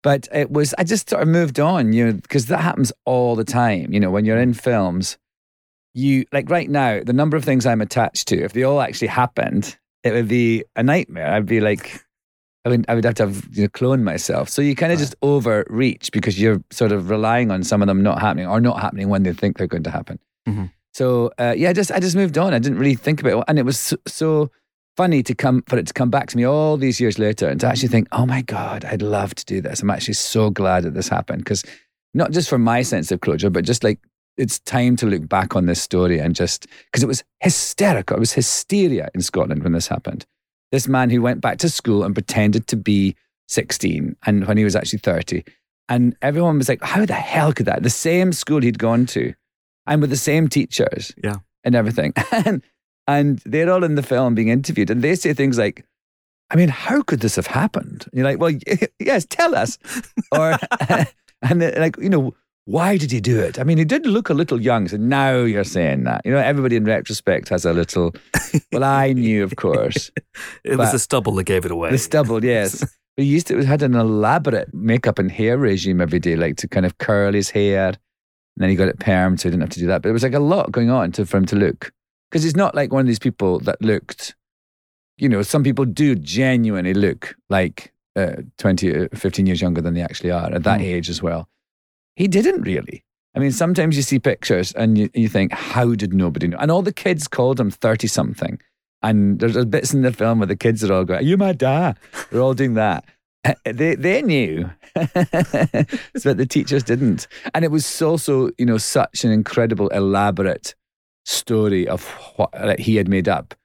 [0.03, 0.73] But it was.
[0.77, 1.93] I just sort of moved on.
[1.93, 3.93] You know, because that happens all the time.
[3.93, 5.17] You know, when you're in films,
[5.93, 8.41] you like right now the number of things I'm attached to.
[8.43, 11.31] If they all actually happened, it would be a nightmare.
[11.31, 12.03] I'd be like.
[12.63, 14.47] I would, I would have to have, you know, clone myself.
[14.47, 18.03] So you kind of just overreach because you're sort of relying on some of them
[18.03, 20.19] not happening or not happening when they think they're going to happen.
[20.47, 20.69] Mhm.
[20.93, 22.53] So uh, yeah, I just I just moved on.
[22.53, 24.51] I didn't really think about it, and it was so, so
[25.01, 27.59] funny to come for it to come back to me all these years later and
[27.59, 29.81] to actually think, oh my god, I'd love to do this.
[29.81, 31.63] I'm actually so glad that this happened because
[32.13, 33.97] not just for my sense of closure, but just like
[34.37, 38.15] it's time to look back on this story and just because it was hysterical.
[38.17, 40.23] It was hysteria in Scotland when this happened.
[40.71, 43.15] This man who went back to school and pretended to be
[43.47, 45.43] 16 and when he was actually 30.
[45.89, 47.81] And everyone was like, how the hell could that?
[47.81, 49.33] The same school he'd gone to
[49.87, 51.37] and with the same teachers Yeah.
[51.63, 52.13] and everything.
[52.31, 52.61] And,
[53.07, 55.85] and they're all in the film being interviewed and they say things like,
[56.49, 58.05] I mean, how could this have happened?
[58.05, 58.51] And you're like, well,
[58.99, 59.77] yes, tell us.
[60.31, 60.57] Or,
[61.41, 62.33] and like, you know,
[62.65, 63.59] why did he do it?
[63.59, 64.87] I mean, he did look a little young.
[64.87, 66.21] So now you're saying that.
[66.25, 68.13] You know, everybody in retrospect has a little,
[68.71, 70.11] well, I knew, of course.
[70.63, 71.91] It was the stubble that gave it away.
[71.91, 72.79] The stubble, yes.
[72.79, 76.67] But he used to had an elaborate makeup and hair regime every day, like to
[76.67, 77.87] kind of curl his hair.
[77.87, 77.97] And
[78.57, 80.01] then he got it permed, so he didn't have to do that.
[80.01, 81.91] But it was like a lot going on to, for him to look.
[82.32, 84.36] Because he's not like one of these people that looked,
[85.17, 89.93] you know, some people do genuinely look like uh, 20, uh, 15 years younger than
[89.95, 90.84] they actually are at that Mm.
[90.86, 91.49] age as well.
[92.15, 93.03] He didn't really.
[93.36, 96.57] I mean, sometimes you see pictures and you, you think, how did nobody know?
[96.57, 98.59] And all the kids called him 30 something.
[99.03, 101.36] And there's there's bits in the film where the kids are all going, Are you
[101.38, 101.97] my dad?
[102.29, 103.03] They're all doing that.
[103.65, 107.27] They, they knew, but the teachers didn't.
[107.55, 110.75] And it was also, you know, such an incredible, elaborate
[111.26, 112.05] story of
[112.36, 113.55] what that he had made up.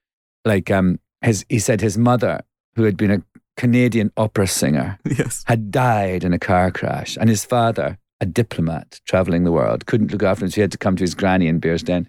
[0.44, 2.42] Like, um, his, he said his mother,
[2.76, 3.22] who had been a
[3.56, 5.42] Canadian opera singer, yes.
[5.46, 10.12] had died in a car crash, and his father, a diplomat traveling the world, couldn't
[10.12, 12.08] look after him, so he had to come to his granny in Bearsden.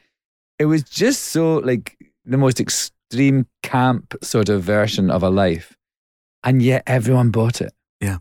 [0.59, 5.77] It was just so like the most extreme camp sort of version of a life,
[6.43, 7.73] and yet everyone bought it.
[8.01, 8.17] Yeah,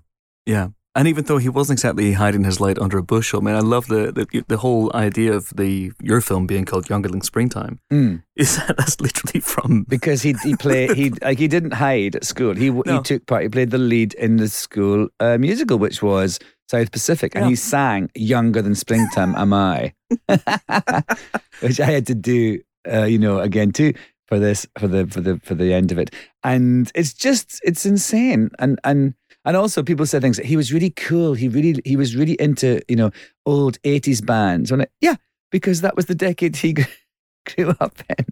[0.47, 0.69] yeah.
[0.97, 3.61] And even though he wasn't exactly hiding his light under a bushel, I mean, I
[3.61, 7.79] love the, the the whole idea of the your film being called Younger Than Springtime.
[7.93, 8.23] Mm.
[8.35, 12.25] Is that that's literally from Because he he played he like he didn't hide at
[12.25, 12.55] school.
[12.55, 13.43] He he took part.
[13.43, 16.39] He played the lead in the school uh, musical, which was
[16.71, 17.51] South Pacific, and Yeah.
[17.51, 19.93] he sang "Younger Than Springtime Am I,"
[21.61, 22.61] which I had to do,
[22.91, 23.93] uh, you know, again too
[24.29, 26.15] for this for the for the for the end of it.
[26.43, 28.51] And it's just it's insane.
[28.59, 29.15] And and
[29.47, 30.37] and also people said things.
[30.39, 31.33] He was really cool.
[31.35, 33.11] He really he was really into you know
[33.47, 34.71] old eighties bands.
[34.71, 35.15] And I, yeah,
[35.51, 36.75] because that was the decade he
[37.57, 38.27] grew up in.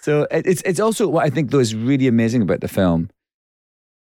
[0.00, 3.10] So it- it's it's also what I think though is really amazing about the film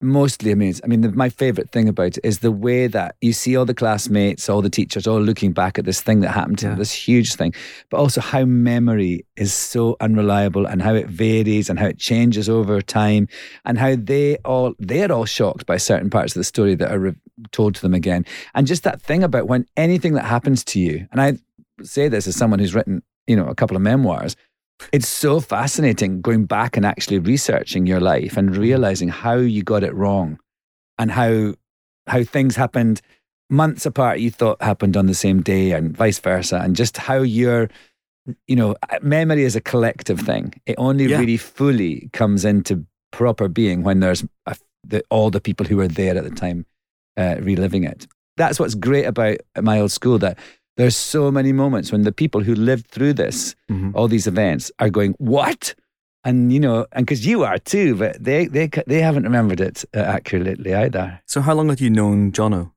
[0.01, 0.81] mostly amazing.
[0.83, 3.65] I mean, the, my favorite thing about it is the way that you see all
[3.65, 6.69] the classmates, all the teachers, all looking back at this thing that happened to Yeah.
[6.71, 7.53] them, this huge thing,
[7.89, 12.49] but also how memory is so unreliable and how it varies and how it changes
[12.49, 13.27] over time
[13.65, 16.99] and how they all they're all shocked by certain parts of the story that are
[16.99, 17.15] re-
[17.51, 18.25] told to them again.
[18.55, 21.37] And just that thing about when anything that happens to you, and I
[21.83, 24.35] say this as someone who's written, you know, a couple of memoirs.
[24.91, 29.83] It's so fascinating going back and actually researching your life and realizing how you got
[29.83, 30.39] it wrong
[30.97, 31.53] and how
[32.07, 33.01] how things happened
[33.49, 37.17] months apart you thought happened on the same day and vice versa and just how
[37.17, 37.69] your
[38.47, 40.53] you know memory is a collective thing.
[40.65, 41.19] It only Yeah.
[41.19, 44.55] really fully comes into proper being when there's a,
[44.85, 46.65] the, all the people who were there at the time
[47.17, 48.07] uh, reliving it.
[48.37, 50.37] That's what's great about my old school that
[50.77, 53.91] there's so many moments when the people who lived through this Mhm.
[53.95, 55.75] all these events are going what
[56.23, 59.83] and you know and because you are too but they they they haven't remembered it
[59.95, 62.71] uh, accurately either So how long had you known Jono?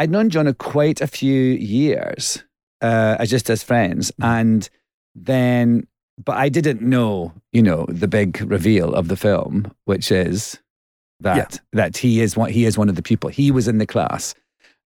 [0.00, 1.42] I'd known John quite a few
[1.78, 2.44] years,
[2.80, 4.68] uh, just as friends, and
[5.16, 5.88] then,
[6.24, 10.60] but I didn't know, you know, the big reveal of the film, which is
[11.20, 13.28] that that he is one he is one of the people.
[13.30, 14.34] He was in the class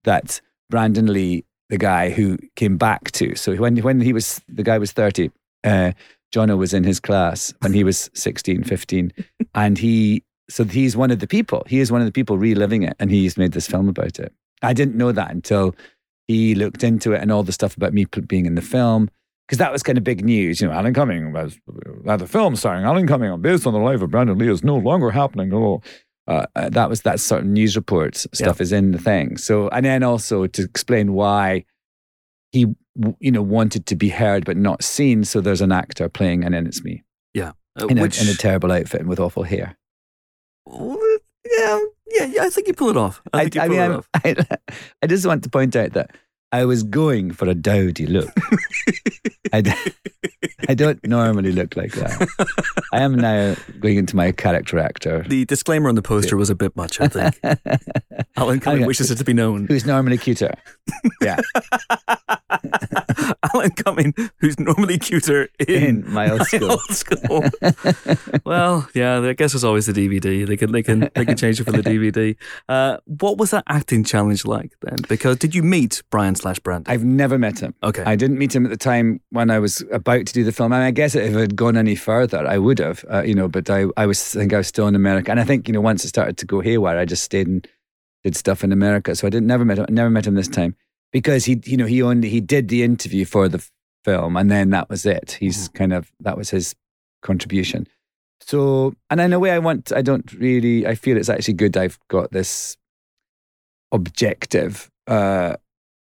[0.05, 0.40] that
[0.70, 3.35] Brandon Lee, the guy who came back to.
[3.35, 5.31] So when when he was the guy was thirty,
[5.65, 5.93] uh,
[6.32, 9.12] Jono was in his class when he was 16, 15,
[9.55, 10.23] and he.
[10.51, 11.62] So he's one of the people.
[11.66, 14.35] He is one of the people reliving it, and he's made this film about it.
[14.61, 15.74] I didn't know that until
[16.28, 19.09] he looked into it and all the stuff about me being in the film.
[19.47, 20.61] Because that was kind of big news.
[20.61, 21.59] You know, Alan Cumming was,
[22.07, 24.77] uh, the film starring Alan Cumming based on the life of Brandon Lee is no
[24.77, 25.53] longer happening.
[25.53, 25.78] at uh,
[26.28, 29.36] uh, that was that sort of news reports stuff is in the thing.
[29.36, 31.65] So, and then also to explain why
[32.53, 32.66] he,
[33.19, 35.24] you know, wanted to be heard but not seen.
[35.24, 37.03] So there's an actor playing, and then it's me
[37.35, 37.53] Yeah.
[37.81, 39.77] Uh, in, which, a, in a terrible outfit and with awful hair.
[40.69, 41.81] Yeah,
[42.11, 43.20] yeah, yeah, I think you pull it off.
[43.32, 44.09] I, you I mean, it off.
[44.15, 44.36] I,
[45.03, 46.15] I just want to point out that
[46.53, 48.29] I was going for a dowdy look.
[49.55, 49.73] I, d-
[50.69, 52.29] I don't normally look like that.
[52.93, 55.24] I am now going into my character actor.
[55.27, 57.39] The disclaimer on the poster was a bit much, I think.
[58.37, 59.66] Alan Cumming wishes it to be known.
[59.66, 60.53] Who's normally cuter.
[61.23, 61.39] Yeah,
[63.55, 66.70] Alan Cumming, who's normally cuter in, in my old school.
[66.73, 67.45] old school.
[68.45, 70.47] well, yeah, I guess it's always the DVD.
[70.47, 72.37] They can they can they can change it for the DVD.
[72.69, 74.99] Uh, what was that acting challenge like then?
[75.09, 76.93] Because did you meet Brian slash Brandon?
[76.93, 77.74] I've never met him.
[77.82, 80.52] okay, I didn't meet him at the time when I was about to do the
[80.52, 80.73] film.
[80.73, 83.48] And I guess if it had gone any further, I would have, uh, you know,
[83.48, 85.31] but I, I was, I think I was still in America.
[85.31, 87.66] And I think, you know, once it started to go haywire, I just stayed and
[88.23, 89.14] did stuff in America.
[89.16, 90.77] So I didn't, never met him, never met him this time
[91.12, 93.66] because he, you know, he only, he did the interview for the
[94.05, 95.36] film and then that was it.
[95.40, 96.74] He's kind of, that was his
[97.23, 97.86] contribution.
[98.40, 101.77] So, and in a way I want, I don't really, I feel it's actually good
[101.77, 102.77] I've got this
[103.93, 105.56] objective, uh,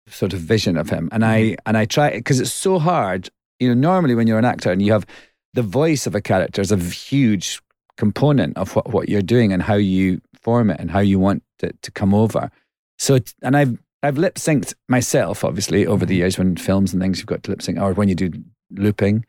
[0.08, 1.08] sort of vision of him.
[1.12, 4.44] And i and i try because it's so hard you know normally when you're an
[4.44, 5.06] actor and you have
[5.54, 7.60] the voice of a character is a huge
[7.96, 11.42] component of what, what you're doing and how you form it and how you want
[11.62, 12.50] it to come over.
[12.98, 17.18] So and i've i've lip synced myself obviously over the years when films and things
[17.18, 18.30] you've got to lip sync or when you do
[18.70, 19.24] looping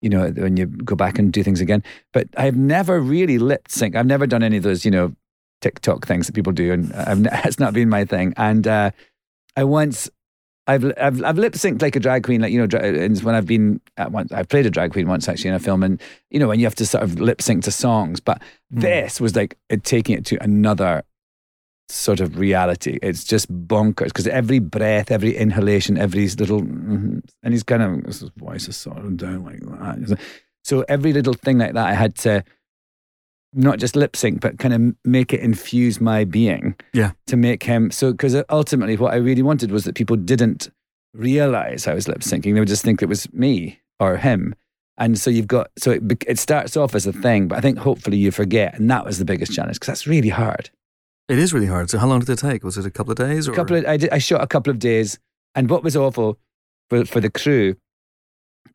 [0.00, 1.82] you know when you go back and do things again.
[2.12, 5.14] But i've never really lip sync i've never done any of those you know
[5.60, 8.32] tiktok things that people do and I've, it's not been my thing.
[8.36, 8.90] And uh
[9.56, 10.08] I once
[10.66, 13.46] I've I've, I've lip synced like a drag queen, like you know, dra- when I've
[13.46, 16.00] been at one, I've played a drag queen once actually in a film, and
[16.30, 19.34] you know, when you have to sort of lip sync to songs, but this was
[19.34, 21.02] like it, taking it to another
[21.88, 22.98] sort of reality.
[23.02, 28.04] It's just bonkers because every breath, every inhalation, every little, mhm, and he's kind of
[28.04, 30.18] his voice is sort of down like that.
[30.62, 32.44] So every little thing like that, I had to
[33.52, 37.12] not just lip sync, but kind of make it infuse my being Yeah.
[37.26, 40.70] to make him so because uh, ultimately what I really wanted was that people didn't
[41.14, 42.54] realize I was lip syncing.
[42.54, 44.54] They would just think it was me or him.
[44.98, 47.78] And so you've got so it, it starts off as a thing, but I think
[47.78, 50.70] hopefully you forget, and that was the biggest challenge because that's really hard.
[51.28, 51.88] it is really hard.
[51.90, 52.62] So how long did it take?
[52.64, 53.48] Was it a couple of days?
[53.48, 53.52] Or?
[53.52, 55.18] A couple of I did I shot a couple of days,
[55.54, 56.38] and what was awful
[56.90, 57.76] for for the crew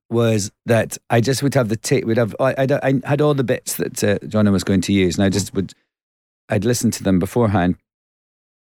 [0.10, 2.06] was that I just would have the tape.
[2.06, 4.94] Would have I, I, I had all the bits that uh, Johnny was going to
[4.94, 5.74] use, and I just would
[6.50, 7.76] I'd listen to them beforehand,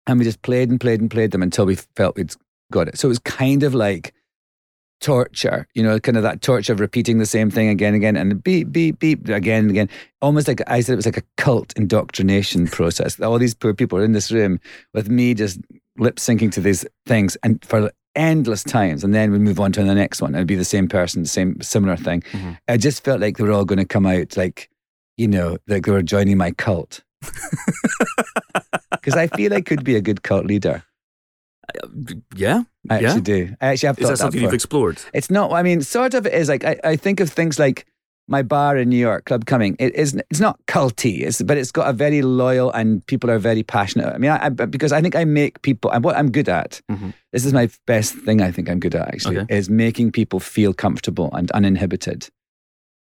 [0.06, 2.34] and we just played and played and played them until we felt we'd
[2.72, 2.98] got it.
[2.98, 4.14] So it was kind of like
[5.00, 8.16] torture, you know, kind of that torture of repeating the same thing again and again
[8.16, 9.88] and beep, beep, beep again and again.
[10.22, 13.20] Almost like I said, it was like a cult indoctrination process.
[13.20, 14.58] All these poor people are in this room
[14.94, 15.60] with me just
[15.98, 19.04] lip syncing to these things and for endless times.
[19.04, 20.30] And then we move on to the next one.
[20.30, 22.22] And it'd be the same person, the same similar thing.
[22.32, 22.58] Mhm.
[22.66, 24.68] I just felt like they were all going to come out like,
[25.16, 27.02] you know, like they were joining my cult.
[28.90, 30.82] Because I feel I could be a good cult leader.
[32.34, 32.62] Yeah.
[32.90, 33.06] I Yeah?
[33.08, 33.56] actually do.
[33.60, 34.46] I actually have Is that something before.
[34.48, 35.00] you've explored?
[35.14, 35.52] It's not.
[35.52, 36.26] I mean, sort of.
[36.26, 37.86] It is like I, I think of things like
[38.28, 39.76] my bar in New York, Club Cumming.
[39.78, 40.14] It is.
[40.30, 41.20] It's not culty.
[41.22, 44.12] It's but it's got a very loyal and people are very passionate.
[44.12, 45.90] I mean, I, I, because I think I make people.
[45.92, 46.80] And what I'm good at.
[46.90, 47.14] Mhm.
[47.32, 48.40] This is my best thing.
[48.42, 49.54] I think I'm good at actually Okay.
[49.56, 52.28] is making people feel comfortable and uninhibited.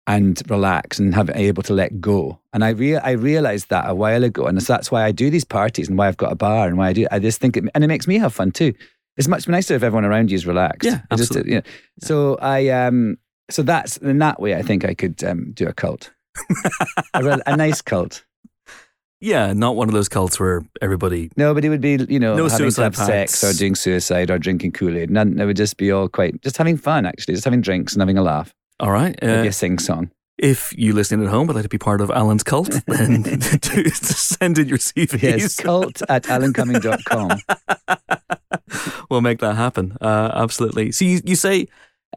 [0.09, 2.39] And relax and have able to let go.
[2.53, 5.29] And I rea- I realized that a while ago, and so that's why I do
[5.29, 7.05] these parties and why I've got a bar and why I do.
[7.11, 8.73] I just think, it, and it makes me have fun too.
[9.17, 10.85] It's much nicer if everyone around you is relaxed.
[10.85, 11.51] Yeah, It just, absolutely.
[11.51, 11.63] you know,
[11.99, 13.17] so I um
[13.49, 16.11] so that's in that way I think I could um, do a cult,
[17.13, 18.23] a, rel- a nice cult.
[19.19, 21.31] Yeah, not one of those cults where everybody.
[21.35, 24.73] Nobody would be you know No having to have sex or doing suicide or drinking
[24.73, 25.09] Kool Aid.
[25.09, 25.39] None.
[25.39, 28.17] It would just be all quite just having fun actually, just having drinks and having
[28.17, 29.17] a laugh, All right.
[29.21, 30.11] Uh, maybe a sing song.
[30.37, 33.39] If you listening at home would like to be part of Alan's cult, then to,
[33.57, 35.21] to send in your CVs.
[35.23, 37.39] Yes, cult at alancumming.com.
[39.09, 39.97] we'll make that happen.
[39.99, 40.91] Uh, absolutely.
[40.91, 41.67] So you, you say,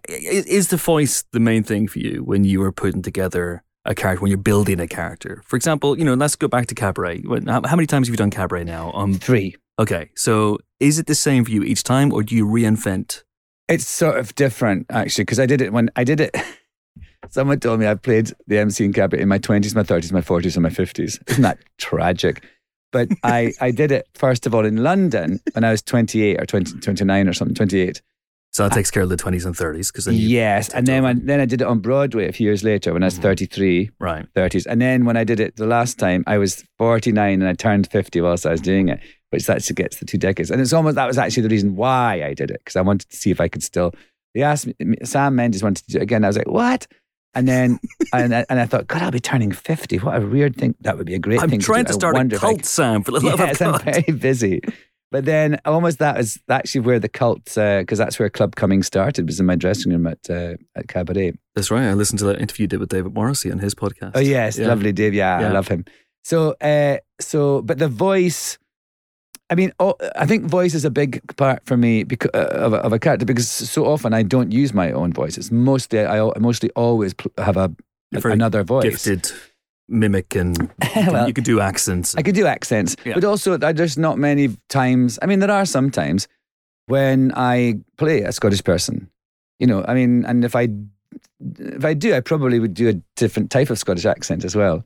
[0.08, 4.22] is the voice the main thing for you when you are putting together a character,
[4.22, 5.42] when you're building a character?
[5.44, 7.22] For example, you know, let's go back to Cabaret.
[7.46, 8.92] How, many times have you done Cabaret now?
[8.92, 9.56] Um, Three.
[9.78, 10.10] okay.
[10.14, 13.22] So is it the same for you each time or do you reinvent?
[13.68, 16.34] It's sort of different actually because I did it when I did it.
[17.28, 20.22] Someone told me I played the MC in cabaret in my twenties, my thirties, my
[20.22, 21.20] forties, and my fifties.
[21.28, 22.44] Isn't that tragic?
[22.92, 26.46] But I, I did it first of all in London when I was 28 or
[26.46, 28.02] 20, 29 or something, 28.
[28.52, 30.70] So that takes care of the 20s and 30s because then yes.
[30.70, 33.06] And then, when, then I did it on Broadway a few years later when I
[33.06, 33.22] was Mhm.
[33.22, 34.26] 33, Right.
[34.34, 34.66] 30s.
[34.66, 37.88] And then when I did it the last time, I was 49 and I turned
[37.92, 38.98] 50 whilst I was doing it,
[39.30, 40.50] which actually gets the two decades.
[40.50, 43.08] And it's almost, that was actually the reason why I did it, because I wanted
[43.10, 43.94] to see if I could still,
[44.34, 44.74] they asked me,
[45.04, 46.24] Sam Mendes wanted to do it again.
[46.24, 46.88] I was like, what?
[47.34, 47.78] And then,
[48.12, 49.98] and, I- and I thought, God, I'll be turning 50.
[49.98, 50.74] What a weird thing.
[50.80, 51.94] That would be a great I'm thing trying to, to.
[51.94, 54.60] I start a I cult, Sam, for the love yes, of I'm very busy.
[55.10, 59.26] But then almost that is actually where the cult, because that's where Club Cumming started,
[59.26, 61.32] was in my dressing room at uh, at Cabaret.
[61.56, 61.84] That's right.
[61.88, 64.12] I listened to that interview you did with David Morrissey on his podcast.
[64.14, 64.68] Oh yes, Yeah.
[64.68, 65.12] lovely Dave.
[65.14, 65.48] Yeah, Yeah.
[65.48, 65.84] I love him.
[66.22, 68.56] So, uh, so, but the voice.
[69.52, 72.72] I mean, oh, I think voice is a big part for me because, uh, of,
[72.72, 75.36] a, of a character because so often I don't use my own voice.
[75.36, 77.74] It's mostly I, mostly always have a,
[78.12, 78.84] You're another voice.
[78.84, 79.32] Gifted
[79.90, 82.14] mimic and Well, you can do accents.
[82.16, 83.14] I could do accents, Yeah.
[83.14, 85.18] but also there's not many times.
[85.22, 86.28] I mean, there are some times
[86.86, 89.10] when I play a Scottish person.
[89.58, 90.68] You know, I mean, and if I
[91.58, 94.84] if I do, I probably would do a different type of Scottish accent as well.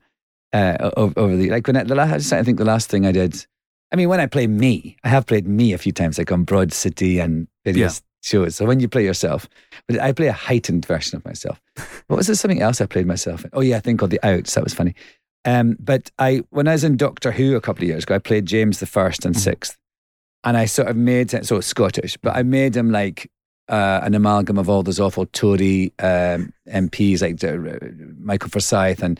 [0.52, 3.44] Uh, over the like when I, the last, I think the last thing I did.
[3.92, 6.42] I mean, when I play me, I have played me a few times, like on
[6.44, 8.56] Broad City and various shows.
[8.56, 9.48] So when you play yourself,
[9.86, 11.60] but I play a heightened version of myself.
[12.06, 13.50] What was there something else I played myself in?
[13.52, 14.54] Oh yeah, I think called the Outs.
[14.54, 14.94] That was funny.
[15.44, 18.18] Um, but I, when I was in Doctor Who a couple of years ago, I
[18.18, 19.76] played James the First and Sixth,
[20.42, 23.30] and I sort of made it so Scottish, but I made him like
[23.68, 27.88] uh, an amalgam of all those awful Tory um, MPs like uh,
[28.18, 29.18] Michael Forsyth and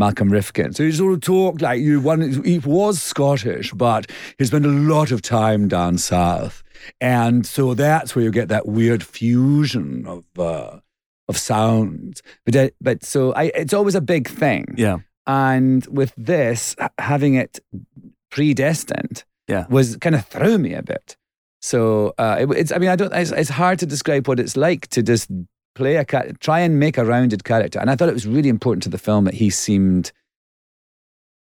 [0.00, 0.74] Malcolm Rifkind.
[0.74, 2.00] So he sort of talked like you.
[2.00, 6.62] One, he was Scottish, but he spent a lot of time down south,
[7.00, 10.80] and so that's where you get that weird fusion of uh,
[11.28, 12.22] of sounds.
[12.44, 14.64] But uh, but so I, it's always a big thing.
[14.76, 14.98] yeah.
[15.26, 17.60] And with this, having it
[18.30, 19.66] predestined Yeah.
[19.68, 21.16] was kind of threw me a bit.
[21.62, 24.56] So uh, it, it's, I mean, I don't, it's, it's hard to describe what it's
[24.56, 25.28] like to just
[25.74, 27.78] play a cat, try and make a rounded character.
[27.78, 30.12] And I thought it was really important to the film that he seemed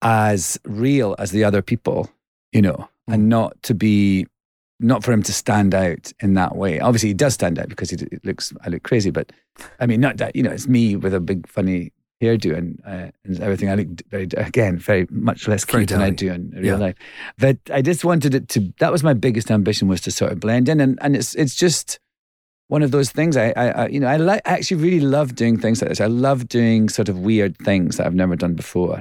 [0.02, 2.10] as real as the other people,
[2.52, 4.28] you know, and not to be,
[4.80, 6.80] not for him to stand out in that way.
[6.80, 9.32] Obviously, he does stand out because he looks, I look crazy, but
[9.80, 11.92] I mean, not that, you know, it's me with a big funny
[12.22, 13.70] hairdo and, uh, and everything.
[13.70, 16.76] I look very, again, very much less cute than I do in real Yeah.
[16.76, 16.96] life.
[17.38, 20.40] But I just wanted it to, that was my biggest ambition was to sort of
[20.40, 20.80] blend in.
[20.80, 22.00] And, and it's, it's just
[22.70, 25.36] one of those things I, I, I you know, I like, I actually really love
[25.36, 26.02] doing things like this.
[26.02, 29.00] I love doing sort of weird things that I've never done before.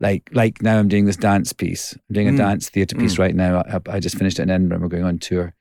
[0.00, 1.94] Like, like now I'm doing this dance piece.
[1.94, 2.36] I'm doing a Mm.
[2.38, 3.62] dance theatre piece right now.
[3.62, 4.78] I, I just finished it in Edinburgh.
[4.80, 5.54] We're going on tour.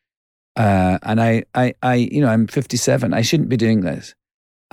[0.56, 3.14] Uh, and I, I, I, you know, I'm 57.
[3.14, 4.14] I shouldn't be doing this.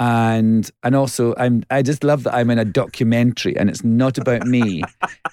[0.01, 1.65] And and also, I'm.
[1.71, 4.85] I just love that I'm in a documentary, and it's not about me.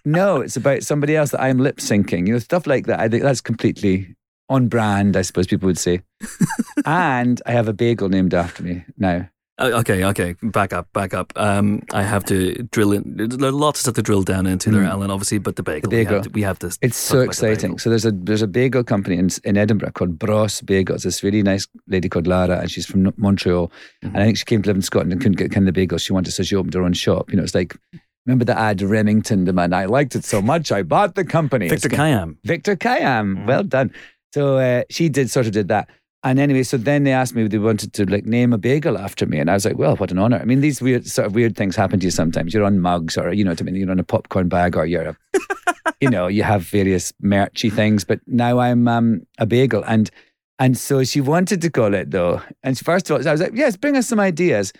[0.05, 2.25] no, it's about somebody else that I'm lip syncing.
[2.25, 2.99] You know, stuff like that.
[2.99, 4.15] I think that's completely
[4.49, 5.15] on brand.
[5.17, 6.01] I suppose people would say.
[6.85, 9.29] and I have a bagel named after me now.
[9.57, 10.35] Uh, okay, okay.
[10.43, 11.31] Back up, back up.
[11.37, 13.03] Um, I have to drill in.
[13.15, 14.89] There's lots of stuff to drill down into there, Mm.
[14.89, 15.11] Alan.
[15.11, 15.89] Obviously, but the bagel.
[15.89, 16.11] The bagel.
[16.11, 16.29] We have to.
[16.31, 17.77] We have to It's so about the exciting.
[17.79, 21.03] So there's a there's a bagel company in in Edinburgh called Bross Bagels.
[21.03, 23.67] This really nice lady called Lara, and she's from Montreal.
[24.03, 24.07] Mm-hmm.
[24.07, 25.87] And I think she came to live in Scotland and couldn't get kind of the
[25.87, 27.31] bagels she wanted, so she opened her own shop.
[27.31, 27.77] You know, it's like
[28.25, 29.73] Remember the ad Remington demand?
[29.75, 31.69] I liked it so much, I bought the company.
[31.69, 32.37] Victor Kiam.
[32.43, 33.45] Victor Kiam.
[33.45, 33.91] Well done.
[34.33, 35.87] So uh, she did sort of did that.
[36.25, 38.97] And anyway, so then they asked me if they wanted to like name a bagel
[38.97, 41.27] after me, and I was like, "Well, what an honor!" I mean, these weird sort
[41.27, 42.51] of weird things happen to you sometimes.
[42.53, 44.85] You're on mugs, or you know, what I mean, you're on a popcorn bag, or
[44.87, 45.17] you're a,
[46.01, 48.03] you know, you have various merchy things.
[48.03, 50.09] But now I'm um, a bagel, and
[50.57, 52.41] and so she wanted to call it though.
[52.63, 54.73] And first of all, I was like, "Yes, bring us some ideas."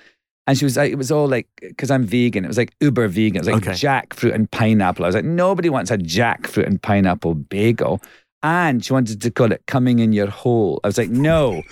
[0.47, 3.07] And she was like, it was all like, because I'm vegan, it was like uber
[3.07, 3.37] vegan.
[3.37, 3.71] It was like Okay.
[3.71, 5.03] jackfruit and pineapple.
[5.03, 7.99] I was like, nobody wants a jackfruit and pineapple bagel.
[8.43, 10.79] And she wanted to call it coming in your hole.
[10.83, 11.63] I was like, no,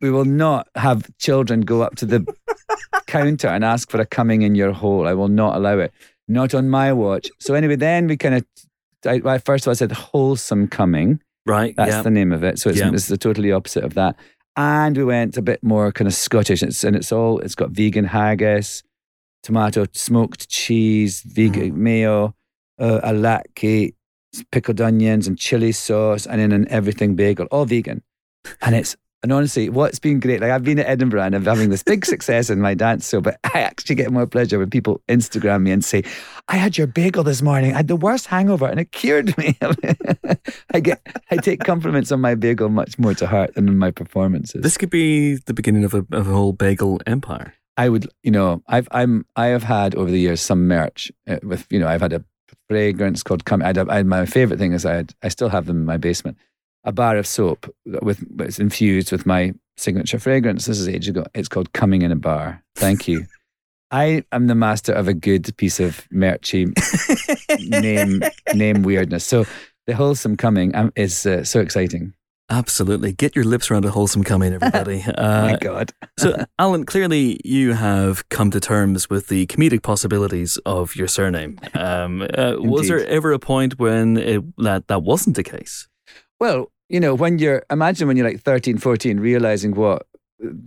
[0.00, 2.26] we will not have children go up to the
[3.06, 5.08] counter and ask for a coming in your hole.
[5.08, 5.92] I will not allow it.
[6.28, 7.28] Not on my watch.
[7.40, 8.44] So anyway, then we kind of,
[9.06, 11.20] I, I- first of all, I said Wholesome Cumming.
[11.46, 11.74] Right.
[11.76, 12.02] That's yeah.
[12.02, 12.58] the name of it.
[12.58, 12.90] So it's, Yeah.
[12.92, 14.14] it's the totally opposite of that.
[14.56, 16.62] And we went a bit more kind of Scottish.
[16.62, 18.82] It's, and it's all, it's got vegan haggis,
[19.42, 21.82] tomato, smoked cheese, vegan Mm-hmm.
[21.82, 22.34] mayo,
[22.78, 23.94] uh, a latke,
[24.50, 28.02] pickled onions and chili sauce, and then an everything bagel, all vegan.
[28.62, 31.68] And it's, and honestly, what's been great, like I've been at Edinburgh and I'm having
[31.68, 35.02] this big success in my dance show, but I actually get more pleasure when people
[35.08, 36.04] Instagram me and say,
[36.48, 37.74] I had your bagel this morning.
[37.74, 39.58] I had the worst hangover and it cured me.
[40.72, 43.90] I get, I take compliments on my bagel much more to heart than in my
[43.90, 44.62] performances.
[44.62, 47.52] This could be the beginning of a, of a whole bagel empire.
[47.76, 51.38] I would, you know, I've, I'm, I have had over the years some merch uh,
[51.42, 52.24] with, you know, I've had a
[52.70, 53.62] fragrance called Come.
[53.62, 56.38] I, I, my favorite thing is I, had, I still have them in my basement.
[56.84, 60.66] A bar of soap with, it's infused with my signature fragrance.
[60.66, 61.24] This is age ago.
[61.34, 62.62] It's called Coming in a Bar.
[62.76, 63.26] Thank you.
[63.90, 66.70] I am the master of a good piece of merchy
[67.68, 68.22] name
[68.54, 69.24] name weirdness.
[69.24, 69.46] So
[69.88, 72.14] the Wholesome Cumming um, is uh, so exciting.
[72.50, 73.12] Absolutely.
[73.12, 75.04] Get your lips around a Wholesome Cumming, everybody.
[75.08, 75.92] oh Uh, my god!
[76.18, 81.58] so, Alan, clearly you have come to terms with the comedic possibilities of your surname.
[81.74, 85.88] Um, uh, was there ever a point when it, that that wasn't the case?
[86.40, 90.06] Well, you know, when you're, imagine when you're like 13, 14, realizing what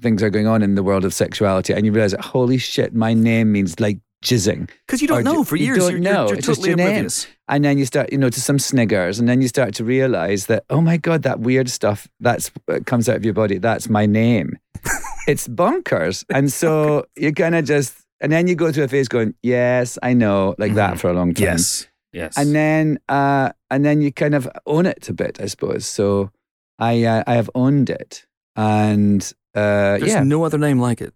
[0.01, 3.13] things are going on in the world of sexuality, and you realize holy shit, my
[3.13, 4.69] name means like jizzing.
[4.87, 5.75] Because you don't know for years.
[5.77, 6.11] you don't you're, know.
[6.11, 7.09] You're, you're It's just totally your name.
[7.47, 10.45] And then you start, you know, to some sniggers, and then you start to realize
[10.47, 13.89] that, oh my God, that weird stuff that's that comes out of your body, that's
[13.89, 14.57] my name.
[15.27, 16.23] it's bonkers.
[16.29, 19.97] And so you kind of just, and then you go through a phase going, yes,
[20.01, 20.99] I know, like that Mhm.
[20.99, 21.43] for a long time.
[21.43, 21.87] Yes.
[22.13, 22.37] Yes.
[22.37, 25.85] and then uh, and then you kind of own it a bit, I suppose.
[25.87, 26.29] So
[26.77, 28.25] I uh, I have owned it,
[28.55, 29.21] and
[29.55, 31.11] uh, There's yeah, no other name like it.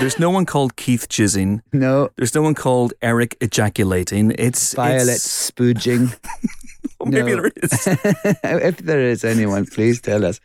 [0.00, 1.60] There's no one called Keith Jizzing.
[1.72, 4.34] no There's no one called Eric Ejaculating.
[4.38, 6.16] It's Violet it's- spooging.
[7.00, 7.42] Oh, maybe no.
[7.42, 7.86] there is.
[8.44, 10.40] if there is anyone, please tell us.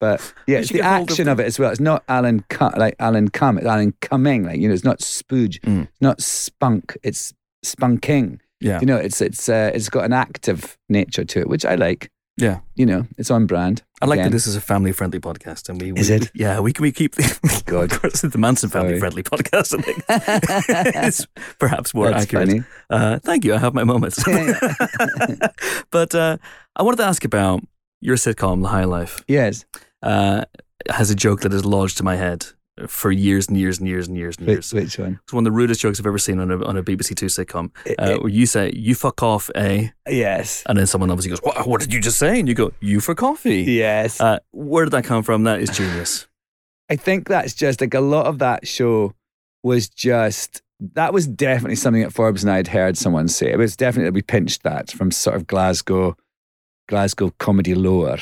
[0.00, 1.70] But yeah, it's the hold of action of it as well.
[1.70, 4.44] It's not Alan Cu- like Alan Cum, it's Alan Cumming.
[4.44, 5.82] Like you know, it's not spooge, Mm.
[5.84, 7.32] it's not spunk, it's
[7.64, 8.40] spunking.
[8.60, 8.80] Yeah.
[8.80, 12.10] You know, it's it's uh, it's got an active nature to it, which I like.
[12.36, 12.60] Yeah.
[12.74, 13.82] You know, it's on brand.
[14.02, 16.30] I like that this is a family-friendly podcast, and we, we Is it?
[16.34, 17.92] yeah, we we keep the God.
[17.92, 19.78] of course the Manson family-friendly podcast.
[19.78, 20.04] I think
[21.06, 21.26] it's
[21.58, 22.64] perhaps more That's accurate.
[22.90, 23.54] Uh, thank you.
[23.54, 24.22] I have my moments.
[25.90, 26.36] but uh,
[26.74, 27.62] I wanted to ask about
[28.00, 29.24] your sitcom, The High Life.
[29.28, 29.64] Yes.
[30.02, 30.44] Uh,
[30.90, 32.46] has a joke that is lodged in my head
[32.88, 34.72] for years and years and years and years and years.
[34.72, 35.20] Which, which one?
[35.24, 37.26] It's one of the rudest jokes I've ever seen on a on a BBC Two
[37.26, 40.62] sitcom, It- uh, it- where you say "you fuck off a," yes.
[40.66, 41.66] and then someone obviously goes, "What?
[41.66, 44.20] What did you just say?" And you go, "You for coffee." Yes.
[44.20, 45.44] Uh, where did that come from?
[45.44, 46.26] That is genius.
[46.90, 49.14] I think that's just like a lot of that show
[49.62, 50.62] was just
[50.94, 53.52] that was definitely something that Forbes and I had heard someone say.
[53.52, 56.16] It was definitely that we pinched that from sort of Glasgow,
[56.88, 58.18] Glasgow comedy lore.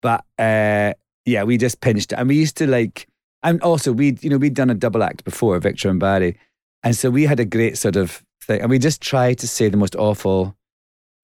[0.00, 0.94] But uh,
[1.26, 3.06] yeah, we just pinched it, and we used to like,
[3.42, 6.38] and also we, you know, we'd done a double act before, Victor and Barry,
[6.82, 9.68] and so we had a great sort of thing, and we just tried to say
[9.68, 10.54] the most awful.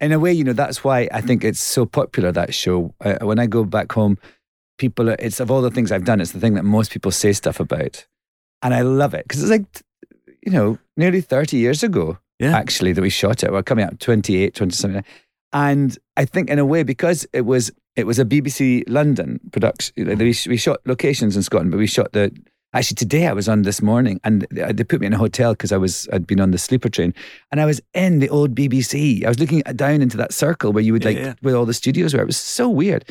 [0.01, 2.93] In a way, you know, that's why I think it's so popular that show.
[3.01, 4.19] Uh, when I go back home,
[4.77, 7.13] people, are, it's of all the things I've done, it's the thing that most people
[7.13, 8.05] say stuff about,
[8.63, 9.83] and I love it because it's like,
[10.45, 12.57] you know, nearly thirty years ago Yeah.
[12.57, 13.53] actually that we shot it.
[13.53, 15.05] We're coming up 28, 20 something.
[15.53, 19.95] And I think in a way, because it was it was a BBC London production,
[19.97, 22.33] we, we shot locations in Scotland, but we shot the
[22.73, 25.53] actually today I was on this morning and they they put me in a hotel
[25.53, 27.15] because I was I'd been on the sleeper train
[27.53, 29.25] and I was in the old BBC.
[29.25, 31.35] I was looking down into that circle where you would Yeah, like yeah.
[31.41, 32.21] where all the studios were.
[32.23, 33.09] It was so weird.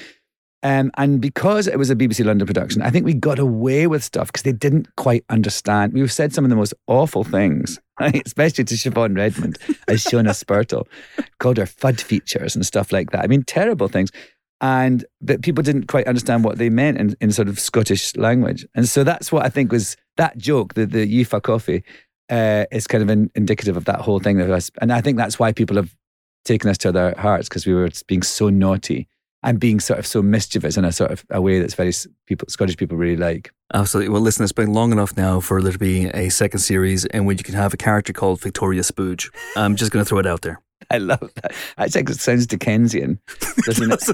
[0.65, 4.01] Um, and because it was a BBC London production, I think we got away with
[4.01, 5.91] stuff because they didn't quite understand.
[5.91, 8.21] We've said some of the most awful things, right?
[8.25, 9.57] especially to Siobhan Redmond
[9.89, 10.87] as Shona Spurtle,
[11.39, 13.25] called her FUD features and stuff like that.
[13.25, 14.09] I mean, terrible things.
[14.63, 18.65] And but people didn't quite understand what they meant in, in sort of Scottish language.
[18.73, 21.83] And so that's what I think was that joke, the, the you fuck coffee.
[22.29, 24.71] uh, is kind of in, indicative of that whole thing of us.
[24.79, 25.95] And I think that's why people have
[26.45, 29.07] taken us to their hearts because we were being so naughty
[29.43, 31.91] and being sort of so mischievous in a sort of a way that's very
[32.27, 33.51] people Scottish people really like.
[33.73, 34.09] Absolutely.
[34.09, 37.25] Well, listen, it's been long enough now for there to be a second series in
[37.25, 39.29] which you can have a character called Victoria Spooge.
[39.55, 40.61] I'm just going to throw it out there.
[40.91, 41.53] I love that.
[41.77, 43.19] Actually, it sounds Dickensian,
[43.65, 44.03] doesn't it?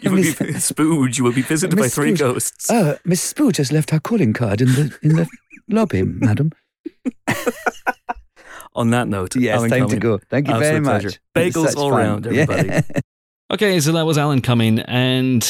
[0.00, 1.18] you would be Spooge.
[1.18, 2.18] You will be visited by three Spooge.
[2.18, 2.70] ghosts.
[2.70, 5.28] Uh, Miss Spooge has left her calling card in the in the
[5.68, 6.52] lobby, madam.
[8.74, 10.18] On that note, Yes, Alan time to go.
[10.30, 11.02] Thank you absolute very much.
[11.02, 11.18] pleasure.
[11.50, 11.98] Bagels all fun.
[11.98, 12.42] round, Yeah.
[12.48, 12.86] everybody.
[13.50, 15.42] Okay, so that was Alan Cumming, and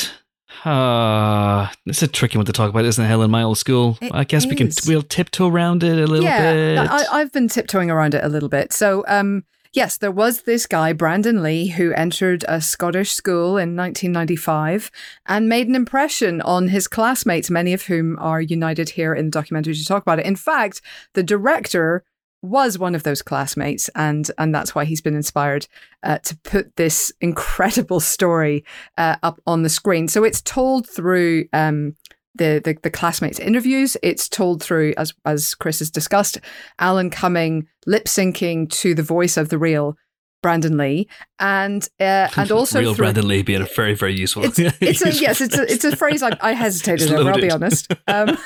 [0.64, 3.30] uh, it's a tricky one to talk about, isn't it, Helen?
[3.30, 3.98] My old school.
[4.00, 6.78] It I guess we can we'll tiptoe around it a little yeah, bit.
[6.78, 8.72] I, I've been tiptoeing around it a little bit.
[8.72, 13.76] So, um, yes, there was this guy, Brandon Lee, who entered a Scottish school in
[13.76, 14.90] 1995
[15.26, 19.30] and made an impression on his classmates, many of whom are united here in the
[19.30, 20.26] documentary to talk about it.
[20.26, 20.80] In fact,
[21.14, 22.04] the director
[22.42, 25.66] was one of those classmates, and and that's why he's been inspired
[26.02, 28.64] uh, to put this incredible story
[28.96, 30.08] uh, up on the screen.
[30.08, 31.96] So it's told through um,
[32.34, 33.96] the, the the classmates' interviews.
[34.02, 36.38] It's told through, as as Chris has discussed,
[36.78, 39.96] Alan Cumming lip syncing to the voice of the real
[40.42, 41.08] Brandon Lee,
[41.38, 44.44] and uh, and also real through, Brandon Lee being a very very useful.
[44.44, 47.32] it's, it's a, yes, it's a, it's a phrase I, I hesitated over.
[47.32, 47.92] I'll be honest.
[48.06, 48.38] Um,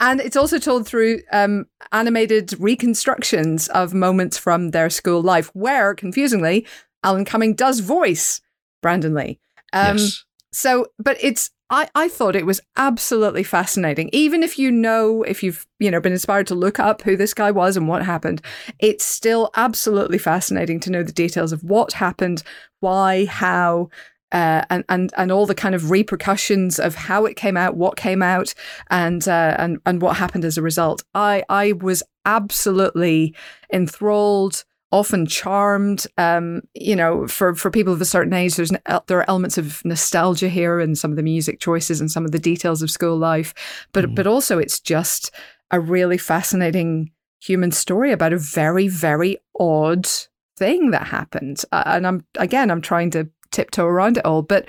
[0.00, 5.94] and it's also told through um, animated reconstructions of moments from their school life, where
[5.94, 6.66] confusingly,
[7.04, 8.40] Alan Cumming does voice
[8.82, 9.38] Brandon Lee.
[9.72, 10.24] Um, yes.
[10.52, 14.08] so, but it's I, I thought it was absolutely fascinating.
[14.12, 17.34] Even if you know, if you've you know been inspired to look up who this
[17.34, 18.40] guy was and what happened,
[18.78, 22.42] it's still absolutely fascinating to know the details of what happened,
[22.80, 23.90] why, how,
[24.32, 27.96] uh, and and and all the kind of repercussions of how it came out, what
[27.96, 28.54] came out,
[28.90, 31.02] and uh, and and what happened as a result.
[31.14, 33.34] I I was absolutely
[33.72, 36.06] enthralled often charmed.
[36.16, 38.72] Um, you know, for for people of a certain age, there's
[39.06, 42.32] there are elements of nostalgia here and some of the music choices and some of
[42.32, 43.54] the details of school life,
[43.92, 45.30] but but also it's just
[45.70, 47.10] a really fascinating
[47.40, 50.08] human story about a very very odd
[50.56, 51.62] thing that happened.
[51.70, 54.66] Uh, and I'm again, I'm trying to tiptoe around it all, but.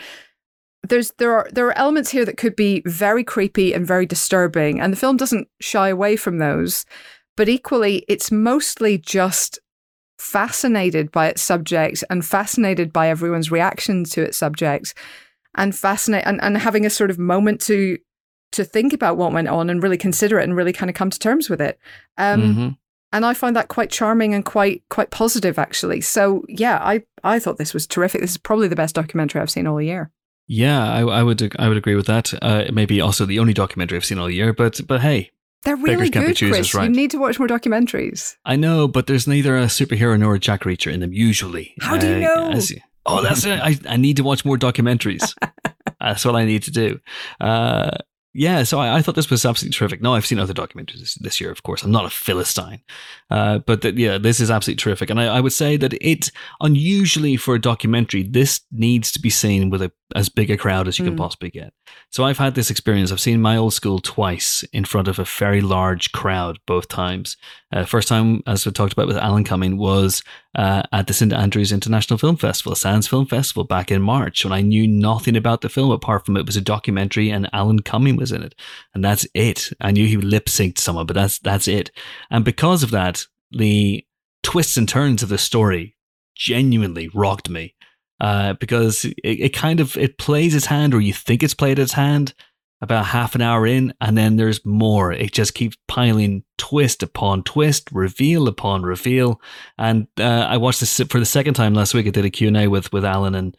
[0.87, 4.79] There's there are there are elements here that could be very creepy and very disturbing,
[4.79, 6.85] and the film doesn't shy away from those.
[7.35, 9.59] But equally, it's mostly just
[10.19, 14.93] fascinated by its subject and fascinated by everyone's reaction to its subject
[15.55, 17.97] and fascinate and, and having a sort of moment to
[18.51, 21.09] to think about what went on and really consider it and really kind of come
[21.09, 21.79] to terms with it
[22.17, 22.77] um Mhm.
[23.13, 27.39] and i find that quite charming and quite quite positive actually so yeah i i
[27.39, 30.11] thought this was terrific this is probably the best documentary i've seen all year
[30.47, 32.33] Yeah, I, I would I would agree with that.
[32.41, 35.29] Uh, it may be also the only documentary I've seen all year, but but hey,
[35.63, 36.89] they're really Beggars can't be good chris right?
[36.89, 40.39] you need to watch more documentaries I know, but there's neither a superhero nor a
[40.39, 41.73] Jack Reacher in them usually.
[41.81, 42.51] How do you Uh, know?
[42.51, 42.73] as-
[43.05, 43.59] oh, that's it.
[43.59, 45.33] I, I need to watch more documentaries.
[45.99, 46.99] that's what I need to do.
[47.41, 47.91] Uh,
[48.33, 50.01] yeah, so I, I thought this was absolutely terrific.
[50.01, 51.83] No, I've seen other documentaries this, this year, of course.
[51.83, 52.81] I'm not a Philistine.
[53.31, 55.09] Uh, but that, yeah, this is absolutely terrific.
[55.09, 56.31] And I, I would say that it,
[56.61, 60.87] unusually for a documentary, this needs to be seen with a, as big a crowd
[60.87, 61.17] as you can Mm.
[61.17, 61.73] possibly get.
[62.11, 63.11] So I've had this experience.
[63.11, 67.37] I've seen my old school twice in front of a very large crowd both times.
[67.71, 70.23] Uh, first time, as we talked about with Alan Cumming, was
[70.55, 74.53] uh, at the St Andrews International Film Festival, Sands Film Festival, back in March, when
[74.53, 78.15] I knew nothing about the film apart from it was a documentary and Alan Cumming
[78.15, 78.55] was in it,
[78.93, 79.69] and that's it.
[79.79, 81.91] I knew he lip synced someone, but that's that's it.
[82.31, 84.05] And because of that, the
[84.43, 85.95] twists and turns of the story
[86.35, 87.75] genuinely rocked me
[88.19, 91.79] uh, because it, it kind of it plays its hand, or you think it's played
[91.79, 92.33] its hand,
[92.81, 95.11] about half an hour in, and then there's more.
[95.11, 99.41] It just keeps piling twist upon twist, reveal upon reveal.
[99.77, 102.07] And uh, I watched this for the second time last week.
[102.07, 103.57] I did a Q&A with, with Alan and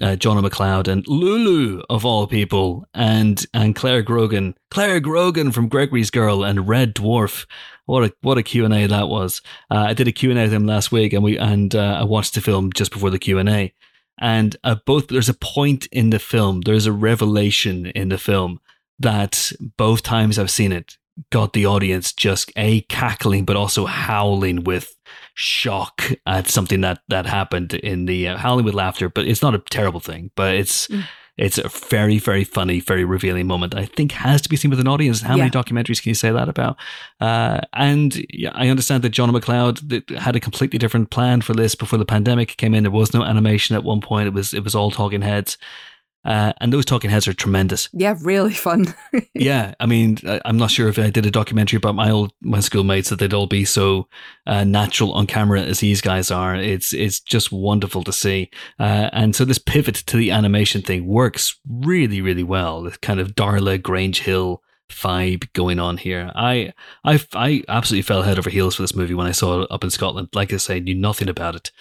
[0.00, 5.68] uh, John McLeod and Lulu of all people, and and Clare Grogan, Clare Grogan from
[5.68, 7.46] Gregory's Girl and Red Dwarf.
[7.84, 9.42] What a what a Q and A that was.
[9.70, 11.98] Uh, I did a Q and A with him last week, and we and uh,
[12.00, 13.74] I watched the film just before the Q and A.
[14.18, 18.60] And uh, both there's a point in the film, there's a revelation in the film
[18.98, 20.96] that both times I've seen it
[21.30, 24.94] got the audience just a cackling, but also howling with
[25.34, 29.08] shock at something that that happened in the uh, howling with laughter.
[29.08, 30.88] But it's not a terrible thing, but it's.
[30.88, 31.04] Mm.
[31.42, 33.74] It's a very, very funny, very revealing moment.
[33.74, 35.22] I think has to be seen with an audience.
[35.22, 36.76] How many documentaries can you say that about?
[37.20, 41.74] Uh, and yeah, I understand that John McLeod had a completely different plan for this
[41.74, 42.84] before the pandemic came in.
[42.84, 44.28] There was no animation at one point.
[44.28, 45.58] It was it was all talking heads.
[46.24, 47.88] Uh, and those talking heads are tremendous.
[47.92, 48.94] Yeah, really fun.
[49.34, 52.32] yeah, I mean, I- I'm not sure if I did a documentary about my old
[52.40, 54.06] my schoolmates that they'd all be so
[54.46, 56.54] uh, natural on camera as these guys are.
[56.54, 61.06] It's it's just wonderful to see, uh, and so this pivot to the animation thing
[61.06, 62.82] works really really well.
[62.82, 66.30] The kind of Darla Grange Hill vibe going on here.
[66.34, 66.72] I
[67.04, 69.82] I I absolutely fell head over heels for this movie when I saw it up
[69.82, 70.28] in Scotland.
[70.34, 71.72] Like I say, knew nothing about it.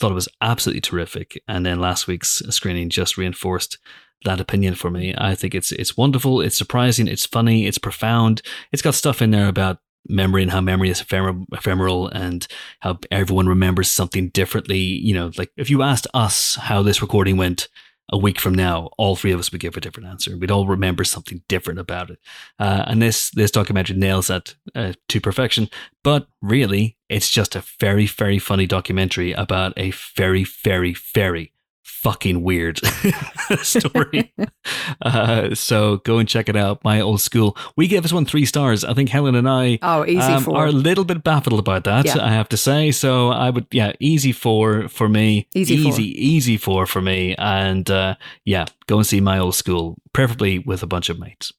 [0.00, 3.76] Thought it was absolutely terrific, and then last week's screening just reinforced
[4.24, 5.14] that opinion for me.
[5.16, 8.40] I think it's it's wonderful, it's surprising, it's funny, it's profound.
[8.72, 9.78] It's got stuff in there about
[10.08, 12.46] memory and how memory is ephemer- ephemeral and
[12.80, 14.78] how everyone remembers something differently.
[14.78, 17.68] You know, like if you asked us how this recording went
[18.10, 20.36] a week from now, all three of us would give a different answer.
[20.36, 22.18] We'd all remember something different about it.
[22.58, 25.68] Uh, and this this documentary nails that uh, to perfection.
[26.02, 31.52] But really, it's just a very very funny documentary about a very very very
[31.90, 32.80] fucking weird
[33.62, 34.32] story.
[35.02, 36.82] uh, so go and check it out.
[36.84, 37.56] My old school.
[37.76, 38.84] We gave this one three stars.
[38.84, 40.56] I think Helen and I Oh, easy um, four.
[40.56, 42.06] are a little bit baffled about that.
[42.06, 42.24] Yeah.
[42.24, 42.90] I have to say.
[42.90, 45.48] So I would, yeah, easy four for me.
[45.54, 45.92] Easy four.
[45.92, 47.34] easy, easy four for me.
[47.36, 48.14] And uh,
[48.44, 51.52] yeah, go and see my old school, preferably with a bunch of mates.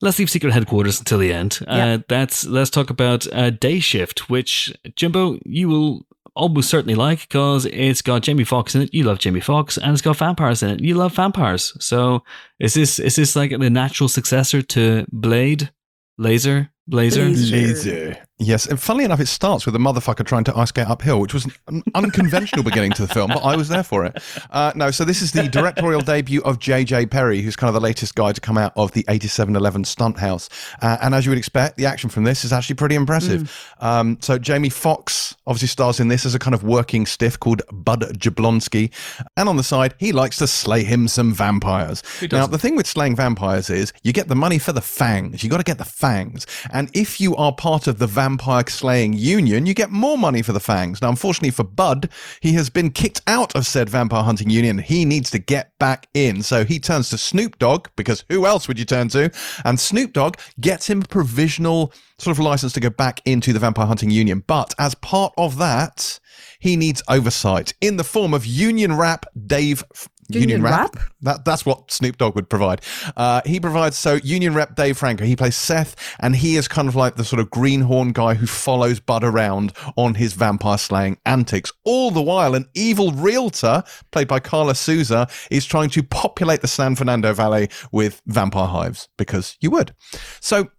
[0.00, 1.60] Let's leave secret headquarters until the end.
[1.66, 1.94] Yeah.
[1.94, 7.20] Uh, that's let's talk about uh, Day Shift, which Jimbo you will almost certainly like
[7.20, 8.94] because it's got Jamie Foxx in it.
[8.94, 10.80] You love Jamie Foxx, and it's got vampires in it.
[10.80, 11.72] You love vampires.
[11.80, 12.22] So
[12.58, 15.70] is this is this like the natural successor to Blade,
[16.18, 17.24] Laser, Blazer?
[17.24, 17.56] Laser.
[17.56, 18.26] Laser.
[18.40, 21.32] Yes, and funnily enough, it starts with a motherfucker trying to ice skate uphill, which
[21.32, 24.20] was an unconventional beginning to the film, but I was there for it.
[24.50, 27.06] Uh, no, so this is the directorial debut of J.J.
[27.06, 30.48] Perry, who's kind of the latest guy to come out of the 8711 Stunt House.
[30.82, 33.72] Uh, and as you would expect, the action from this is actually pretty impressive.
[33.78, 37.62] Um, so Jamie Foxx obviously stars in this as a kind of working stiff called
[37.70, 38.90] Bud Jablonski.
[39.36, 42.02] And on the side, he likes to slay him some vampires.
[42.32, 45.44] Now, the thing with slaying vampires is you get the money for the fangs.
[45.44, 46.46] You got to get the fangs.
[46.74, 50.52] And if you are part of the vampire slaying union, you get more money for
[50.52, 51.00] the fangs.
[51.00, 52.10] Now, unfortunately for Bud,
[52.40, 54.78] he has been kicked out of said vampire hunting union.
[54.78, 56.42] He needs to get back in.
[56.42, 59.30] So he turns to Snoop Dogg because who else would you turn to?
[59.64, 63.60] And Snoop Dogg gets him a provisional sort of license to go back into the
[63.60, 64.42] vampire hunting union.
[64.44, 66.18] But as part of that,
[66.58, 69.84] he needs oversight in the form of union rap Dave.
[70.28, 70.96] Union Rap?
[71.22, 72.80] That, that's what Snoop Dogg would provide.
[73.16, 76.88] Uh, he provides, so Union Rep Dave Franco, he plays Seth, and he is kind
[76.88, 81.18] of like the sort of greenhorn guy who follows Bud around on his vampire slaying
[81.26, 81.72] antics.
[81.84, 86.68] All the while, an evil realtor, played by Karla Souza, is trying to populate the
[86.68, 89.94] San Fernando Valley with vampire hives, because you would.
[90.40, 90.70] So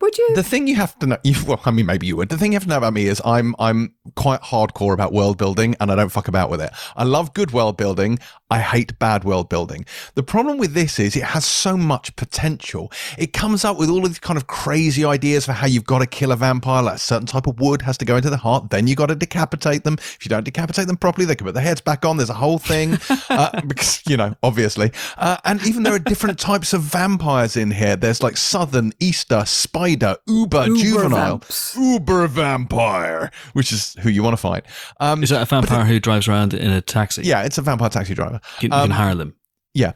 [0.00, 0.30] Would you?
[0.34, 2.28] the thing you have to know, you, well, I mean, maybe you would.
[2.28, 5.38] The thing you have to know about me is I'm I'm quite hardcore about world
[5.38, 6.70] building, and I don't fuck about with it.
[6.96, 8.18] I love good world building.
[8.50, 9.84] I hate bad world building.
[10.14, 12.90] The problem with this is it has so much potential.
[13.18, 16.00] It comes up with all of these kind of crazy ideas for how you've got
[16.00, 16.82] to kill a vampire.
[16.82, 18.70] Like a certain type of wood has to go into the heart.
[18.70, 19.94] Then you've got to decapitate them.
[19.98, 22.16] If you don't decapitate them properly, they can put their heads back on.
[22.16, 22.98] There's a whole thing
[23.30, 24.90] uh, because you know, obviously.
[25.16, 27.96] Uh, and even there are different types of vampires in here.
[27.96, 31.76] There's like southern, Easter, spider, uber, Uber juvenile, vamps.
[31.76, 34.64] uber vampire, which is who you want to fight.
[34.98, 37.22] Um, Is that a vampire who drives around in a taxi?
[37.22, 38.39] yeah, it's a vampire taxi driver.
[38.60, 39.34] You, you Um, can hire them.
[39.74, 39.92] Yeah.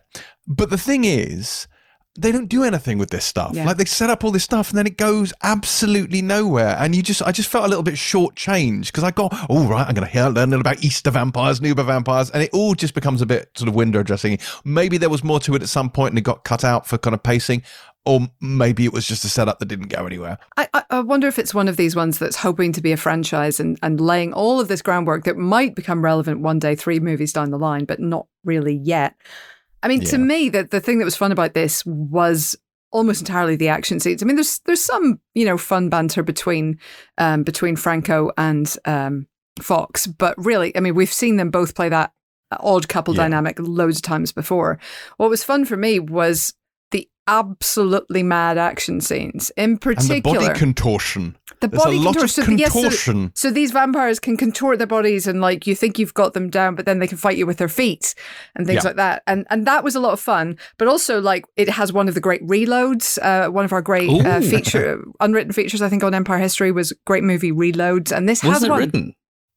[0.47, 1.67] But the thing is,
[2.17, 3.51] they don't do anything with this stuff.
[3.55, 3.65] Yeah.
[3.67, 6.77] Like they set up all this stuff and then it goes absolutely nowhere.
[6.79, 9.85] And you just, I just felt a little bit shortchanged because I got, oh, right,
[9.85, 12.31] I'm going to learn a little about Easter vampires, Nuba vampires.
[12.31, 14.39] And it all just becomes a bit sort of window dressing.
[14.65, 16.99] Maybe there was more to it at some point and it got cut out for
[16.99, 17.63] kind of pacing.
[18.07, 20.37] Or maybe it was just a setup that didn't go anywhere.
[20.59, 23.59] I, I- wonder if it's one of these ones that's hoping to be a franchise
[23.61, 27.33] and, and laying all of this groundwork that might become relevant one day, three movies
[27.33, 29.15] down the line, but not really yet.
[29.83, 32.57] I mean, to me, the, the thing that was fun about this was
[32.91, 34.23] almost entirely the action scenes.
[34.23, 36.79] I mean, there's there's some you know fun banter between
[37.19, 39.27] um, between Franco and um,
[39.61, 42.13] Foxx, but really, I mean, we've seen them both play that
[42.61, 43.25] odd couple Yeah.
[43.25, 44.79] dynamic loads of times before.
[45.17, 46.55] What was fun for me was
[47.27, 51.37] absolutely mad action scenes, in And the particular body contortion.
[51.61, 52.59] the There's body of contortion.
[52.59, 56.35] yes, so- so, these vampires can contort their bodies and like you think you've got
[56.35, 58.15] them down, but then they can fight you with their feet
[58.55, 58.89] and things Yeah.
[58.91, 59.23] like that.
[59.27, 60.59] And and that was a lot of fun.
[60.79, 63.19] But also like it has one of the great reloads.
[63.23, 66.93] Uh, one of our great uh, feature unwritten features I think on Empire History was
[67.07, 68.81] great movie reloads, and this has Wasn't it one.
[68.81, 69.15] written?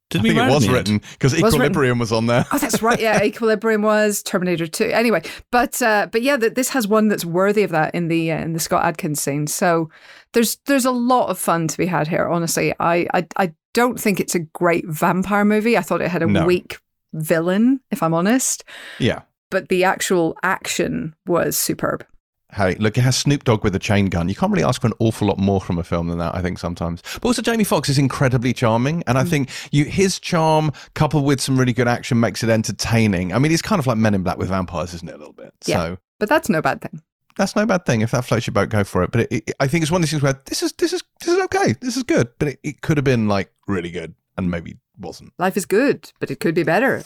[0.10, 1.54] Did I we think it was written because Was.
[1.54, 2.46] Equilibrium was on there.
[2.52, 3.00] Oh, that's right.
[3.00, 4.86] Yeah, Equilibrium was Terminator Two.
[4.86, 5.22] Anyway,
[5.52, 8.38] but uh, but yeah, th- this has one that's worthy of that in the uh,
[8.40, 9.48] in the Scott Adkins scene.
[9.48, 9.90] So
[10.34, 12.28] there's there's a lot of fun to be had here.
[12.28, 15.78] Honestly, I I, I don't think it's a great vampire movie.
[15.78, 16.46] I thought it had a No.
[16.46, 16.80] weak
[17.14, 18.64] villain, if I'm honest.
[19.00, 19.22] Yeah.
[19.50, 22.06] but the actual action was superb.
[22.54, 24.30] Hey, look, it has Snoop Dogg with a chain gun.
[24.30, 26.42] You can't really ask for an awful lot more from a film than that, I
[26.42, 27.04] think, sometimes.
[27.22, 29.04] But also, Jamie Foxx is incredibly charming.
[29.06, 29.30] And I Mm.
[29.30, 33.34] think you his charm, coupled with some really good action, makes it entertaining.
[33.34, 35.34] I mean, he's kind of like Men in Black with vampires, isn't it, a little
[35.34, 35.54] bit?
[35.66, 35.76] Yeah.
[35.78, 37.02] So But that's no bad thing.
[37.36, 38.00] that's no bad thing.
[38.02, 39.12] If that floats your boat, go for it.
[39.12, 41.04] But it, it, I think it's one of these things where this is this is
[41.20, 41.74] this is okay.
[41.82, 42.30] This is good.
[42.40, 45.34] But it, it could have been like really good and maybe wasn't.
[45.38, 47.02] Life is good, but it could be better.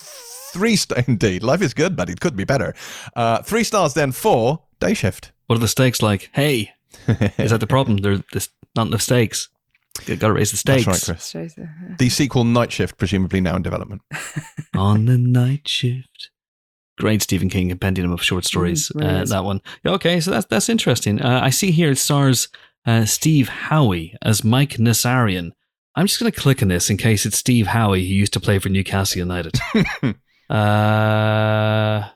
[0.53, 1.41] Three star indeed.
[1.41, 2.75] Life is good, but it could be better.
[3.15, 5.31] Uh, three stars then for Day Shift.
[5.47, 6.29] What are the stakes like?
[6.33, 6.73] Hey,
[7.37, 7.97] is that the problem?
[7.97, 9.47] There's there's not enough stakes.
[10.07, 10.85] Got to raise the stakes.
[10.85, 11.55] That's right, Chris.
[11.99, 14.01] The sequel Night Shift, presumably now in development.
[14.75, 16.31] on the night shift.
[16.97, 18.91] Great Stephen King compendium of short stories.
[18.95, 19.61] really uh, that one.
[19.85, 21.21] Okay, so that's that's interesting.
[21.21, 22.47] Uh, I see here it stars
[22.85, 25.51] uh, Steve Howie as Mike Nassarian.
[25.95, 28.39] I'm just going to click on this in case it's Steve Howie who used to
[28.39, 29.59] play for Newcastle United.
[30.49, 32.09] uh,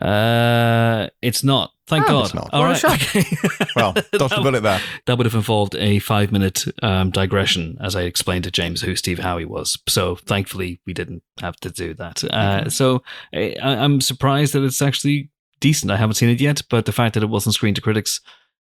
[0.00, 1.72] uh, it's not.
[1.86, 2.24] Thank Oh, God.
[2.26, 2.50] it's not.
[2.52, 2.84] All right.
[2.84, 3.24] okay.
[3.76, 4.80] Well, dodged a bullet there.
[5.06, 8.94] that would have involved a five minute um, digression as I explained to James who
[8.96, 9.78] Steve Howie was.
[9.88, 12.22] So thankfully, we didn't have to do that.
[12.24, 13.02] Uh, so
[13.34, 15.90] I, I'm surprised that it's actually decent.
[15.92, 18.20] I haven't seen it yet, but the fact that it wasn't screened to critics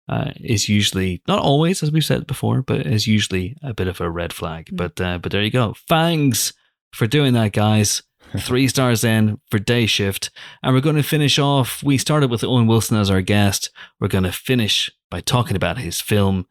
[0.09, 4.01] uh, is usually not always, as we've said before, but is usually a bit of
[4.01, 4.69] a red flag.
[4.73, 5.75] But uh, but there you go.
[5.89, 6.53] Thanks
[6.95, 8.03] for doing that, guys.
[8.37, 10.31] Three stars in for day shift.
[10.63, 11.83] And we're going to finish off.
[11.83, 13.71] We started with Owen Wilson as our guest.
[14.01, 16.47] We're going to finish by talking about his film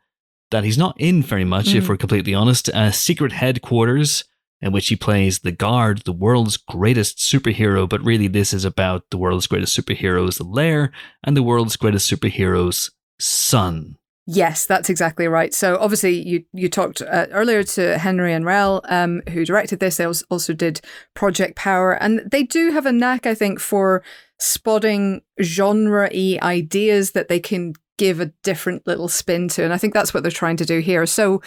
[0.50, 1.90] that he's not in very much, if Mm.
[1.90, 2.70] we're completely honest.
[2.70, 4.24] Uh, Secret Headquarters,
[4.62, 7.88] in which he plays the guard, the world's greatest superhero.
[7.88, 10.92] But really, this is about the world's greatest superhero's lair
[11.24, 12.90] and the world's greatest superhero's
[13.20, 13.98] son.
[14.30, 15.54] Yes, that's exactly right.
[15.54, 19.96] So obviously, you you talked uh, earlier to Henry and Rel, um, who directed this.
[19.96, 20.82] They also did
[21.14, 24.04] Project Power, and they do have a knack, I think, for
[24.38, 29.94] spotting genre-y ideas that they can give a different little spin to, and I think
[29.94, 31.06] that's what they're trying to do here.
[31.06, 31.42] So.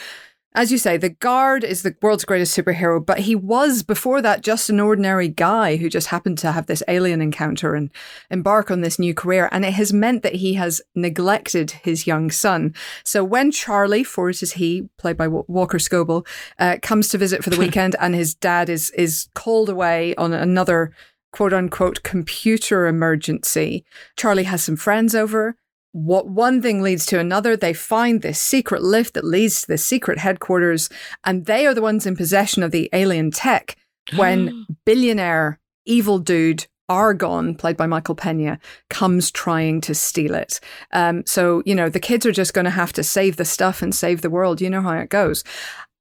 [0.52, 4.40] As you say, the guard is the world's greatest superhero, but he was before that
[4.42, 7.88] just an ordinary guy who just happened to have this alien encounter and
[8.32, 9.48] embark on this new career.
[9.52, 12.74] And it has meant that he has neglected his young son.
[13.04, 16.26] So when Charlie, for it is he, played by Walker Scobell,
[16.58, 20.32] uh, comes to visit for the weekend and his dad is, is called away on
[20.32, 20.92] another
[21.32, 23.84] quote unquote computer emergency,
[24.16, 25.56] Charlie has some friends over.
[25.92, 29.78] What one thing leads to another, they find this secret lift that leads to the
[29.78, 30.88] secret headquarters,
[31.24, 33.76] and they are the ones in possession of the alien tech
[34.14, 38.58] when billionaire evil dude Argon, played by Michael Pena,
[38.88, 40.58] comes trying to steal it.
[40.92, 43.80] Um, so, you know, the kids are just going to have to save the stuff
[43.80, 44.60] and save the world.
[44.60, 45.44] You know how it goes.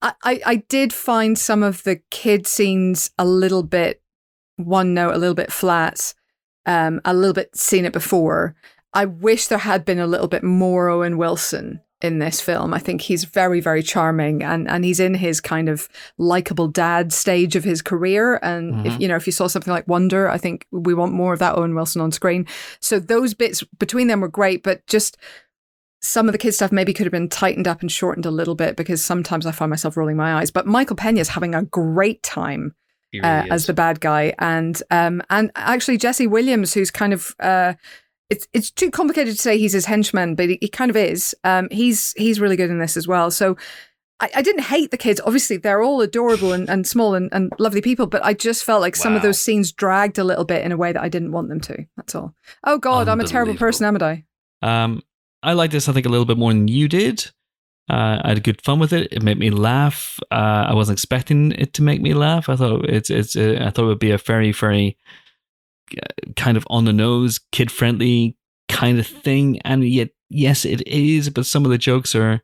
[0.02, 4.02] I, I, I did find some of the kid scenes a little bit
[4.56, 6.16] one note, a little bit flat,
[6.66, 8.56] um, a little bit seen it before.
[8.94, 12.74] I wish there had been a little bit more Owen Wilson in this film.
[12.74, 17.12] I think he's very, very charming and, and he's in his kind of likable dad
[17.12, 18.40] stage of his career.
[18.42, 21.34] And if, you know, if you saw something like Wonder, I think we want more
[21.34, 22.48] of that Owen Wilson on screen.
[22.80, 25.18] So those bits between them were great, but just
[26.02, 28.56] some of the kid stuff maybe could have been tightened up and shortened a little
[28.56, 30.52] bit because sometimes I find myself rolling my eyes.
[30.52, 32.74] But Michael Pena is having a great time
[33.12, 37.36] He uh, as the bad guy, and um, and actually Jesse Williams, who's kind of
[37.42, 37.74] uh,
[38.30, 41.36] it's it's too complicated to say he's his henchman, but he, he kind of is.
[41.44, 43.32] Um, he's he's really good in this as well.
[43.32, 43.58] So.
[44.22, 45.22] I, I didn't hate the kids.
[45.26, 48.82] Obviously, they're all adorable and, and small and, and lovely people, but I just felt
[48.82, 51.32] like some of those scenes dragged a little bit in a way that I didn't
[51.32, 51.86] want them to.
[51.96, 52.36] That's all.
[52.66, 54.26] Oh, God, I'm a terrible person, am I?
[54.62, 55.04] Um,
[55.42, 57.32] I like this, I think, a little bit more than you did.
[57.90, 59.08] Uh, I had good fun with it.
[59.12, 60.20] It made me laugh.
[60.30, 62.50] Uh, I wasn't expecting it to make me laugh.
[62.50, 63.36] I thought it's it's.
[63.36, 64.98] Uh, I thought it would be a very very
[66.36, 68.38] kind of on the nose, kid friendly
[68.68, 71.30] kind of thing, and yet yes, it is.
[71.30, 72.42] But some of the jokes are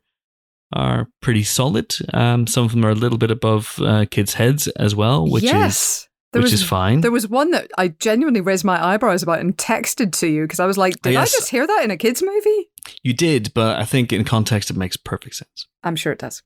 [0.72, 1.94] are pretty solid.
[2.12, 5.44] Um, some of them are a little bit above uh, kids' heads as well, which
[5.44, 6.08] is yes.
[6.32, 7.00] There which was, is fine.
[7.00, 10.60] There was one that I genuinely raised my eyebrows about and texted to you because
[10.60, 11.32] I was like, did Yes.
[11.32, 12.68] I just hear that in a kid's movie?
[13.02, 15.66] you did, but I think in context it makes perfect sense.
[15.82, 16.42] I'm sure it does.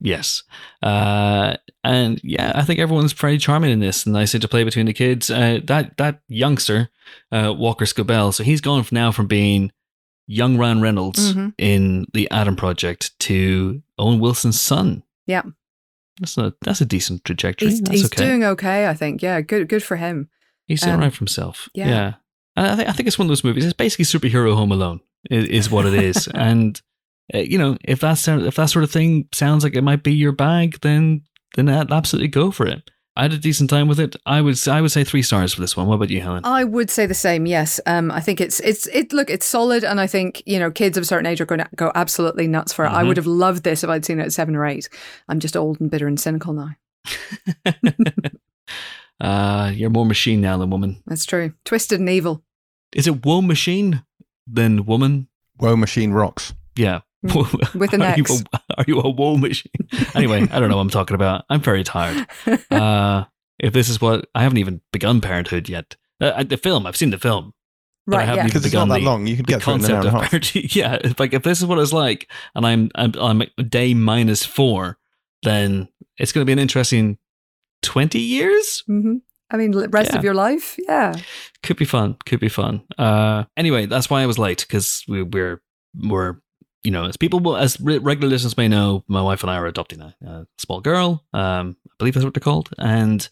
[0.00, 0.42] Yes.
[0.82, 4.86] Uh, and yeah, I think everyone's pretty charming in this and nice to play between
[4.86, 5.30] the kids.
[5.30, 6.88] Uh, that that youngster,
[7.30, 9.72] uh, Walker Scobell, so he's gone from now from being
[10.26, 11.54] young Ryan Reynolds Mhm.
[11.58, 15.02] in the Adam Project to Owen Wilson's son.
[15.26, 15.42] Yeah.
[16.18, 17.68] That's a that's a decent trajectory.
[17.70, 18.24] He's, he's okay.
[18.26, 19.22] doing okay, I think.
[19.22, 20.28] Yeah, good good for him.
[20.66, 21.68] he's doing um, right for himself.
[21.74, 21.88] yeah.
[21.88, 22.14] Yeah.
[22.56, 23.64] And I think I think it's one of those movies.
[23.64, 25.00] It's basically superhero Home Alone
[25.30, 26.28] is, is what it is.
[26.34, 26.80] and
[27.34, 30.32] you know, if that if that sort of thing sounds like it might be your
[30.32, 31.22] bag, then
[31.56, 32.90] then a- absolutely go for it.
[33.16, 34.16] I had a decent time with it.
[34.24, 35.88] I would I would say three stars for this one.
[35.88, 36.44] What about you, Helen?
[36.44, 37.44] I would say the same.
[37.44, 39.12] Yes, um, I think it's it's it.
[39.12, 41.58] Look, it's solid, and I think you know kids of a certain age are going
[41.58, 42.88] to go absolutely nuts for it.
[42.90, 43.08] I Mhm.
[43.08, 44.88] would have loved this if I'd seen it at seven or eight.
[45.28, 46.70] I'm just old and bitter and cynical now.
[49.20, 51.02] uh, you're more machine now than woman.
[51.06, 51.52] That's true.
[51.64, 52.42] Twisted and evil.
[52.94, 54.02] Is it woe machine
[54.46, 55.28] than woman?
[55.58, 56.54] Woe Machine rocks.
[56.74, 57.00] Yeah.
[57.22, 58.42] With an are you, X.
[58.52, 59.70] a, are you a woe machine?
[60.14, 61.44] anyway, I don't know what I'm talking about.
[61.50, 62.26] I'm very tired.
[62.70, 63.24] Uh,
[63.58, 65.96] if this is what I haven't even begun Parenthood yet.
[66.20, 67.52] Uh, the film, I've seen the film.
[68.06, 68.42] but I Right, haven't yeah.
[68.44, 69.26] even Because it's not that the- long.
[69.26, 70.30] You can the get through it in an concept hour and a of half.
[70.30, 70.74] Parenthood.
[70.76, 74.44] Yeah, it's like if this is what it's like, and I'm I'm I'm day minus
[74.46, 74.96] four,
[75.42, 77.18] then it's going to be an interesting
[77.82, 78.82] twenty years.
[78.86, 79.16] hmm
[79.52, 80.18] I mean, the rest Yeah.
[80.18, 81.12] of your life, yeah.
[81.64, 82.16] Could be fun.
[82.24, 82.82] Could be fun.
[82.96, 85.60] Uh, anyway, that's why I was late because we, we're
[86.00, 86.36] we're
[86.82, 89.66] you know as people will, as regular listeners may know, my wife and I are
[89.66, 91.24] adopting a, a small girl.
[91.32, 93.28] Um, I believe that's what they're called, and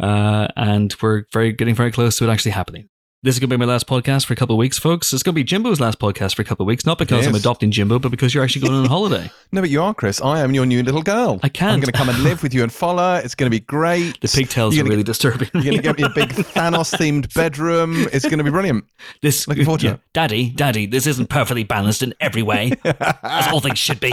[0.00, 2.88] uh, and we're very getting very close to it actually happening.
[3.24, 5.12] This is going to be my last podcast for a couple of weeks, folks.
[5.12, 7.36] It's going to be Jimbo's last podcast for a couple of weeks, not because I'm
[7.36, 9.30] adopting Jimbo, but because you're actually going on holiday.
[9.52, 10.20] No, but you are, Chris.
[10.20, 11.38] I am your new little girl.
[11.40, 11.74] I can't.
[11.74, 13.14] I'm going to come and live with you and follow.
[13.14, 14.20] It's going to be great.
[14.20, 15.50] The pigtails You're are really disturbing.
[15.54, 18.08] You're going to get me a big Thanos themed bedroom.
[18.12, 18.86] It's going to be brilliant.
[19.20, 20.00] This, Looking forward to yeah, it.
[20.12, 24.12] Daddy, Daddy, this isn't perfectly balanced in every way, as all things should be.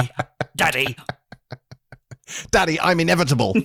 [0.56, 0.96] Daddy.
[2.52, 3.56] Daddy, I'm inevitable.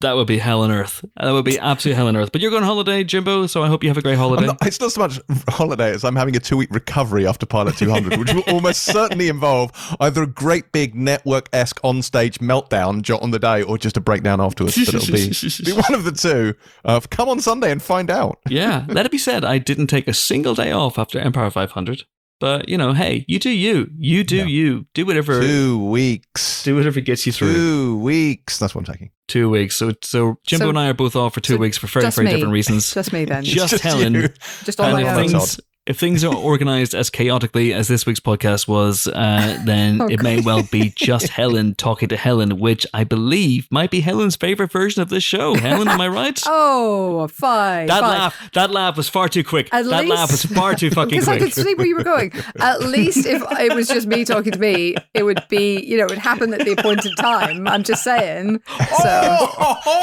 [0.00, 1.04] That would be hell on earth.
[1.20, 2.30] That would be absolute hell on earth.
[2.30, 4.46] But you're going on holiday, Jimbo, so I hope you have a great holiday.
[4.46, 7.76] not- it's not so much holiday as I'm having a two week recovery after Pilot
[7.76, 13.02] 200, which will almost certainly involve either a great big network esque on stage meltdown
[13.22, 14.76] on the day or just a breakdown afterwards.
[14.76, 16.54] But it'll be, be one of the two.
[16.84, 18.38] Uh, come on Sunday and find out.
[18.48, 22.04] yeah, let it be said, I didn't take a single day off after Empire 500.
[22.40, 23.90] But, you know, hey, you do you.
[23.98, 24.44] You do Yeah.
[24.44, 24.86] you.
[24.94, 25.40] Do whatever.
[25.40, 26.62] Two weeks.
[26.62, 27.52] Do whatever gets you through.
[27.52, 28.58] Two weeks.
[28.60, 29.10] That's what I'm taking.
[29.28, 29.76] Two weeks.
[29.76, 32.06] So, so Jimbo So- and I are both off for two so weeks for very,
[32.06, 32.32] just very me.
[32.32, 32.92] different reasons.
[32.94, 33.44] Just me then.
[33.44, 34.14] Just, Just Helen.
[34.14, 34.28] you.
[34.64, 35.28] Just all And my if own.
[35.28, 40.06] Things, if things are organized as chaotically as this week's podcast was, uh, then Oh,
[40.06, 44.36] it may well be just Helen talking to Helen, which I believe might be Helen's
[44.36, 45.54] favorite version of this show.
[45.54, 46.40] Helen, am I right?
[46.50, 47.86] Oh, fine.
[47.86, 48.10] that fine.
[48.10, 49.68] laugh, that laugh was far too quick.
[49.72, 51.54] At that laugh was far too fucking Because I quick.
[51.54, 52.32] could see where you were going.
[52.60, 56.04] At least if it was just me talking to me, it would be, you know,
[56.04, 57.66] it would happen at the appointed time.
[57.66, 58.60] I'm just saying.
[59.02, 59.48] So,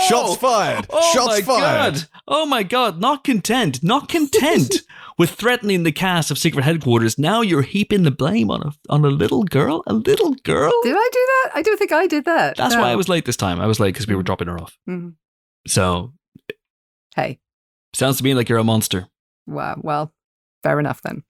[0.08, 0.88] Shots fired.
[0.90, 1.94] Oh Shots my fired.
[1.94, 2.04] god!
[2.28, 3.00] Oh my god!
[3.00, 4.82] Not content, not content
[5.18, 7.18] with threatening the cast of Secret Headquarters.
[7.18, 9.84] Now you're heaping the blame on a on a little girl.
[9.88, 10.72] A little girl.
[10.84, 11.52] did I do that?
[11.56, 12.58] I don't think I did that.
[12.58, 12.82] That's No.
[12.82, 13.60] why I was late this time.
[13.62, 14.78] I was late because we were dropping her off.
[14.90, 15.14] Mhm.
[15.68, 16.14] So
[17.16, 17.40] Hey,
[17.94, 19.08] sounds to me like you're a monster.
[19.48, 19.76] wow.
[19.82, 20.14] Well,
[20.64, 21.24] fair enough then.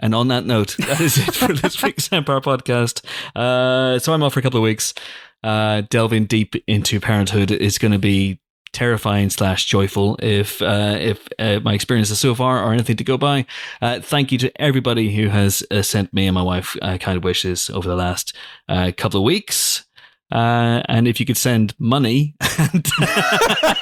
[0.00, 3.04] And on that note, that is it for this week's Empire podcast.
[3.34, 4.92] Uh, so I'm off for a couple of weeks.
[5.44, 8.40] Uh, delving deep into parenthood is going to be
[8.76, 13.16] terrifying slash joyful if uh, if uh, my experiences so far are anything to go
[13.16, 13.46] by.
[13.80, 17.24] Uh, thank you to everybody who has uh, sent me and my wife uh, kind
[17.24, 18.36] wishes over the last
[18.68, 19.85] uh, couple of weeks.
[20.32, 22.86] Uh, and if you could send money, and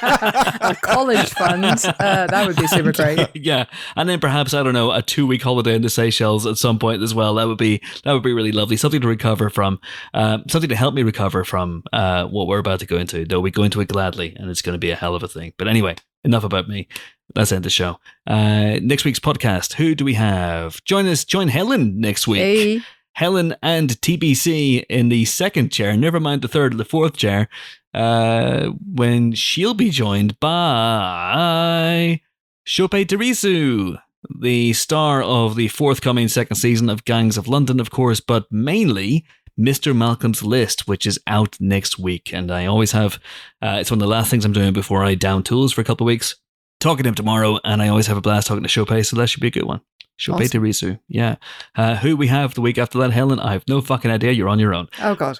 [0.01, 3.27] A college fund, uh, that would be super great.
[3.35, 3.65] yeah,
[3.95, 6.77] and then perhaps I don't know a two week holiday in the Seychelles at some
[6.77, 7.35] point as well.
[7.35, 8.77] That would be that would be really lovely.
[8.77, 9.79] Something to recover from,
[10.13, 13.25] uh, something to help me recover from uh, what we're about to go into.
[13.25, 15.27] Though we go into it gladly, and it's going to be a hell of a
[15.27, 15.53] thing.
[15.57, 16.87] But anyway, enough about me.
[17.35, 17.99] Let's end the show.
[18.27, 19.73] Uh, next week's podcast.
[19.73, 20.83] Who do we have?
[20.83, 21.25] Join us.
[21.25, 22.41] Join Helen next week.
[22.41, 22.81] Hey,
[23.15, 27.47] Helen and TBC in the second chair, never mind the third or the fourth chair,
[27.93, 32.19] uh, when she'll be joined by
[32.67, 33.97] Sope Dirisu,
[34.37, 39.25] the star of the forthcoming second season of Gangs of London, of course, but mainly
[39.57, 39.95] Mr.
[39.95, 42.33] Malcolm's List, which is out next week.
[42.33, 43.15] And I always have,
[43.61, 45.85] uh, it's one of the last things I'm doing before I down tools for a
[45.85, 46.35] couple of weeks.
[46.79, 49.27] Talking to him tomorrow, and I always have a blast talking to Sope, so that
[49.27, 49.81] should be a good one.
[50.17, 50.61] Sope Awesome.
[50.61, 51.35] Dirisu, yeah.
[51.75, 54.31] Uh, who we have the week after that, Helen, I have no fucking idea.
[54.31, 54.87] You're on your own.
[55.01, 55.39] oh God.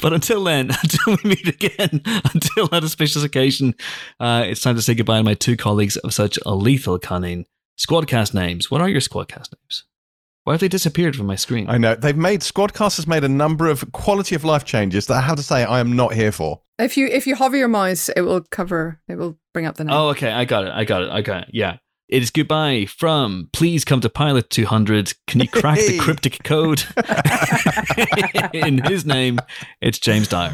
[0.00, 2.00] But until then, until we meet again,
[2.34, 3.74] until that auspicious occasion,
[4.18, 7.46] uh, it's time to say goodbye to my two colleagues of such a lethal cunning.
[7.78, 8.70] Squadcast names.
[8.70, 9.84] What are your squadcast names?
[10.50, 11.70] Why have they disappeared from my screen?
[11.70, 11.94] I know.
[11.94, 15.36] They've made, Squadcast has made a number of quality of life changes that I have
[15.36, 16.60] to say I am not here for.
[16.76, 19.00] If you if you hover your mouse, it will cover.
[19.06, 19.94] It will bring up the name.
[19.94, 20.32] oh, okay.
[20.32, 20.72] I got it.
[20.72, 21.10] I got it.
[21.10, 21.50] I got it.
[21.52, 21.76] Yeah.
[22.08, 25.14] It is goodbye from Please Come to Pilot 200.
[25.28, 26.82] Can you crack the cryptic code?
[28.52, 29.38] In his name,
[29.80, 30.52] it's James Dyer.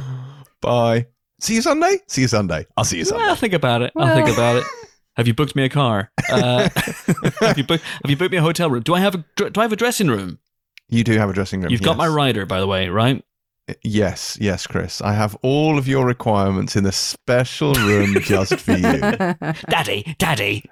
[0.61, 1.07] Bye.
[1.41, 2.01] See you Sunday?
[2.07, 2.67] See you Sunday.
[2.77, 3.23] I'll see you Sunday.
[3.23, 3.93] Well, I'll think about it.
[3.97, 4.65] I'll think about it.
[5.17, 6.11] Have you booked me a car?
[6.31, 6.69] Uh,
[7.41, 7.85] have you booked?
[7.85, 8.83] Have you booked me a hotel room?
[8.83, 9.25] Do I have a?
[9.37, 10.39] Do I have a dressing room?
[10.89, 11.71] You do have a dressing room.
[11.71, 13.25] You've got my rider, by the way, right?
[13.83, 15.01] Yes, yes, Chris.
[15.03, 19.01] I have all of your requirements in a special room just for you.
[19.69, 20.71] Daddy, Daddy.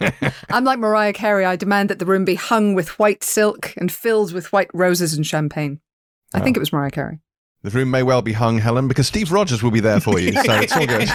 [0.50, 1.44] I'm like Mariah Carey.
[1.44, 5.14] I demand that the room be hung with white silk and filled with white roses
[5.14, 5.80] and champagne.
[6.34, 7.20] I think it was Mariah Carey.
[7.62, 10.32] The room may well be hung, Helen, because Steve Rogers will be there for you,
[10.32, 11.08] so it's all good.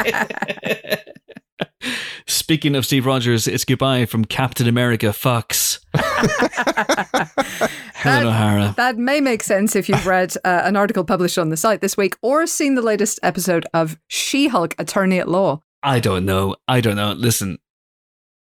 [2.25, 5.79] Speaking of Steve Rogers, it's goodbye from Captain America Fox.
[5.93, 7.29] Helen
[8.03, 8.73] That- O'Hara.
[8.77, 11.95] That may make sense if you've read uh, an article published on the site this
[11.97, 15.61] week or seen the latest episode of She Hulk Attorney at Law.
[15.83, 16.55] I don't know.
[16.67, 17.13] I don't know.
[17.13, 17.59] Listen,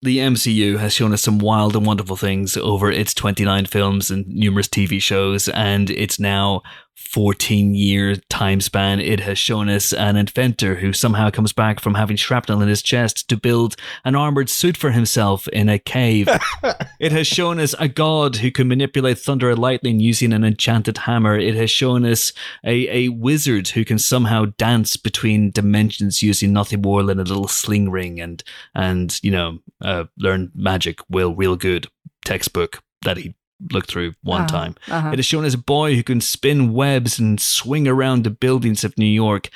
[0.03, 4.27] the MCU has shown us some wild and wonderful things over its 29 films and
[4.29, 6.63] numerous TV shows, and it's now
[6.97, 9.01] 14 year time span.
[9.01, 12.83] It has shown us an inventor who somehow comes back from having shrapnel in his
[12.83, 16.29] chest to build an armored suit for himself in a cave.
[17.01, 20.99] it has shown us a god who can manipulate thunder and lightning using an enchanted
[20.99, 21.39] hammer.
[21.39, 22.33] It has shown us
[22.65, 27.49] a, a wizard who can somehow dance between dimensions using nothing more than a little
[27.49, 28.43] sling ring and
[28.75, 31.89] and you know uh, learn magic will real good
[32.25, 33.35] textbook that he
[33.73, 34.75] looked through one Uh-huh, time.
[34.89, 35.11] uh-huh.
[35.13, 38.85] It has shown as a boy who can spin webs and swing around the buildings
[38.85, 39.49] of New York.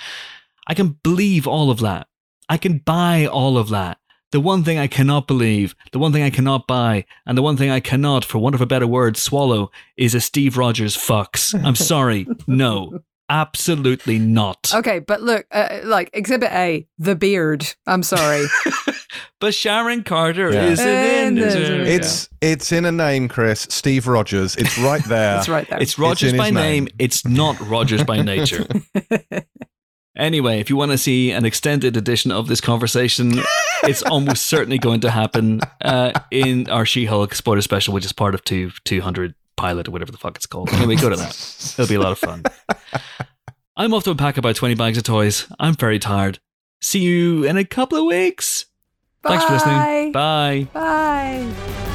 [0.67, 2.07] I can believe all of that.
[2.49, 3.99] I can buy all of that.
[4.33, 7.57] The one thing I cannot believe, the one thing I cannot buy, and the one
[7.57, 11.53] thing I cannot, for want of a better word, swallow is a Steve Rogers fucks.
[11.65, 12.29] I'm sorry.
[12.47, 13.01] No.
[13.31, 14.73] Absolutely not.
[14.74, 17.66] Okay, but look, uh, like Exhibit A, the beard.
[17.86, 18.44] I'm sorry.
[19.40, 20.66] But Sharon Carter Yeah.
[20.66, 21.89] is And in there's it.
[21.89, 23.66] It's it's in a name, Chris.
[23.70, 24.55] Steve Rogers.
[24.55, 25.39] It's right there.
[25.39, 25.81] It's right there.
[25.82, 26.85] It's Rogers in by name.
[26.85, 26.94] name.
[26.98, 28.66] It's not Rogers by nature.
[30.16, 33.32] anyway, if you want to see an extended edition of this conversation,
[33.82, 38.35] it's almost certainly going to happen uh, in our She-Hulk spoiler special, which is part
[38.35, 40.70] of two two hundred pilot or whatever the fuck it's called.
[40.73, 41.74] Anyway, go to that.
[41.78, 42.43] It'll be a lot of fun.
[43.77, 45.47] I'm off to unpack about twenty bags of toys.
[45.59, 46.39] I'm very tired.
[46.81, 48.66] See you in a couple of weeks.
[49.23, 50.12] Thanks for listening.
[50.12, 50.69] Bye.
[50.73, 51.49] Bye.
[51.53, 51.87] Bye.